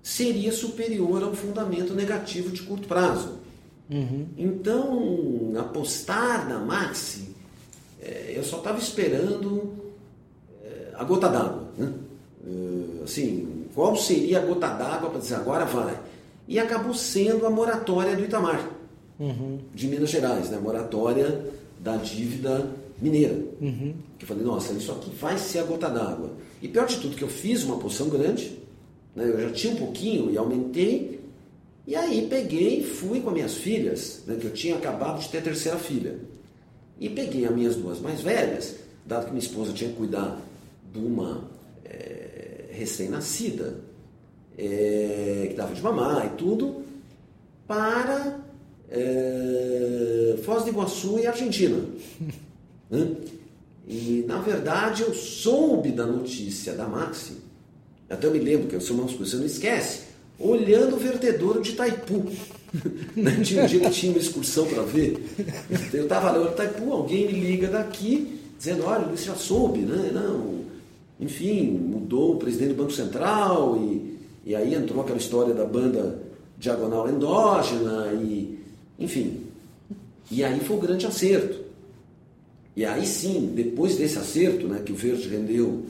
seria 0.00 0.52
superior 0.52 1.24
ao 1.24 1.34
fundamento 1.34 1.94
negativo 1.94 2.50
de 2.50 2.62
curto 2.62 2.86
prazo. 2.86 3.35
Uhum. 3.90 4.26
Então, 4.36 5.52
apostar 5.58 6.48
na 6.48 6.58
Maxi, 6.58 7.34
é, 8.02 8.32
eu 8.34 8.42
só 8.42 8.58
estava 8.58 8.78
esperando 8.78 9.72
é, 10.64 10.92
a 10.94 11.04
gota 11.04 11.28
d'água. 11.28 11.68
Né? 11.78 11.92
É, 12.46 13.04
assim, 13.04 13.66
qual 13.74 13.96
seria 13.96 14.38
a 14.38 14.44
gota 14.44 14.68
d'água 14.68 15.10
para 15.10 15.20
dizer 15.20 15.36
agora 15.36 15.64
vai? 15.64 15.98
E 16.48 16.58
acabou 16.58 16.94
sendo 16.94 17.46
a 17.46 17.50
moratória 17.50 18.14
do 18.16 18.24
Itamar, 18.24 18.70
uhum. 19.18 19.58
de 19.74 19.88
Minas 19.88 20.10
Gerais, 20.10 20.50
né? 20.50 20.56
a 20.56 20.60
moratória 20.60 21.44
da 21.80 21.96
dívida 21.96 22.70
mineira. 23.00 23.38
Uhum. 23.60 23.94
Que 24.18 24.24
eu 24.24 24.28
falei, 24.28 24.44
nossa, 24.44 24.72
isso 24.72 24.92
aqui 24.92 25.10
vai 25.10 25.38
ser 25.38 25.60
a 25.60 25.64
gota 25.64 25.88
d'água. 25.88 26.30
E 26.62 26.68
pior 26.68 26.86
de 26.86 26.96
tudo, 26.98 27.16
que 27.16 27.22
eu 27.22 27.28
fiz 27.28 27.64
uma 27.64 27.78
poção 27.78 28.08
grande, 28.08 28.58
né? 29.14 29.24
eu 29.24 29.40
já 29.40 29.50
tinha 29.50 29.74
um 29.74 29.76
pouquinho 29.76 30.30
e 30.30 30.38
aumentei, 30.38 31.15
e 31.86 31.94
aí 31.94 32.26
peguei 32.28 32.80
e 32.80 32.84
fui 32.84 33.20
com 33.20 33.28
as 33.28 33.34
minhas 33.34 33.54
filhas, 33.54 34.22
né? 34.26 34.36
que 34.40 34.46
eu 34.46 34.52
tinha 34.52 34.76
acabado 34.76 35.20
de 35.20 35.28
ter 35.28 35.38
a 35.38 35.42
terceira 35.42 35.78
filha. 35.78 36.18
E 36.98 37.08
peguei 37.08 37.44
as 37.44 37.54
minhas 37.54 37.76
duas 37.76 38.00
mais 38.00 38.20
velhas, 38.20 38.76
dado 39.04 39.26
que 39.26 39.30
minha 39.30 39.44
esposa 39.44 39.72
tinha 39.72 39.90
que 39.90 39.96
cuidar 39.96 40.40
de 40.92 40.98
uma 40.98 41.44
recém-nascida, 42.76 43.80
é, 44.56 45.46
que 45.50 45.54
dava 45.54 45.74
de 45.74 45.82
mamar 45.82 46.26
e 46.26 46.36
tudo, 46.36 46.82
para 47.66 48.40
é, 48.90 50.36
Foz 50.44 50.64
do 50.64 50.70
Iguaçu 50.70 51.18
e 51.18 51.26
Argentina. 51.26 51.82
E, 53.88 54.24
na 54.26 54.40
verdade, 54.40 55.02
eu 55.02 55.14
soube 55.14 55.92
da 55.92 56.04
notícia 56.04 56.72
da 56.72 56.88
Maxi, 56.88 57.36
até 58.10 58.26
eu 58.26 58.32
me 58.32 58.40
lembro 58.40 58.66
que 58.66 58.74
eu 58.74 58.80
sou 58.80 58.96
uma 58.96 59.06
coisa, 59.06 59.24
você 59.24 59.36
não 59.36 59.46
esquece, 59.46 60.05
olhando 60.38 60.96
o 60.96 60.98
vertedouro 60.98 61.60
de 61.60 61.70
Itaipu. 61.70 62.24
Né? 63.16 63.40
tinha 63.42 63.62
um 63.62 63.66
dia 63.66 63.80
que 63.80 63.90
tinha 63.90 64.12
uma 64.12 64.20
excursão 64.20 64.66
para 64.66 64.82
ver. 64.82 65.16
Eu 65.94 66.02
estava 66.02 66.30
lá, 66.30 66.50
Itaipu, 66.50 66.92
alguém 66.92 67.26
me 67.26 67.32
liga 67.32 67.68
daqui, 67.68 68.38
dizendo, 68.58 68.84
olha, 68.84 69.06
você 69.06 69.24
já 69.24 69.34
soube, 69.34 69.78
né? 69.78 70.10
Não, 70.12 70.60
enfim, 71.18 71.70
mudou 71.70 72.34
o 72.34 72.36
presidente 72.36 72.70
do 72.70 72.82
Banco 72.82 72.92
Central 72.92 73.78
e, 73.78 74.18
e 74.44 74.54
aí 74.54 74.74
entrou 74.74 75.00
aquela 75.00 75.16
história 75.16 75.54
da 75.54 75.64
banda 75.64 76.20
diagonal 76.58 77.08
endógena 77.08 78.12
e, 78.22 78.58
enfim. 78.98 79.40
E 80.30 80.44
aí 80.44 80.60
foi 80.60 80.76
o 80.76 80.80
grande 80.80 81.06
acerto. 81.06 81.60
E 82.74 82.84
aí 82.84 83.06
sim, 83.06 83.52
depois 83.54 83.96
desse 83.96 84.18
acerto, 84.18 84.68
né, 84.68 84.82
que 84.84 84.92
o 84.92 84.96
verde 84.96 85.28
rendeu 85.28 85.84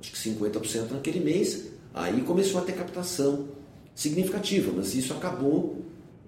acho 0.00 0.12
que 0.12 0.30
50% 0.30 0.92
naquele 0.92 1.20
mês, 1.20 1.66
aí 1.92 2.22
começou 2.22 2.60
a 2.60 2.64
ter 2.64 2.72
captação 2.72 3.44
significativa, 3.94 4.72
mas 4.74 4.94
isso 4.94 5.12
acabou 5.12 5.76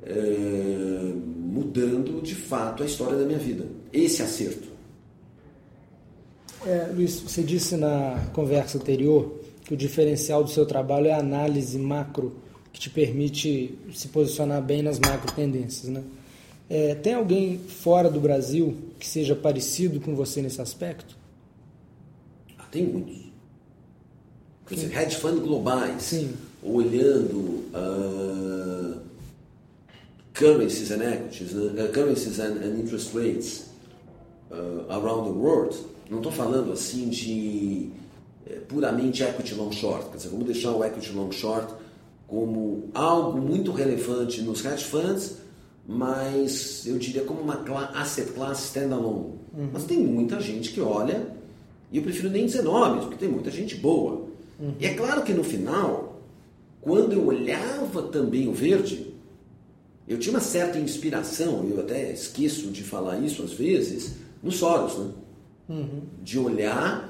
é, 0.02 1.12
mudando 1.36 2.20
de 2.22 2.34
fato 2.34 2.82
a 2.82 2.86
história 2.86 3.16
da 3.16 3.24
minha 3.24 3.38
vida. 3.38 3.66
Esse 3.92 4.22
acerto. 4.22 4.68
É, 6.66 6.90
Luiz, 6.94 7.20
você 7.20 7.42
disse 7.42 7.76
na 7.76 8.28
conversa 8.32 8.78
anterior 8.78 9.40
que 9.64 9.74
o 9.74 9.76
diferencial 9.76 10.44
do 10.44 10.50
seu 10.50 10.64
trabalho 10.66 11.06
é 11.08 11.12
a 11.12 11.18
análise 11.18 11.78
macro, 11.78 12.36
que 12.72 12.80
te 12.80 12.90
permite 12.90 13.78
se 13.92 14.08
posicionar 14.08 14.62
bem 14.62 14.82
nas 14.82 14.98
macro 14.98 15.32
tendências. 15.32 15.88
Né? 15.88 16.02
É, 16.70 16.94
tem 16.94 17.14
alguém 17.14 17.58
fora 17.58 18.08
do 18.08 18.20
Brasil 18.20 18.76
que 18.98 19.06
seja 19.06 19.34
parecido 19.34 20.00
com 20.00 20.14
você 20.14 20.40
nesse 20.40 20.60
aspecto? 20.60 21.16
Ah, 22.58 22.64
tem 22.70 22.86
muitos. 22.86 23.22
Quer 24.66 24.74
dizer, 24.76 24.96
hedge 24.96 25.16
fund 25.16 25.40
globais, 25.40 26.02
Sim. 26.02 26.32
Olhando 26.62 27.64
uh, 27.74 29.00
currencies 30.32 30.90
and 30.90 31.02
equities, 31.02 31.52
né? 31.52 31.84
uh, 31.84 31.92
currencies 31.92 32.38
and, 32.38 32.58
and, 32.62 32.80
interest 32.80 33.14
rates 33.14 33.70
uh, 34.50 34.86
around 34.90 35.24
the 35.24 35.32
world. 35.32 35.76
Não 36.10 36.18
estou 36.18 36.32
falando 36.32 36.72
assim 36.72 37.08
de 37.08 37.90
é, 38.46 38.56
puramente 38.68 39.22
equity 39.22 39.54
long 39.54 39.72
short. 39.72 40.10
Quer 40.10 40.16
dizer, 40.18 40.28
vamos 40.28 40.46
deixar 40.46 40.72
o 40.72 40.84
equity 40.84 41.12
long 41.12 41.32
short 41.32 41.72
como 42.26 42.88
algo 42.94 43.38
muito 43.38 43.72
relevante 43.72 44.40
nos 44.40 44.64
hedge 44.64 44.84
funds, 44.84 45.36
mas 45.86 46.86
eu 46.86 46.98
diria 46.98 47.24
como 47.24 47.40
uma 47.40 47.62
asset 47.94 48.32
class 48.32 48.64
standalone. 48.64 49.34
Uhum. 49.54 49.70
Mas 49.72 49.84
tem 49.84 49.98
muita 49.98 50.40
gente 50.40 50.72
que 50.72 50.80
olha, 50.80 51.26
e 51.90 51.98
eu 51.98 52.02
prefiro 52.02 52.30
nem 52.30 52.46
dizer 52.46 52.62
nomes, 52.62 53.04
porque 53.04 53.18
tem 53.18 53.28
muita 53.28 53.50
gente 53.50 53.74
boa. 53.76 54.22
Uhum. 54.58 54.74
E 54.80 54.86
é 54.86 54.94
claro 54.94 55.22
que 55.22 55.34
no 55.34 55.44
final, 55.44 56.01
quando 56.83 57.12
eu 57.12 57.24
olhava 57.24 58.03
também 58.03 58.47
o 58.49 58.53
verde, 58.53 59.14
eu 60.07 60.18
tinha 60.18 60.35
uma 60.35 60.41
certa 60.41 60.78
inspiração, 60.78 61.66
eu 61.70 61.80
até 61.80 62.12
esqueço 62.12 62.68
de 62.68 62.83
falar 62.83 63.18
isso 63.20 63.43
às 63.43 63.53
vezes, 63.53 64.16
no 64.43 64.53
Soros, 64.53 64.99
né? 64.99 65.11
Uhum. 65.68 66.03
De 66.20 66.39
olhar, 66.39 67.09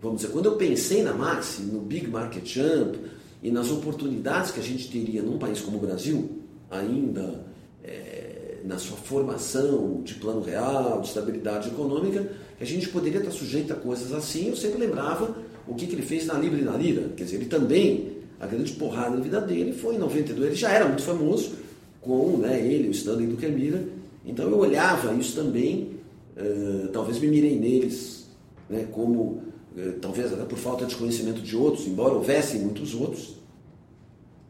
vamos 0.00 0.22
dizer, 0.22 0.32
quando 0.32 0.46
eu 0.46 0.56
pensei 0.56 1.02
na 1.02 1.12
Maxi, 1.12 1.62
no 1.62 1.80
Big 1.80 2.08
Market 2.08 2.44
Jump 2.46 2.98
e 3.42 3.50
nas 3.50 3.70
oportunidades 3.70 4.50
que 4.50 4.58
a 4.58 4.62
gente 4.62 4.90
teria 4.90 5.22
num 5.22 5.38
país 5.38 5.60
como 5.60 5.76
o 5.76 5.80
Brasil, 5.80 6.40
ainda 6.70 7.44
é, 7.84 8.60
na 8.64 8.78
sua 8.78 8.96
formação 8.96 10.00
de 10.02 10.14
plano 10.14 10.40
real, 10.40 11.02
de 11.02 11.08
estabilidade 11.08 11.68
econômica, 11.68 12.30
que 12.56 12.64
a 12.64 12.66
gente 12.66 12.88
poderia 12.88 13.18
estar 13.18 13.32
sujeito 13.32 13.72
a 13.72 13.76
coisas 13.76 14.12
assim, 14.12 14.48
eu 14.48 14.56
sempre 14.56 14.78
lembrava 14.78 15.36
o 15.66 15.74
que, 15.74 15.86
que 15.86 15.94
ele 15.94 16.02
fez 16.02 16.26
na 16.26 16.34
Libra 16.34 16.58
e 16.58 16.64
na 16.64 16.76
Lira. 16.76 17.10
Quer 17.16 17.24
dizer, 17.24 17.36
ele 17.36 17.46
também, 17.46 18.19
a 18.40 18.46
grande 18.46 18.72
porrada 18.72 19.10
na 19.10 19.22
vida 19.22 19.40
dele 19.40 19.72
foi 19.72 19.96
em 19.96 19.98
92, 19.98 20.46
ele 20.48 20.56
já 20.56 20.70
era 20.72 20.88
muito 20.88 21.02
famoso 21.02 21.52
com 22.00 22.38
né, 22.38 22.58
ele, 22.58 22.88
o 22.88 22.90
Stanley 22.90 23.26
do 23.26 23.36
Miller. 23.36 23.86
Então 24.24 24.48
eu 24.48 24.58
olhava 24.58 25.12
isso 25.14 25.36
também, 25.36 25.96
uh, 26.36 26.88
talvez 26.88 27.20
me 27.20 27.28
mirei 27.28 27.58
neles, 27.58 28.30
né, 28.68 28.88
como, 28.90 29.42
uh, 29.76 29.92
talvez 30.00 30.32
até 30.32 30.44
por 30.44 30.58
falta 30.58 30.86
de 30.86 30.96
conhecimento 30.96 31.42
de 31.42 31.54
outros, 31.54 31.86
embora 31.86 32.14
houvessem 32.14 32.62
muitos 32.62 32.94
outros, 32.94 33.36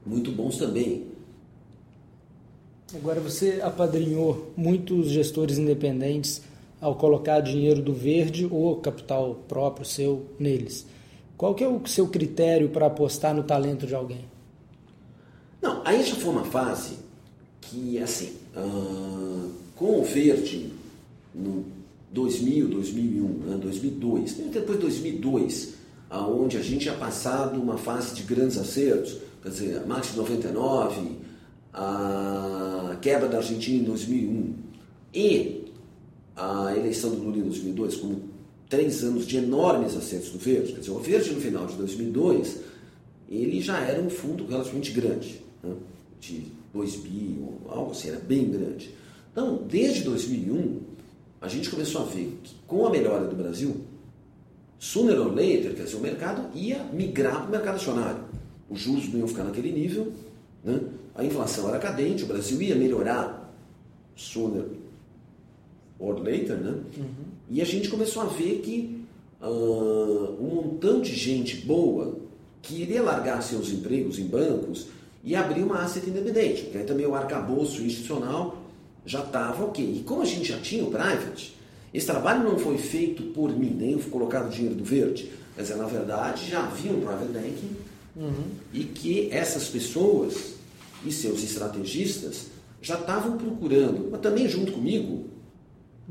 muito 0.07 0.30
bons 0.30 0.57
também. 0.57 1.07
Agora 2.95 3.20
você 3.20 3.61
apadrinhou 3.62 4.53
muitos 4.57 5.09
gestores 5.09 5.59
independentes 5.59 6.43
ao 6.80 6.95
colocar 6.95 7.41
dinheiro 7.41 7.82
do 7.82 7.93
verde 7.93 8.49
ou 8.51 8.76
capital 8.76 9.34
próprio 9.49 9.84
seu 9.84 10.26
neles. 10.38 10.86
Qual 11.41 11.55
que 11.55 11.64
é 11.64 11.66
o 11.66 11.80
seu 11.86 12.07
critério 12.07 12.68
para 12.68 12.84
apostar 12.84 13.34
no 13.34 13.43
talento 13.43 13.86
de 13.86 13.95
alguém? 13.95 14.26
Não, 15.62 15.80
aí 15.86 16.05
já 16.05 16.14
foi 16.14 16.32
uma 16.32 16.45
fase 16.45 16.97
que, 17.62 17.99
assim, 17.99 18.36
uh, 18.55 19.51
com 19.74 20.01
o 20.01 20.05
verde 20.05 20.70
no 21.34 21.64
2000, 22.12 22.68
2001, 22.68 23.26
né, 23.26 23.57
2002, 23.57 24.34
depois 24.53 24.76
de 24.76 24.82
2002, 24.82 25.74
aonde 26.11 26.59
a 26.59 26.62
gente 26.62 26.80
tinha 26.80 26.95
passado 26.97 27.59
uma 27.59 27.78
fase 27.78 28.14
de 28.14 28.22
grandes 28.22 28.59
acertos, 28.59 29.16
quer 29.43 29.49
dizer, 29.49 29.78
a 29.78 29.86
Max 29.86 30.14
99, 30.14 31.12
a 31.72 32.99
quebra 33.01 33.30
da 33.30 33.38
Argentina 33.38 33.80
em 33.80 33.84
2001 33.84 34.55
e 35.14 35.72
a 36.36 36.76
eleição 36.76 37.09
do 37.09 37.22
Lula 37.22 37.38
em 37.38 37.45
2002, 37.45 37.97
como 37.97 38.39
três 38.71 39.03
anos 39.03 39.27
de 39.27 39.37
enormes 39.37 39.97
acertos 39.97 40.31
do 40.31 40.39
Verde. 40.39 40.73
Quer 40.73 40.79
dizer, 40.79 40.93
o 40.93 41.01
Verde 41.01 41.33
no 41.33 41.41
final 41.41 41.66
de 41.66 41.77
2002, 41.77 42.61
ele 43.29 43.61
já 43.61 43.81
era 43.81 44.01
um 44.01 44.09
fundo 44.09 44.47
relativamente 44.47 44.93
grande, 44.93 45.43
né? 45.62 45.75
de 46.21 46.47
2 46.73 46.97
bi, 46.97 47.45
algo 47.68 47.91
assim, 47.91 48.09
era 48.09 48.21
bem 48.21 48.49
grande. 48.49 48.95
Então, 49.33 49.64
desde 49.68 50.05
2001, 50.05 50.81
a 51.41 51.49
gente 51.49 51.68
começou 51.68 52.03
a 52.03 52.05
ver 52.05 52.39
que 52.45 52.55
com 52.66 52.87
a 52.87 52.91
melhora 52.91 53.27
do 53.27 53.35
Brasil, 53.35 53.77
sooner 54.79 55.21
or 55.21 55.35
later, 55.35 55.75
quer 55.75 55.85
dizer, 55.85 55.97
o 55.97 56.01
mercado 56.01 56.57
ia 56.57 56.85
migrar 56.93 57.41
para 57.41 57.49
o 57.49 57.51
mercado 57.51 57.75
acionário. 57.75 58.25
Os 58.68 58.81
juros 58.81 59.09
não 59.09 59.18
iam 59.18 59.29
ficar 59.29 59.45
naquele 59.45 59.73
nível, 59.73 60.12
né? 60.62 60.81
a 61.14 61.25
inflação 61.25 61.68
era 61.68 61.79
cadente, 61.81 62.23
o 62.23 62.27
Brasil 62.27 62.62
ia 62.62 62.77
melhorar 62.77 63.53
sooner 64.14 64.64
or 65.99 66.23
later, 66.23 66.57
né? 66.57 66.71
Uhum. 66.97 67.39
E 67.51 67.61
a 67.61 67.64
gente 67.64 67.88
começou 67.88 68.22
a 68.22 68.26
ver 68.26 68.61
que 68.61 69.05
uh, 69.42 70.36
um 70.40 70.55
montão 70.55 71.01
de 71.01 71.14
gente 71.14 71.57
boa 71.57 72.16
que 72.62 72.82
iria 72.82 73.03
largar 73.03 73.42
seus 73.42 73.70
empregos 73.70 74.18
em 74.18 74.24
bancos 74.24 74.86
e 75.24 75.34
abrir 75.34 75.62
uma 75.62 75.82
asset 75.82 76.09
independente, 76.09 76.62
porque 76.62 76.78
aí 76.78 76.84
também 76.84 77.07
o 77.07 77.14
arcabouço 77.14 77.82
institucional 77.82 78.57
já 79.05 79.20
estava 79.20 79.64
ok. 79.64 79.84
E 79.84 80.03
como 80.05 80.22
a 80.22 80.24
gente 80.24 80.48
já 80.48 80.59
tinha 80.59 80.84
o 80.84 80.90
private, 80.90 81.57
esse 81.92 82.07
trabalho 82.07 82.44
não 82.44 82.59
foi 82.59 82.78
feito 82.78 83.24
por 83.34 83.51
mim, 83.51 83.74
nem 83.76 83.92
eu 83.92 83.98
colocado 83.98 84.46
o 84.46 84.51
dinheiro 84.51 84.76
do 84.76 84.84
verde. 84.84 85.30
Quer 85.57 85.62
dizer, 85.62 85.76
na 85.76 85.86
verdade, 85.86 86.48
já 86.48 86.64
havia 86.64 86.92
um 86.92 87.01
private 87.01 87.32
banking 87.32 87.76
uhum. 88.16 88.44
e 88.72 88.84
que 88.84 89.28
essas 89.32 89.68
pessoas 89.68 90.55
e 91.05 91.11
seus 91.11 91.42
estrategistas 91.42 92.46
já 92.80 92.94
estavam 92.94 93.36
procurando, 93.36 94.09
mas 94.11 94.20
também 94.20 94.48
junto 94.48 94.72
comigo, 94.72 95.24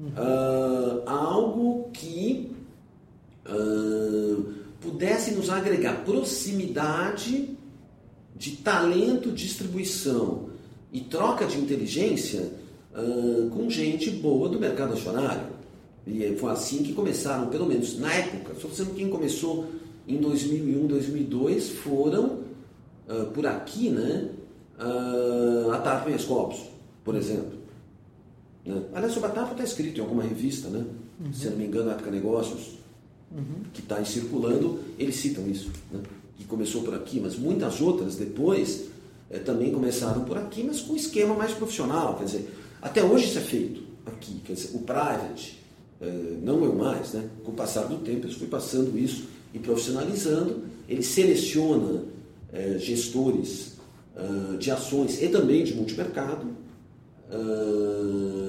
uh, 0.08 1.04
algo 1.06 1.90
que 1.92 2.52
uh, 3.46 4.54
pudesse 4.80 5.32
nos 5.32 5.50
agregar 5.50 6.06
proximidade 6.06 7.58
de 8.36 8.52
talento, 8.58 9.32
distribuição 9.32 10.50
e 10.94 11.02
troca 11.02 11.46
de 11.46 11.58
inteligência 11.58 12.52
uh, 12.94 13.50
com 13.50 13.70
gente 13.70 14.10
boa 14.10 14.48
do 14.48 14.60
mercado 14.60 14.94
acionário. 14.94 15.60
E 16.08 16.36
foi 16.38 16.52
assim 16.52 16.82
que 16.82 16.94
começaram, 16.94 17.48
pelo 17.48 17.66
menos 17.66 18.00
na 18.00 18.12
época, 18.14 18.56
só 18.60 18.68
dizendo 18.68 18.96
quem 18.96 19.10
começou 19.10 19.68
em 20.08 20.18
2001, 20.18 20.88
2002, 20.88 21.70
foram 21.70 22.40
por 23.34 23.46
aqui, 23.46 23.90
né? 23.90 24.30
A 25.72 25.78
Tarpa 25.80 26.10
e 26.10 26.16
Escopos, 26.16 26.62
por 27.04 27.16
exemplo. 27.16 27.59
Né? 28.70 28.84
Aliás, 28.94 29.14
sobre 29.14 29.30
a 29.30 29.34
TAP 29.34 29.52
está 29.54 29.64
escrito 29.64 29.98
em 29.98 30.02
alguma 30.02 30.22
revista, 30.22 30.70
né? 30.70 30.86
Uhum. 31.20 31.34
se 31.34 31.50
não 31.50 31.58
me 31.58 31.66
engano, 31.66 31.90
Ética 31.90 32.12
Negócios, 32.12 32.78
uhum. 33.32 33.64
que 33.74 33.82
está 33.82 34.04
circulando, 34.06 34.80
eles 34.98 35.16
citam 35.16 35.48
isso. 35.50 35.72
Né? 35.92 36.00
Que 36.38 36.46
começou 36.46 36.84
por 36.84 36.94
aqui, 36.94 37.20
mas 37.20 37.36
muitas 37.36 37.82
outras 37.82 38.16
depois 38.16 38.86
é, 39.28 39.40
também 39.40 39.72
começaram 39.72 40.24
por 40.24 40.38
aqui, 40.38 40.64
mas 40.64 40.82
com 40.82 40.94
um 40.94 40.96
esquema 40.96 41.34
mais 41.34 41.52
profissional. 41.52 42.16
Quer 42.18 42.26
dizer, 42.26 42.54
até 42.80 43.04
hoje 43.04 43.26
isso 43.26 43.40
é 43.40 43.42
feito 43.42 43.82
aqui. 44.06 44.40
Quer 44.46 44.54
dizer, 44.54 44.76
o 44.76 44.80
private, 44.82 45.60
é, 46.00 46.38
não 46.44 46.64
eu 46.64 46.76
mais, 46.76 47.14
né? 47.14 47.28
com 47.44 47.52
o 47.52 47.56
passar 47.56 47.88
do 47.88 47.98
tempo, 47.98 48.28
eu 48.28 48.32
fui 48.32 48.48
passando 48.48 48.96
isso 49.00 49.26
e 49.52 49.58
profissionalizando. 49.58 50.62
Ele 50.88 51.02
seleciona 51.02 52.04
é, 52.54 52.78
gestores 52.78 53.78
uh, 54.16 54.58
de 54.58 54.70
ações 54.70 55.22
e 55.22 55.28
também 55.28 55.64
de 55.64 55.74
multimercado 55.74 56.48
uh, 57.32 58.49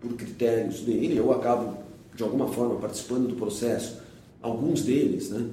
por 0.00 0.14
critérios 0.14 0.80
dele, 0.80 1.16
eu 1.16 1.32
acabo 1.32 1.78
de 2.14 2.22
alguma 2.22 2.48
forma 2.48 2.76
participando 2.76 3.28
do 3.28 3.36
processo, 3.36 4.00
alguns 4.42 4.82
deles, 4.82 5.30
né, 5.30 5.48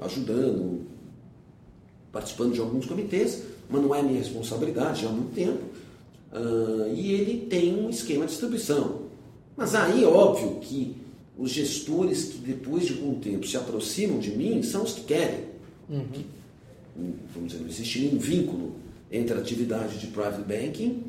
ajudando, 0.00 0.82
participando 2.12 2.52
de 2.52 2.60
alguns 2.60 2.86
comitês, 2.86 3.42
mas 3.68 3.82
não 3.82 3.94
é 3.94 4.02
minha 4.02 4.18
responsabilidade 4.18 5.02
já 5.02 5.08
há 5.08 5.12
muito 5.12 5.34
tempo. 5.34 5.62
Uh, 6.32 6.92
e 6.94 7.12
ele 7.12 7.46
tem 7.46 7.74
um 7.76 7.88
esquema 7.88 8.24
de 8.24 8.32
distribuição. 8.32 9.02
Mas 9.56 9.74
aí, 9.74 10.04
óbvio 10.04 10.58
que 10.60 10.96
os 11.38 11.50
gestores 11.50 12.24
que 12.24 12.38
depois 12.38 12.86
de 12.86 12.94
algum 12.94 13.18
tempo 13.18 13.46
se 13.46 13.56
aproximam 13.56 14.18
de 14.18 14.30
mim 14.30 14.62
são 14.62 14.82
os 14.82 14.92
que 14.92 15.02
querem. 15.02 15.44
Uhum. 15.88 16.04
Que, 16.12 16.26
vamos 17.32 17.52
dizer, 17.52 17.62
não 17.62 17.68
existe 17.68 18.00
nenhum 18.00 18.18
vínculo 18.18 18.72
entre 19.10 19.36
a 19.36 19.40
atividade 19.40 19.98
de 19.98 20.08
private 20.08 20.42
banking 20.42 21.04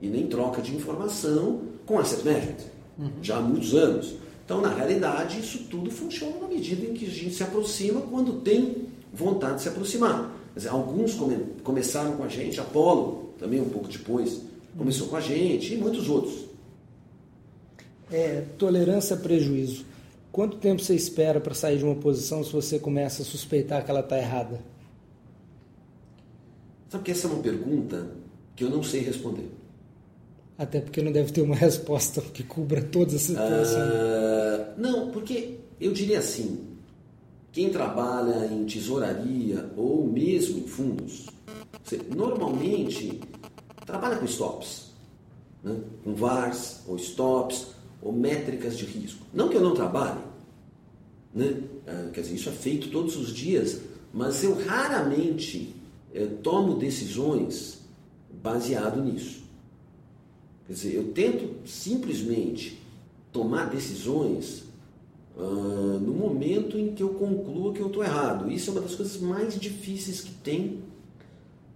e 0.00 0.08
nem 0.08 0.26
troca 0.26 0.60
de 0.60 0.74
informação 0.74 1.62
com 1.86 1.98
asset 1.98 2.24
management, 2.24 2.56
uhum. 2.98 3.10
já 3.22 3.38
há 3.38 3.40
muitos 3.40 3.74
anos. 3.74 4.16
Então, 4.44 4.60
na 4.60 4.68
realidade, 4.68 5.40
isso 5.40 5.64
tudo 5.70 5.90
funciona 5.90 6.36
na 6.40 6.48
medida 6.48 6.84
em 6.84 6.92
que 6.92 7.06
a 7.06 7.10
gente 7.10 7.34
se 7.34 7.42
aproxima 7.42 8.00
quando 8.02 8.40
tem 8.40 8.86
vontade 9.12 9.56
de 9.56 9.62
se 9.62 9.68
aproximar. 9.68 10.32
Dizer, 10.54 10.68
alguns 10.68 11.14
come, 11.14 11.38
começaram 11.64 12.16
com 12.16 12.24
a 12.24 12.28
gente, 12.28 12.60
Apolo 12.60 13.26
também 13.38 13.60
um 13.60 13.68
pouco 13.68 13.88
depois 13.88 14.40
começou 14.76 15.08
com 15.08 15.16
a 15.16 15.20
gente 15.20 15.74
e 15.74 15.76
muitos 15.76 16.08
outros. 16.08 16.46
É, 18.10 18.42
tolerância 18.58 19.16
a 19.16 19.18
prejuízo. 19.18 19.84
Quanto 20.30 20.58
tempo 20.58 20.82
você 20.82 20.94
espera 20.94 21.40
para 21.40 21.54
sair 21.54 21.78
de 21.78 21.84
uma 21.84 21.94
posição 21.94 22.44
se 22.44 22.52
você 22.52 22.78
começa 22.78 23.22
a 23.22 23.24
suspeitar 23.24 23.84
que 23.84 23.90
ela 23.90 24.00
está 24.00 24.18
errada? 24.18 24.60
Sabe 26.90 27.04
que 27.04 27.10
essa 27.10 27.26
é 27.26 27.30
uma 27.30 27.42
pergunta 27.42 28.10
que 28.54 28.62
eu 28.62 28.70
não 28.70 28.82
sei 28.82 29.00
responder. 29.00 29.48
Até 30.58 30.80
porque 30.80 31.02
não 31.02 31.12
deve 31.12 31.32
ter 31.32 31.42
uma 31.42 31.54
resposta 31.56 32.20
que 32.20 32.42
cubra 32.42 32.82
todas 32.82 33.14
as 33.14 33.22
situações. 33.22 33.76
Uh, 33.76 34.80
não, 34.80 35.10
porque 35.10 35.58
eu 35.80 35.92
diria 35.92 36.18
assim: 36.18 36.66
quem 37.52 37.70
trabalha 37.70 38.46
em 38.46 38.64
tesouraria 38.64 39.70
ou 39.76 40.06
mesmo 40.06 40.58
em 40.58 40.66
fundos, 40.66 41.26
normalmente 42.14 43.20
trabalha 43.84 44.16
com 44.16 44.24
stops, 44.24 44.90
né? 45.62 45.76
com 46.02 46.14
VARs 46.14 46.80
ou 46.86 46.96
stops 46.96 47.68
ou 48.02 48.12
métricas 48.12 48.76
de 48.76 48.84
risco. 48.84 49.24
Não 49.32 49.48
que 49.48 49.56
eu 49.56 49.62
não 49.62 49.74
trabalhe, 49.74 50.20
né? 51.34 51.46
Uh, 51.86 52.10
quer 52.12 52.22
dizer, 52.22 52.34
isso 52.34 52.48
é 52.48 52.52
feito 52.52 52.90
todos 52.90 53.16
os 53.16 53.32
dias, 53.32 53.80
mas 54.12 54.42
eu 54.42 54.58
raramente 54.64 55.74
uh, 56.14 56.28
tomo 56.42 56.78
decisões 56.78 57.80
baseado 58.42 59.02
nisso. 59.02 59.45
Quer 60.66 60.72
dizer, 60.72 60.94
eu 60.94 61.12
tento 61.12 61.68
simplesmente 61.68 62.82
tomar 63.32 63.70
decisões 63.70 64.64
uh, 65.36 66.00
no 66.00 66.12
momento 66.12 66.76
em 66.76 66.92
que 66.92 67.02
eu 67.02 67.10
concluo 67.10 67.72
que 67.72 67.80
eu 67.80 67.86
estou 67.86 68.02
errado. 68.02 68.50
Isso 68.50 68.70
é 68.70 68.72
uma 68.72 68.80
das 68.80 68.94
coisas 68.94 69.20
mais 69.20 69.58
difíceis 69.58 70.20
que 70.20 70.32
tem 70.32 70.80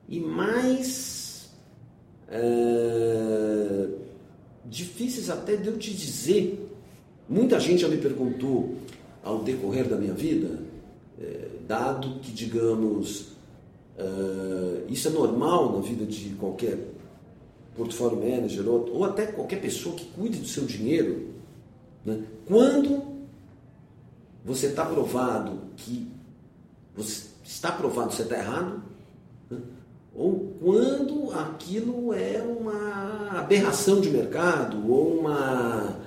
e 0.09 0.19
mais 0.19 1.51
uh, 2.29 3.97
difíceis 4.65 5.31
até 5.31 5.55
de 5.55 5.69
eu 5.69 5.79
te 5.79 5.95
dizer. 5.95 6.69
Muita 7.29 7.61
gente 7.61 7.83
já 7.83 7.89
me 7.89 7.99
perguntou 7.99 8.75
ao 9.23 9.45
decorrer 9.45 9.89
da 9.89 9.97
minha 9.97 10.15
vida, 10.15 10.63
uh, 11.17 11.67
dado 11.69 12.19
que, 12.21 12.33
digamos, 12.33 13.31
isso 14.89 15.09
é 15.09 15.11
normal 15.11 15.75
na 15.75 15.81
vida 15.81 16.07
de 16.07 16.31
qualquer 16.31 16.79
portfólio 17.77 18.19
manager 18.19 18.69
ou, 18.69 18.91
ou 18.95 19.05
até 19.05 19.27
qualquer 19.27 19.61
pessoa 19.61 19.95
que 19.95 20.05
cuide 20.07 20.39
do 20.39 20.47
seu 20.47 20.65
dinheiro, 20.65 21.29
né? 22.05 22.23
quando 22.47 23.03
você 24.45 24.67
está 24.67 24.85
provado 24.85 25.59
que 25.77 26.11
você 26.97 27.27
está 27.45 27.73
provado 27.73 28.11
que 28.11 28.17
você 28.17 28.23
está 28.23 28.39
errado, 28.39 28.83
né? 29.51 29.59
ou 30.15 30.55
quando 30.61 31.33
aquilo 31.33 32.13
é 32.13 32.43
uma 32.43 33.39
aberração 33.39 34.01
de 34.01 34.11
mercado, 34.11 34.91
ou 34.91 35.21
uma 35.21 36.01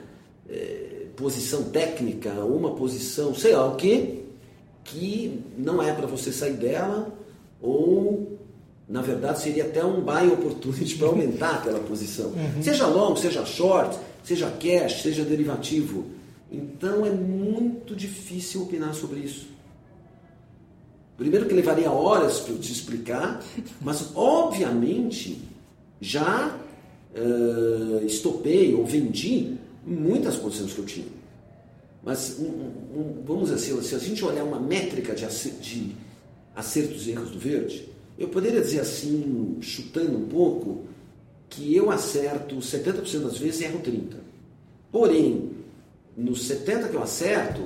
é, 0.50 1.08
posição 1.16 1.64
técnica, 1.64 2.34
ou 2.42 2.56
uma 2.56 2.76
posição, 2.76 3.34
sei 3.34 3.56
lá 3.56 3.66
o 3.66 3.76
que, 3.76 4.26
que 4.84 5.42
não 5.58 5.82
é 5.82 5.94
para 5.94 6.06
você 6.06 6.32
sair 6.32 6.54
dela, 6.54 7.08
ou 7.62 8.33
na 8.88 9.02
verdade, 9.02 9.42
seria 9.42 9.64
até 9.64 9.84
um 9.84 10.02
buy 10.02 10.28
opportunity 10.28 10.96
para 10.96 11.08
aumentar 11.08 11.56
aquela 11.56 11.80
posição. 11.80 12.28
Uhum. 12.28 12.62
Seja 12.62 12.86
long, 12.88 13.16
seja 13.16 13.46
short, 13.46 13.98
seja 14.24 14.50
cash, 14.52 15.02
seja 15.02 15.24
derivativo. 15.24 16.06
Então 16.52 17.06
é 17.06 17.10
muito 17.10 17.96
difícil 17.96 18.64
opinar 18.64 18.94
sobre 18.94 19.22
isso. 19.22 19.48
Primeiro 21.18 21.46
que 21.46 21.54
levaria 21.54 21.92
horas 21.92 22.40
para 22.40 22.54
eu 22.54 22.60
te 22.60 22.72
explicar, 22.72 23.42
mas 23.80 24.10
obviamente 24.16 25.42
já 26.02 26.60
uh, 27.16 28.06
estopei 28.06 28.76
ou 28.76 28.86
vendi 28.86 29.56
muitas 29.86 30.36
posições 30.36 30.74
que 30.74 30.80
eu 30.80 30.86
tinha. 30.86 31.24
Mas 32.04 32.38
um, 32.38 32.46
um, 32.46 33.24
vamos 33.26 33.50
dizer 33.50 33.74
assim, 33.74 33.82
se 33.82 33.96
a 33.96 34.00
gente 34.00 34.26
olhar 34.26 34.44
uma 34.44 34.60
métrica 34.60 35.16
de, 35.16 35.26
de 35.52 35.96
acertos 36.54 37.08
e 37.08 37.12
erros 37.12 37.32
do 37.32 37.40
verde, 37.40 37.93
eu 38.26 38.30
poderia 38.30 38.62
dizer 38.62 38.80
assim, 38.80 39.58
chutando 39.62 40.18
um 40.18 40.28
pouco, 40.28 40.84
que 41.50 41.76
eu 41.76 41.92
acerto 41.92 42.56
70% 42.56 43.20
das 43.20 43.38
vezes 43.38 43.62
e 43.62 43.64
erro 43.66 43.80
30%. 43.80 44.16
Porém, 44.92 45.52
nos 46.16 46.48
70% 46.48 46.90
que 46.90 46.96
eu 46.96 47.04
acerto, 47.04 47.62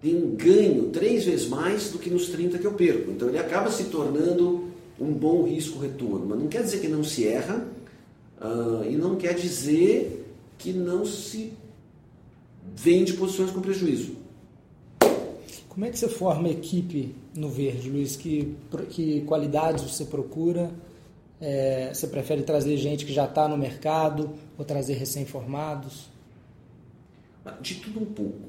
tem 0.00 0.14
um 0.16 0.36
ganho 0.36 0.90
três 0.90 1.24
vezes 1.24 1.48
mais 1.48 1.90
do 1.90 1.98
que 1.98 2.10
nos 2.10 2.30
30% 2.30 2.58
que 2.58 2.66
eu 2.66 2.74
perco. 2.74 3.10
Então 3.10 3.28
ele 3.28 3.38
acaba 3.38 3.70
se 3.70 3.84
tornando 3.84 4.68
um 5.00 5.12
bom 5.12 5.44
risco-retorno. 5.44 6.26
Mas 6.26 6.38
não 6.38 6.48
quer 6.48 6.62
dizer 6.62 6.80
que 6.80 6.88
não 6.88 7.02
se 7.02 7.26
erra 7.26 7.66
uh, 8.40 8.88
e 8.88 8.96
não 8.96 9.16
quer 9.16 9.34
dizer 9.34 10.24
que 10.58 10.72
não 10.72 11.04
se 11.04 11.52
vende 12.74 13.14
posições 13.14 13.50
com 13.50 13.60
prejuízo. 13.60 14.12
Como 15.76 15.84
é 15.84 15.90
que 15.90 15.98
você 15.98 16.08
forma 16.08 16.48
equipe 16.48 17.14
no 17.34 17.50
verde, 17.50 17.90
Luiz? 17.90 18.16
Que, 18.16 18.56
que 18.88 19.20
qualidades 19.26 19.84
você 19.84 20.06
procura? 20.06 20.70
É, 21.38 21.92
você 21.92 22.06
prefere 22.06 22.42
trazer 22.44 22.78
gente 22.78 23.04
que 23.04 23.12
já 23.12 23.26
está 23.26 23.46
no 23.46 23.58
mercado 23.58 24.30
ou 24.56 24.64
trazer 24.64 24.94
recém-formados? 24.94 26.08
De 27.60 27.74
tudo 27.74 28.00
um 28.00 28.06
pouco. 28.06 28.48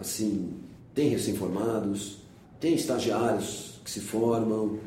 Assim, 0.00 0.52
tem 0.92 1.10
recém-formados, 1.10 2.18
tem 2.58 2.74
estagiários 2.74 3.80
que 3.84 3.90
se 3.92 4.00
formam, 4.00 4.80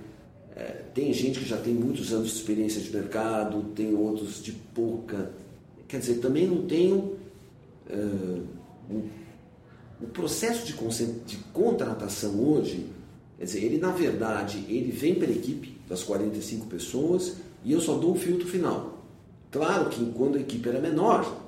é, 0.57 0.83
tem 0.93 1.13
gente 1.13 1.39
que 1.39 1.45
já 1.45 1.55
tem 1.55 1.73
muitos 1.73 2.11
anos 2.11 2.31
de 2.31 2.35
experiência 2.35 2.81
de 2.81 2.93
mercado, 2.93 3.63
tem 3.73 3.95
outros 3.95 4.43
de 4.43 4.51
pouca. 4.51 5.31
Quer 5.87 6.01
dizer, 6.01 6.15
também 6.15 6.45
não 6.45 6.67
tenho 6.67 7.17
é, 7.89 7.95
o 10.01 10.07
processo 10.07 10.65
de, 10.65 10.73
de 11.25 11.37
contratação 11.51 12.39
hoje, 12.41 12.87
quer 13.37 13.45
dizer, 13.45 13.63
ele 13.63 13.77
na 13.77 13.91
verdade, 13.91 14.65
ele 14.69 14.91
vem 14.91 15.15
pela 15.15 15.31
equipe 15.31 15.77
das 15.87 16.03
45 16.03 16.67
pessoas 16.67 17.37
e 17.63 17.71
eu 17.71 17.81
só 17.81 17.97
dou 17.97 18.13
o 18.13 18.17
filtro 18.17 18.47
final. 18.47 18.97
Claro 19.51 19.89
que 19.89 20.05
quando 20.11 20.37
a 20.37 20.41
equipe 20.41 20.67
era 20.69 20.79
menor, 20.79 21.41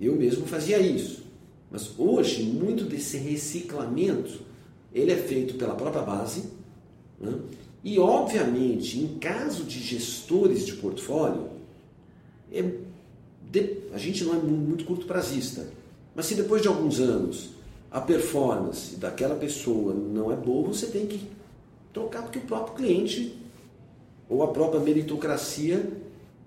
eu 0.00 0.16
mesmo 0.16 0.46
fazia 0.46 0.78
isso. 0.80 1.22
Mas 1.70 1.98
hoje, 1.98 2.42
muito 2.42 2.84
desse 2.84 3.16
reciclamento, 3.16 4.40
ele 4.92 5.12
é 5.12 5.16
feito 5.16 5.54
pela 5.54 5.74
própria 5.74 6.02
base. 6.02 6.44
Né? 7.20 7.32
E, 7.82 7.98
obviamente, 7.98 8.98
em 8.98 9.18
caso 9.18 9.64
de 9.64 9.80
gestores 9.80 10.66
de 10.66 10.74
portfólio, 10.74 11.48
é 12.52 12.62
de, 13.50 13.78
a 13.92 13.98
gente 13.98 14.24
não 14.24 14.34
é 14.34 14.38
muito 14.38 14.84
curto 14.84 15.06
prazista. 15.06 15.66
Mas 16.14 16.26
se 16.26 16.34
depois 16.34 16.62
de 16.62 16.68
alguns 16.68 17.00
anos 17.00 17.50
a 17.94 18.00
performance 18.00 18.96
daquela 18.96 19.36
pessoa 19.36 19.94
não 19.94 20.32
é 20.32 20.34
boa, 20.34 20.66
você 20.66 20.86
tem 20.86 21.06
que 21.06 21.28
trocar 21.92 22.22
porque 22.22 22.40
o 22.40 22.42
próprio 22.42 22.74
cliente 22.74 23.38
ou 24.28 24.42
a 24.42 24.48
própria 24.48 24.80
meritocracia 24.80 25.92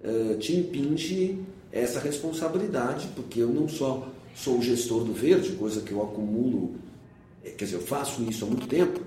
uh, 0.04 0.38
te 0.40 0.58
impinge 0.58 1.40
essa 1.72 2.02
responsabilidade, 2.02 3.08
porque 3.16 3.40
eu 3.40 3.48
não 3.48 3.70
só 3.70 4.10
sou 4.36 4.58
o 4.58 4.62
gestor 4.62 5.06
do 5.06 5.14
verde, 5.14 5.54
coisa 5.54 5.80
que 5.80 5.94
eu 5.94 6.04
acumulo, 6.04 6.76
eh, 7.42 7.52
quer 7.52 7.64
dizer, 7.64 7.78
eu 7.78 7.82
faço 7.82 8.22
isso 8.24 8.44
há 8.44 8.48
muito 8.48 8.68
tempo, 8.68 9.00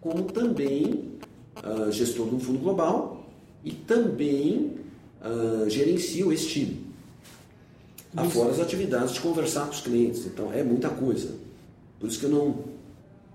como 0.00 0.24
também 0.24 1.12
uh, 1.58 1.92
gestor 1.92 2.28
de 2.28 2.34
um 2.34 2.40
fundo 2.40 2.58
global 2.58 3.24
e 3.62 3.70
também 3.70 4.72
uh, 5.22 5.70
gerencio 5.70 6.32
esse 6.32 6.48
time. 6.48 6.86
Afora 8.16 8.50
as 8.50 8.58
atividades 8.58 9.14
de 9.14 9.20
conversar 9.20 9.66
com 9.66 9.72
os 9.72 9.80
clientes. 9.80 10.26
Então, 10.26 10.52
é 10.52 10.64
muita 10.64 10.88
coisa. 10.88 11.45
Por 11.98 12.08
isso 12.08 12.18
que 12.18 12.26
eu 12.26 12.30
não, 12.30 12.64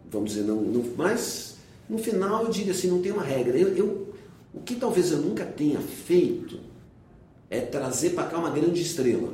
vamos 0.09 0.31
dizer, 0.31 0.43
não, 0.43 0.61
não 0.61 0.83
mas 0.95 1.57
no 1.89 1.97
final 1.97 2.43
eu 2.43 2.49
digo 2.49 2.71
assim, 2.71 2.89
não 2.89 3.01
tem 3.01 3.11
uma 3.11 3.23
regra. 3.23 3.57
Eu, 3.57 3.75
eu, 3.75 4.13
o 4.53 4.59
que 4.61 4.75
talvez 4.75 5.11
eu 5.11 5.17
nunca 5.17 5.45
tenha 5.45 5.79
feito 5.79 6.59
é 7.49 7.59
trazer 7.59 8.11
para 8.11 8.27
cá 8.27 8.37
uma 8.37 8.49
grande 8.49 8.81
estrela. 8.81 9.33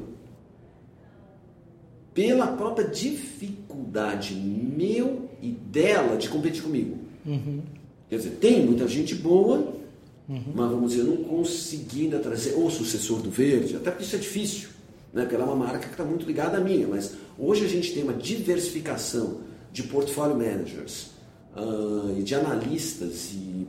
Pela 2.13 2.47
própria 2.47 2.87
dificuldade 2.87 4.33
meu 4.33 5.29
e 5.39 5.51
dela 5.51 6.17
de 6.17 6.27
competir 6.27 6.63
comigo. 6.63 6.97
Uhum. 7.23 7.61
Quer 8.09 8.17
dizer, 8.17 8.37
tem 8.41 8.65
muita 8.65 8.87
gente 8.87 9.13
boa, 9.13 9.73
uhum. 10.27 10.43
mas 10.55 10.71
vamos 10.71 10.91
dizer, 10.91 11.03
não 11.03 11.17
consegui 11.17 12.05
ainda 12.05 12.19
trazer 12.19 12.55
o 12.55 12.69
sucessor 12.71 13.21
do 13.21 13.29
verde, 13.29 13.75
até 13.75 13.91
porque 13.91 14.03
isso 14.03 14.15
é 14.15 14.19
difícil, 14.19 14.69
né? 15.17 15.23
porque 15.23 15.35
ela 15.35 15.45
é 15.45 15.47
uma 15.47 15.65
marca 15.65 15.79
que 15.79 15.91
está 15.91 16.05
muito 16.05 16.25
ligada 16.25 16.57
à 16.57 16.61
minha, 16.61 16.87
mas 16.87 17.15
hoje 17.37 17.65
a 17.65 17.67
gente 17.67 17.93
tem 17.93 18.03
uma 18.03 18.13
diversificação 18.13 19.41
de 19.73 19.83
portfólio 19.83 20.37
managers 20.37 21.11
uh, 21.55 22.17
e 22.17 22.23
de 22.23 22.35
analistas 22.35 23.33
e, 23.33 23.67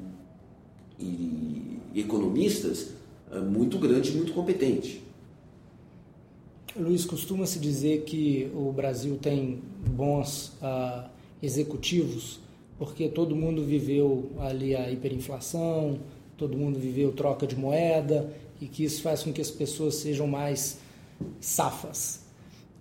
e, 1.01 1.78
economistas 1.96 2.90
uh, 3.32 3.40
muito 3.40 3.78
grande 3.78 4.11
e 4.11 4.14
muito 4.14 4.32
competente. 4.32 5.03
Luiz, 6.76 7.05
costuma-se 7.05 7.59
dizer 7.59 8.03
que 8.03 8.51
o 8.55 8.70
Brasil 8.70 9.18
tem 9.20 9.61
bons 9.90 10.53
uh, 10.62 11.09
executivos 11.42 12.40
porque 12.78 13.09
todo 13.09 13.34
mundo 13.34 13.64
viveu 13.64 14.30
ali 14.38 14.76
a 14.76 14.88
hiperinflação, 14.90 15.99
todo 16.36 16.57
mundo 16.57 16.78
viveu 16.78 17.11
troca 17.11 17.46
de 17.46 17.57
moeda 17.57 18.30
e 18.61 18.66
que 18.66 18.84
isso 18.84 19.03
faz 19.03 19.24
com 19.24 19.32
que 19.32 19.40
as 19.40 19.51
pessoas 19.51 19.96
sejam 19.96 20.28
mais 20.28 20.78
safas. 21.41 22.21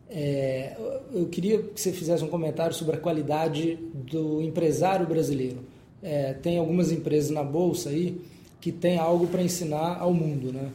É, 0.10 0.78
eu 1.14 1.28
queria 1.28 1.62
que 1.62 1.80
você 1.80 1.92
fizesse 1.92 2.24
um 2.24 2.30
comentário 2.30 2.74
sobre 2.74 2.96
a 2.96 3.00
qualidade 3.00 3.78
do 3.94 4.42
empresário 4.42 5.06
brasileiro. 5.06 5.60
É, 6.02 6.34
tem 6.34 6.58
algumas 6.58 6.92
empresas 6.92 7.30
na 7.30 7.44
bolsa 7.44 7.90
aí 7.90 8.22
que 8.62 8.72
tem 8.72 8.98
algo 8.98 9.28
para 9.28 9.42
ensinar 9.42 9.98
ao 10.00 10.14
mundo, 10.14 10.54
né? 10.54 10.72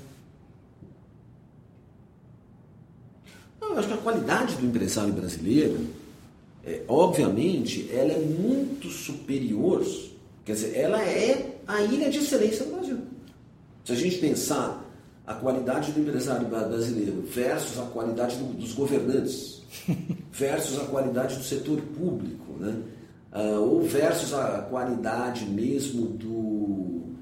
Eu 3.61 3.79
acho 3.79 3.89
que 3.89 3.95
a 3.95 3.99
qualidade 3.99 4.57
do 4.57 4.67
empresário 4.67 5.13
brasileiro 5.13 5.87
é, 6.65 6.83
obviamente, 6.87 7.91
ela 7.93 8.13
é 8.13 8.19
muito 8.19 8.89
superior, 8.89 9.85
quer 10.45 10.53
dizer, 10.53 10.77
ela 10.77 11.03
é 11.03 11.57
a 11.67 11.83
ilha 11.83 12.09
de 12.09 12.19
excelência 12.19 12.65
do 12.65 12.73
Brasil. 12.73 12.99
Se 13.85 13.93
a 13.93 13.97
gente 13.97 14.19
pensar 14.19 14.82
a 15.27 15.35
qualidade 15.35 15.93
do 15.93 16.01
empresário 16.01 16.49
brasileiro 16.49 17.23
versus 17.23 17.79
a 17.79 17.87
qualidade 17.87 18.37
do, 18.37 18.55
dos 18.55 18.73
governantes, 18.73 19.63
versus 20.33 20.81
a 20.81 20.85
qualidade 20.85 21.37
do 21.37 21.45
setor 21.45 21.81
público, 21.81 22.53
né? 22.59 22.83
Uh, 23.33 23.61
ou 23.61 23.83
versus 23.83 24.35
a 24.35 24.59
qualidade 24.69 25.47
mesmo 25.47 26.07
do 26.07 27.15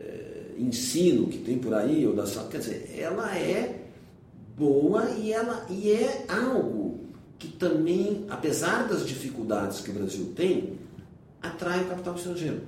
eh, 0.00 0.54
ensino 0.56 1.26
que 1.26 1.36
tem 1.38 1.58
por 1.58 1.74
aí, 1.74 2.06
ou 2.06 2.14
da 2.14 2.24
quer 2.50 2.58
dizer, 2.58 2.96
ela 2.98 3.36
é 3.36 3.84
boa 4.56 5.10
e, 5.10 5.30
ela, 5.30 5.66
e 5.68 5.92
é 5.92 6.24
algo 6.26 7.00
que 7.38 7.48
também, 7.48 8.24
apesar 8.30 8.88
das 8.88 9.06
dificuldades 9.06 9.80
que 9.80 9.90
o 9.90 9.94
Brasil 9.94 10.32
tem, 10.34 10.78
atrai 11.42 11.84
o 11.84 11.88
capital 11.88 12.14
estrangeiro. 12.14 12.62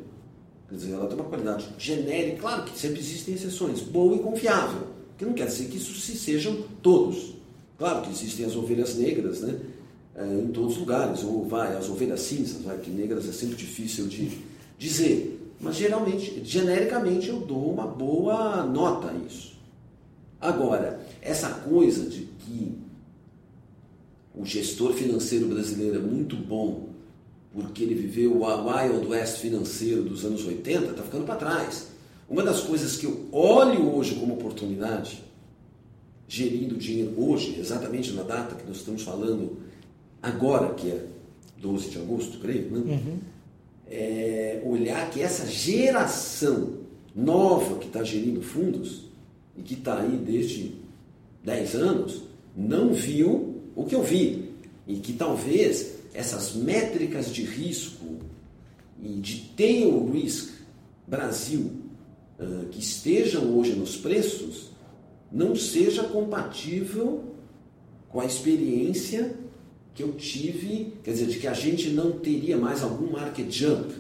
Quer 0.71 0.77
dizer, 0.77 0.93
ela 0.93 1.07
tem 1.09 1.17
uma 1.17 1.29
qualidade 1.29 1.69
genérica, 1.77 2.43
claro 2.43 2.63
que 2.63 2.79
sempre 2.79 3.01
existem 3.01 3.35
exceções, 3.35 3.81
boa 3.81 4.15
e 4.15 4.21
confiável, 4.21 4.87
que 5.19 5.25
não 5.25 5.33
quer 5.33 5.49
dizer 5.49 5.67
que 5.67 5.79
isso 5.79 5.93
se 6.01 6.17
sejam 6.17 6.63
todos. 6.81 7.35
Claro 7.77 8.03
que 8.03 8.11
existem 8.11 8.47
as 8.47 8.55
ovelhas 8.55 8.95
negras, 8.95 9.41
né? 9.41 9.59
É, 10.15 10.25
em 10.25 10.47
todos 10.49 10.75
os 10.75 10.79
lugares, 10.79 11.25
ou 11.25 11.45
vai, 11.45 11.77
as 11.77 11.89
ovelhas 11.89 12.21
cinzas, 12.21 12.63
vai, 12.63 12.79
que 12.79 12.89
negras 12.89 13.29
é 13.29 13.33
sempre 13.33 13.57
difícil 13.57 14.07
de 14.07 14.39
dizer. 14.79 15.55
Mas 15.61 15.75
geralmente, 15.75 16.41
genericamente, 16.45 17.29
eu 17.29 17.41
dou 17.41 17.73
uma 17.73 17.87
boa 17.89 18.65
nota 18.65 19.11
a 19.11 19.15
isso. 19.27 19.59
Agora, 20.41 21.01
essa 21.21 21.49
coisa 21.49 22.09
de 22.09 22.29
que 22.39 22.79
o 24.37 24.45
gestor 24.45 24.93
financeiro 24.93 25.49
brasileiro 25.49 25.97
é 25.97 26.01
muito 26.01 26.37
bom 26.37 26.90
porque 27.53 27.83
ele 27.83 27.95
viveu 27.95 28.33
o 28.33 28.45
Wild 28.45 29.07
West 29.09 29.39
financeiro 29.39 30.03
dos 30.03 30.25
anos 30.25 30.45
80, 30.45 30.91
está 30.91 31.03
ficando 31.03 31.25
para 31.25 31.37
trás. 31.37 31.89
Uma 32.29 32.43
das 32.43 32.61
coisas 32.61 32.97
que 32.97 33.07
eu 33.07 33.27
olho 33.33 33.93
hoje 33.95 34.15
como 34.15 34.35
oportunidade, 34.35 35.23
gerindo 36.29 36.77
dinheiro 36.77 37.13
hoje, 37.17 37.59
exatamente 37.59 38.13
na 38.13 38.23
data 38.23 38.55
que 38.55 38.67
nós 38.67 38.77
estamos 38.77 39.03
falando 39.03 39.59
agora, 40.23 40.75
que 40.75 40.89
é 40.89 41.05
12 41.61 41.91
de 41.91 41.99
agosto, 41.99 42.39
creio, 42.39 42.71
né? 42.71 42.79
Uhum. 42.79 43.19
é 43.91 44.63
olhar 44.65 45.11
que 45.11 45.21
essa 45.21 45.47
geração 45.47 46.75
nova 47.15 47.79
que 47.79 47.89
está 47.89 48.05
gerindo 48.05 48.41
fundos 48.41 49.07
e 49.57 49.63
que 49.63 49.75
está 49.75 50.01
aí 50.01 50.17
desde 50.17 50.75
10 51.45 51.75
anos, 51.75 52.23
não 52.57 52.93
viu 52.93 53.63
o 53.75 53.85
que 53.85 53.95
eu 53.95 54.03
vi, 54.03 54.51
e 54.87 54.97
que 54.97 55.13
talvez 55.13 56.00
essas 56.13 56.55
métricas 56.55 57.33
de 57.33 57.43
risco 57.43 58.19
e 59.03 59.15
de 59.21 59.53
tail 59.57 60.11
risk 60.11 60.51
Brasil 61.07 61.73
que 62.71 62.79
estejam 62.79 63.57
hoje 63.57 63.75
nos 63.75 63.97
preços 63.97 64.71
não 65.31 65.55
seja 65.55 66.05
compatível 66.05 67.25
com 68.09 68.21
a 68.21 68.25
experiência 68.25 69.37
que 69.95 70.03
eu 70.03 70.13
tive, 70.13 70.95
quer 71.05 71.13
dizer, 71.13 71.27
de 71.27 71.39
que 71.39 71.47
a 71.47 71.53
gente 71.53 71.91
não 71.91 72.13
teria 72.13 72.57
mais 72.57 72.83
algum 72.83 73.11
market 73.11 73.51
jump 73.51 73.93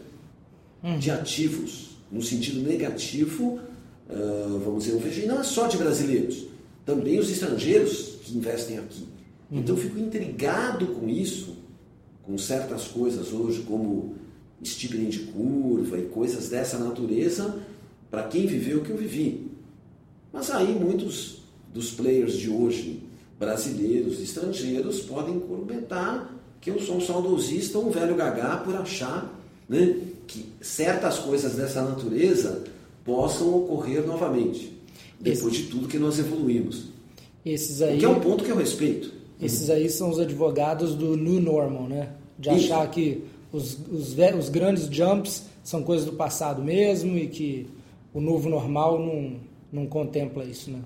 hum. 0.82 0.98
de 0.98 1.11
ativos 1.11 1.90
no 2.11 2.22
sentido 2.22 2.66
negativo, 2.66 3.61
vamos 4.64 4.84
dizer, 4.84 4.98
vejo, 4.98 5.26
não 5.26 5.40
é 5.40 5.44
só 5.44 5.68
de 5.68 5.76
brasileiros, 5.76 6.46
também 6.84 7.18
os 7.18 7.30
estrangeiros 7.30 8.16
que 8.22 8.36
investem 8.36 8.78
aqui. 8.78 9.06
Então 9.50 9.76
eu 9.76 9.80
fico 9.80 9.98
intrigado 9.98 10.88
com 10.88 11.08
isso, 11.08 11.56
com 12.31 12.39
certas 12.39 12.87
coisas 12.87 13.33
hoje, 13.33 13.62
como 13.62 14.14
steepening 14.64 15.09
de 15.09 15.18
curva 15.18 15.99
e 15.99 16.03
coisas 16.03 16.49
dessa 16.49 16.78
natureza, 16.78 17.59
para 18.09 18.22
quem 18.22 18.47
viveu 18.47 18.78
o 18.78 18.83
que 18.83 18.91
eu 18.91 18.97
vivi. 18.97 19.51
Mas 20.33 20.49
aí 20.49 20.72
muitos 20.72 21.43
dos 21.74 21.91
players 21.91 22.35
de 22.35 22.49
hoje, 22.49 23.03
brasileiros 23.37 24.20
e 24.20 24.22
estrangeiros, 24.22 25.01
podem 25.01 25.41
comentar 25.41 26.41
que 26.61 26.70
eu 26.70 26.81
sou 26.81 26.99
um 26.99 27.01
saudosista, 27.01 27.81
um 27.81 27.91
velho 27.91 28.14
gagá, 28.14 28.59
por 28.59 28.76
achar 28.76 29.37
né, 29.68 29.99
que 30.28 30.53
certas 30.61 31.18
coisas 31.18 31.57
dessa 31.57 31.83
natureza 31.83 32.62
possam 33.05 33.53
ocorrer 33.57 34.07
novamente, 34.07 34.78
depois 35.18 35.53
Esse... 35.53 35.62
de 35.64 35.68
tudo 35.68 35.89
que 35.89 35.99
nós 35.99 36.16
evoluímos. 36.16 36.91
Esses 37.45 37.83
aí... 37.83 37.97
O 37.97 37.99
que 37.99 38.05
é 38.05 38.09
um 38.09 38.20
ponto 38.20 38.45
que 38.45 38.51
eu 38.51 38.57
respeito. 38.57 39.18
Esses 39.43 39.68
aí 39.68 39.89
são 39.89 40.11
os 40.11 40.20
advogados 40.20 40.95
do 40.95 41.16
new 41.16 41.41
normal, 41.41 41.89
né? 41.89 42.20
De 42.41 42.49
achar 42.49 42.84
Isso. 42.84 42.93
que 42.93 43.24
os, 43.53 43.78
os, 43.88 44.18
os, 44.18 44.49
grandes 44.49 44.86
jumps 44.86 45.45
são 45.62 45.82
coisas 45.82 46.07
do 46.07 46.14
passado 46.14 46.62
mesmo 46.62 47.16
e 47.18 47.26
que 47.26 47.66
o 48.14 48.20
novo 48.20 48.49
normal 48.49 48.99
não, 48.99 49.36
não 49.72 49.86
contempla 49.86 50.43
isso, 50.45 50.70
né? 50.70 50.80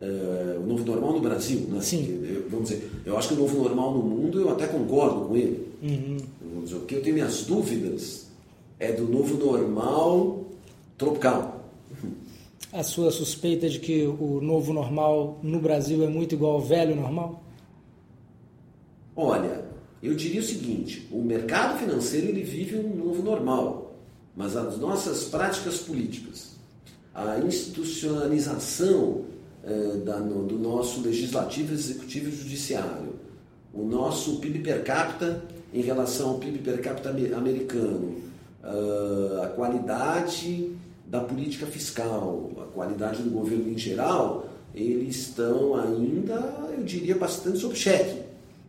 É, 0.00 0.56
o 0.58 0.66
novo 0.66 0.84
normal 0.84 1.12
no 1.12 1.20
Brasil, 1.20 1.60
né? 1.68 1.80
Sim. 1.80 2.24
Eu, 2.24 2.48
vamos 2.48 2.70
dizer, 2.70 2.90
eu 3.04 3.16
acho 3.18 3.28
que 3.28 3.34
o 3.34 3.38
novo 3.38 3.62
normal 3.62 3.92
no 3.92 4.02
mundo 4.02 4.40
eu 4.40 4.50
até 4.50 4.66
concordo 4.66 5.26
com 5.26 5.36
ele. 5.36 5.68
Uhum. 5.82 6.16
Vamos 6.40 6.70
dizer, 6.70 6.76
o 6.76 6.86
que 6.86 6.94
eu 6.94 7.02
tenho 7.02 7.14
minhas 7.14 7.44
dúvidas 7.44 8.26
é 8.78 8.92
do 8.92 9.04
novo 9.04 9.36
normal 9.36 10.44
tropical 10.96 11.62
a 12.72 12.82
sua 12.82 13.10
suspeita 13.10 13.68
de 13.68 13.78
que 13.78 14.06
o 14.06 14.40
novo 14.40 14.72
normal 14.72 15.38
no 15.42 15.60
Brasil 15.60 16.02
é 16.02 16.06
muito 16.06 16.34
igual 16.34 16.54
ao 16.54 16.60
velho 16.60 16.96
normal? 16.96 17.42
Olha, 19.14 19.62
eu 20.02 20.14
diria 20.14 20.40
o 20.40 20.44
seguinte: 20.44 21.08
o 21.10 21.22
mercado 21.22 21.78
financeiro 21.78 22.26
ele 22.28 22.42
vive 22.42 22.76
um 22.76 22.96
novo 22.96 23.22
normal, 23.22 23.94
mas 24.36 24.56
as 24.56 24.78
nossas 24.78 25.24
práticas 25.24 25.78
políticas, 25.78 26.52
a 27.14 27.38
institucionalização 27.38 29.24
eh, 29.64 30.00
da, 30.04 30.18
no, 30.18 30.44
do 30.44 30.58
nosso 30.58 31.00
legislativo, 31.02 31.72
executivo 31.72 32.28
e 32.28 32.32
judiciário, 32.32 33.14
o 33.72 33.84
nosso 33.84 34.40
PIB 34.40 34.58
per 34.58 34.82
capita 34.82 35.42
em 35.72 35.80
relação 35.80 36.30
ao 36.30 36.38
PIB 36.38 36.58
per 36.58 36.80
capita 36.82 37.10
americano, 37.10 38.16
uh, 38.62 39.42
a 39.42 39.46
qualidade 39.48 40.76
da 41.06 41.20
política 41.20 41.66
fiscal, 41.66 42.50
a 42.58 42.74
qualidade 42.74 43.22
do 43.22 43.30
governo 43.30 43.70
em 43.70 43.78
geral, 43.78 44.48
eles 44.74 45.16
estão 45.16 45.74
ainda, 45.74 46.34
eu 46.76 46.82
diria, 46.84 47.14
bastante 47.16 47.58
sob 47.58 47.74
cheque. 47.74 48.21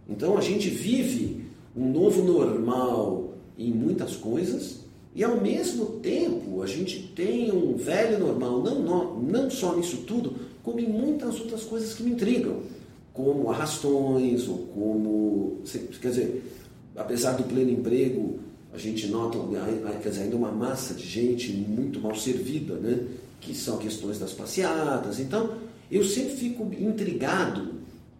Então 0.08 0.38
a 0.38 0.42
gente 0.42 0.70
vive 0.70 1.46
um 1.76 1.92
novo 1.92 2.24
normal 2.24 3.34
em 3.58 3.72
muitas 3.72 4.16
coisas 4.16 4.80
e 5.16 5.24
ao 5.24 5.40
mesmo 5.40 5.86
tempo 6.00 6.62
a 6.62 6.68
gente 6.68 7.12
tem 7.16 7.52
um 7.52 7.76
velho 7.76 8.20
normal, 8.20 8.62
não, 8.62 9.20
não 9.22 9.50
só 9.50 9.76
nisso 9.76 9.98
tudo, 10.08 10.34
como 10.64 10.80
em 10.80 10.88
muitas 10.88 11.40
outras 11.40 11.64
coisas 11.64 11.94
que 11.94 12.04
me 12.04 12.12
intrigam, 12.12 12.62
como 13.14 13.50
arrastões 13.50 14.48
ou 14.48 14.58
como, 14.74 15.62
quer 16.02 16.10
dizer, 16.10 16.44
apesar 16.96 17.34
do 17.34 17.44
pleno 17.44 17.72
emprego, 17.72 18.40
a 18.74 18.78
gente 18.78 19.08
nota 19.08 19.38
quer 20.02 20.10
dizer, 20.10 20.24
ainda 20.24 20.36
uma 20.36 20.52
massa 20.52 20.96
de 20.96 21.06
gente 21.06 21.52
muito 21.52 22.00
mal 22.00 22.16
servida, 22.16 22.76
né? 22.76 23.08
que 23.40 23.54
são 23.54 23.78
questões 23.78 24.18
das 24.18 24.32
passeatas. 24.32 25.20
Então, 25.20 25.58
eu 25.92 26.04
sempre 26.04 26.36
fico 26.36 26.64
intrigado 26.80 27.74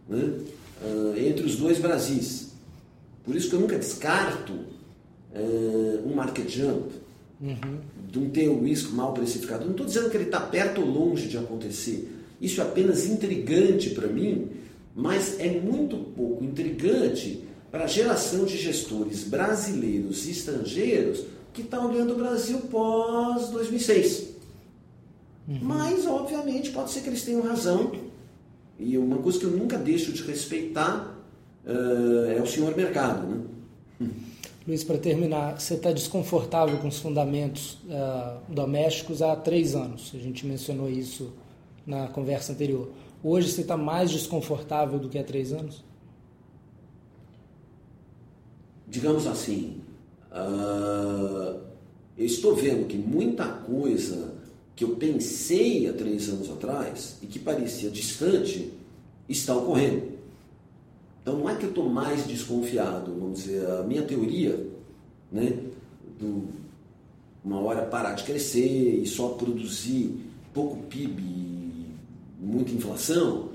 né, 0.08 0.38
uh, 0.82 1.18
entre 1.18 1.44
os 1.44 1.56
dois 1.56 1.78
Brasis. 1.78 2.52
Por 3.24 3.34
isso 3.34 3.48
que 3.48 3.54
eu 3.54 3.60
nunca 3.60 3.78
descarto 3.78 4.52
uh, 4.52 6.02
um 6.06 6.14
market 6.14 6.48
jump, 6.48 6.90
uhum. 7.40 7.78
de 8.10 8.18
um 8.18 8.30
tail 8.30 8.62
risk 8.62 8.90
mal 8.92 9.12
precificado. 9.12 9.64
Não 9.64 9.72
estou 9.72 9.86
dizendo 9.86 10.10
que 10.10 10.16
ele 10.16 10.24
está 10.24 10.40
perto 10.40 10.80
ou 10.80 10.86
longe 10.86 11.28
de 11.28 11.38
acontecer. 11.38 12.10
Isso 12.40 12.60
é 12.60 12.64
apenas 12.64 13.06
intrigante 13.06 13.90
para 13.90 14.08
mim, 14.08 14.48
mas 14.94 15.38
é 15.40 15.50
muito 15.60 15.96
pouco 15.96 16.44
intrigante 16.44 17.42
para 17.70 17.84
a 17.84 17.88
geração 17.88 18.44
de 18.44 18.56
gestores 18.56 19.24
brasileiros 19.24 20.26
e 20.26 20.30
estrangeiros 20.30 21.24
que 21.52 21.62
está 21.62 21.84
olhando 21.84 22.12
o 22.12 22.16
Brasil 22.16 22.58
pós 22.70 23.48
2006. 23.50 24.34
Uhum. 25.48 25.58
Mas, 25.62 26.06
obviamente, 26.06 26.70
pode 26.70 26.90
ser 26.90 27.00
que 27.00 27.08
eles 27.08 27.22
tenham 27.22 27.42
razão. 27.42 27.92
E 28.78 28.98
uma 28.98 29.18
coisa 29.18 29.38
que 29.38 29.44
eu 29.44 29.50
nunca 29.50 29.78
deixo 29.78 30.12
de 30.12 30.22
respeitar 30.22 31.16
uh, 31.64 32.30
é 32.36 32.40
o 32.40 32.46
senhor 32.46 32.76
mercado. 32.76 33.26
Né? 33.26 33.44
Luiz, 34.66 34.82
para 34.82 34.96
terminar, 34.98 35.60
você 35.60 35.74
está 35.74 35.92
desconfortável 35.92 36.78
com 36.78 36.88
os 36.88 36.98
fundamentos 36.98 37.78
uh, 37.84 38.40
domésticos 38.48 39.20
há 39.20 39.36
três 39.36 39.74
anos. 39.74 40.12
A 40.14 40.18
gente 40.18 40.46
mencionou 40.46 40.88
isso 40.90 41.32
na 41.86 42.08
conversa 42.08 42.52
anterior. 42.52 42.90
Hoje 43.22 43.50
você 43.52 43.60
está 43.60 43.76
mais 43.76 44.10
desconfortável 44.10 44.98
do 44.98 45.08
que 45.08 45.18
há 45.18 45.24
três 45.24 45.52
anos? 45.52 45.84
Digamos 48.88 49.26
assim, 49.26 49.82
uh, 50.32 51.60
eu 52.16 52.26
estou 52.26 52.54
vendo 52.54 52.86
que 52.86 52.96
muita 52.96 53.46
coisa 53.46 54.33
que 54.74 54.84
eu 54.84 54.96
pensei 54.96 55.88
há 55.88 55.92
três 55.92 56.28
anos 56.28 56.50
atrás 56.50 57.18
e 57.22 57.26
que 57.26 57.38
parecia 57.38 57.90
distante 57.90 58.72
está 59.28 59.56
ocorrendo. 59.56 60.14
Então 61.22 61.38
não 61.38 61.48
é 61.48 61.54
que 61.54 61.64
eu 61.64 61.70
estou 61.70 61.88
mais 61.88 62.26
desconfiado, 62.26 63.14
vamos 63.18 63.44
dizer, 63.44 63.66
a 63.66 63.82
minha 63.82 64.02
teoria, 64.02 64.66
né, 65.30 65.58
do 66.18 66.64
uma 67.44 67.60
hora 67.60 67.82
parar 67.82 68.14
de 68.14 68.24
crescer 68.24 69.02
e 69.02 69.06
só 69.06 69.28
produzir 69.28 70.16
pouco 70.54 70.78
PIB 70.84 71.22
e 71.22 71.86
muita 72.40 72.72
inflação, 72.72 73.50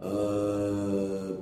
uh, 0.00 1.36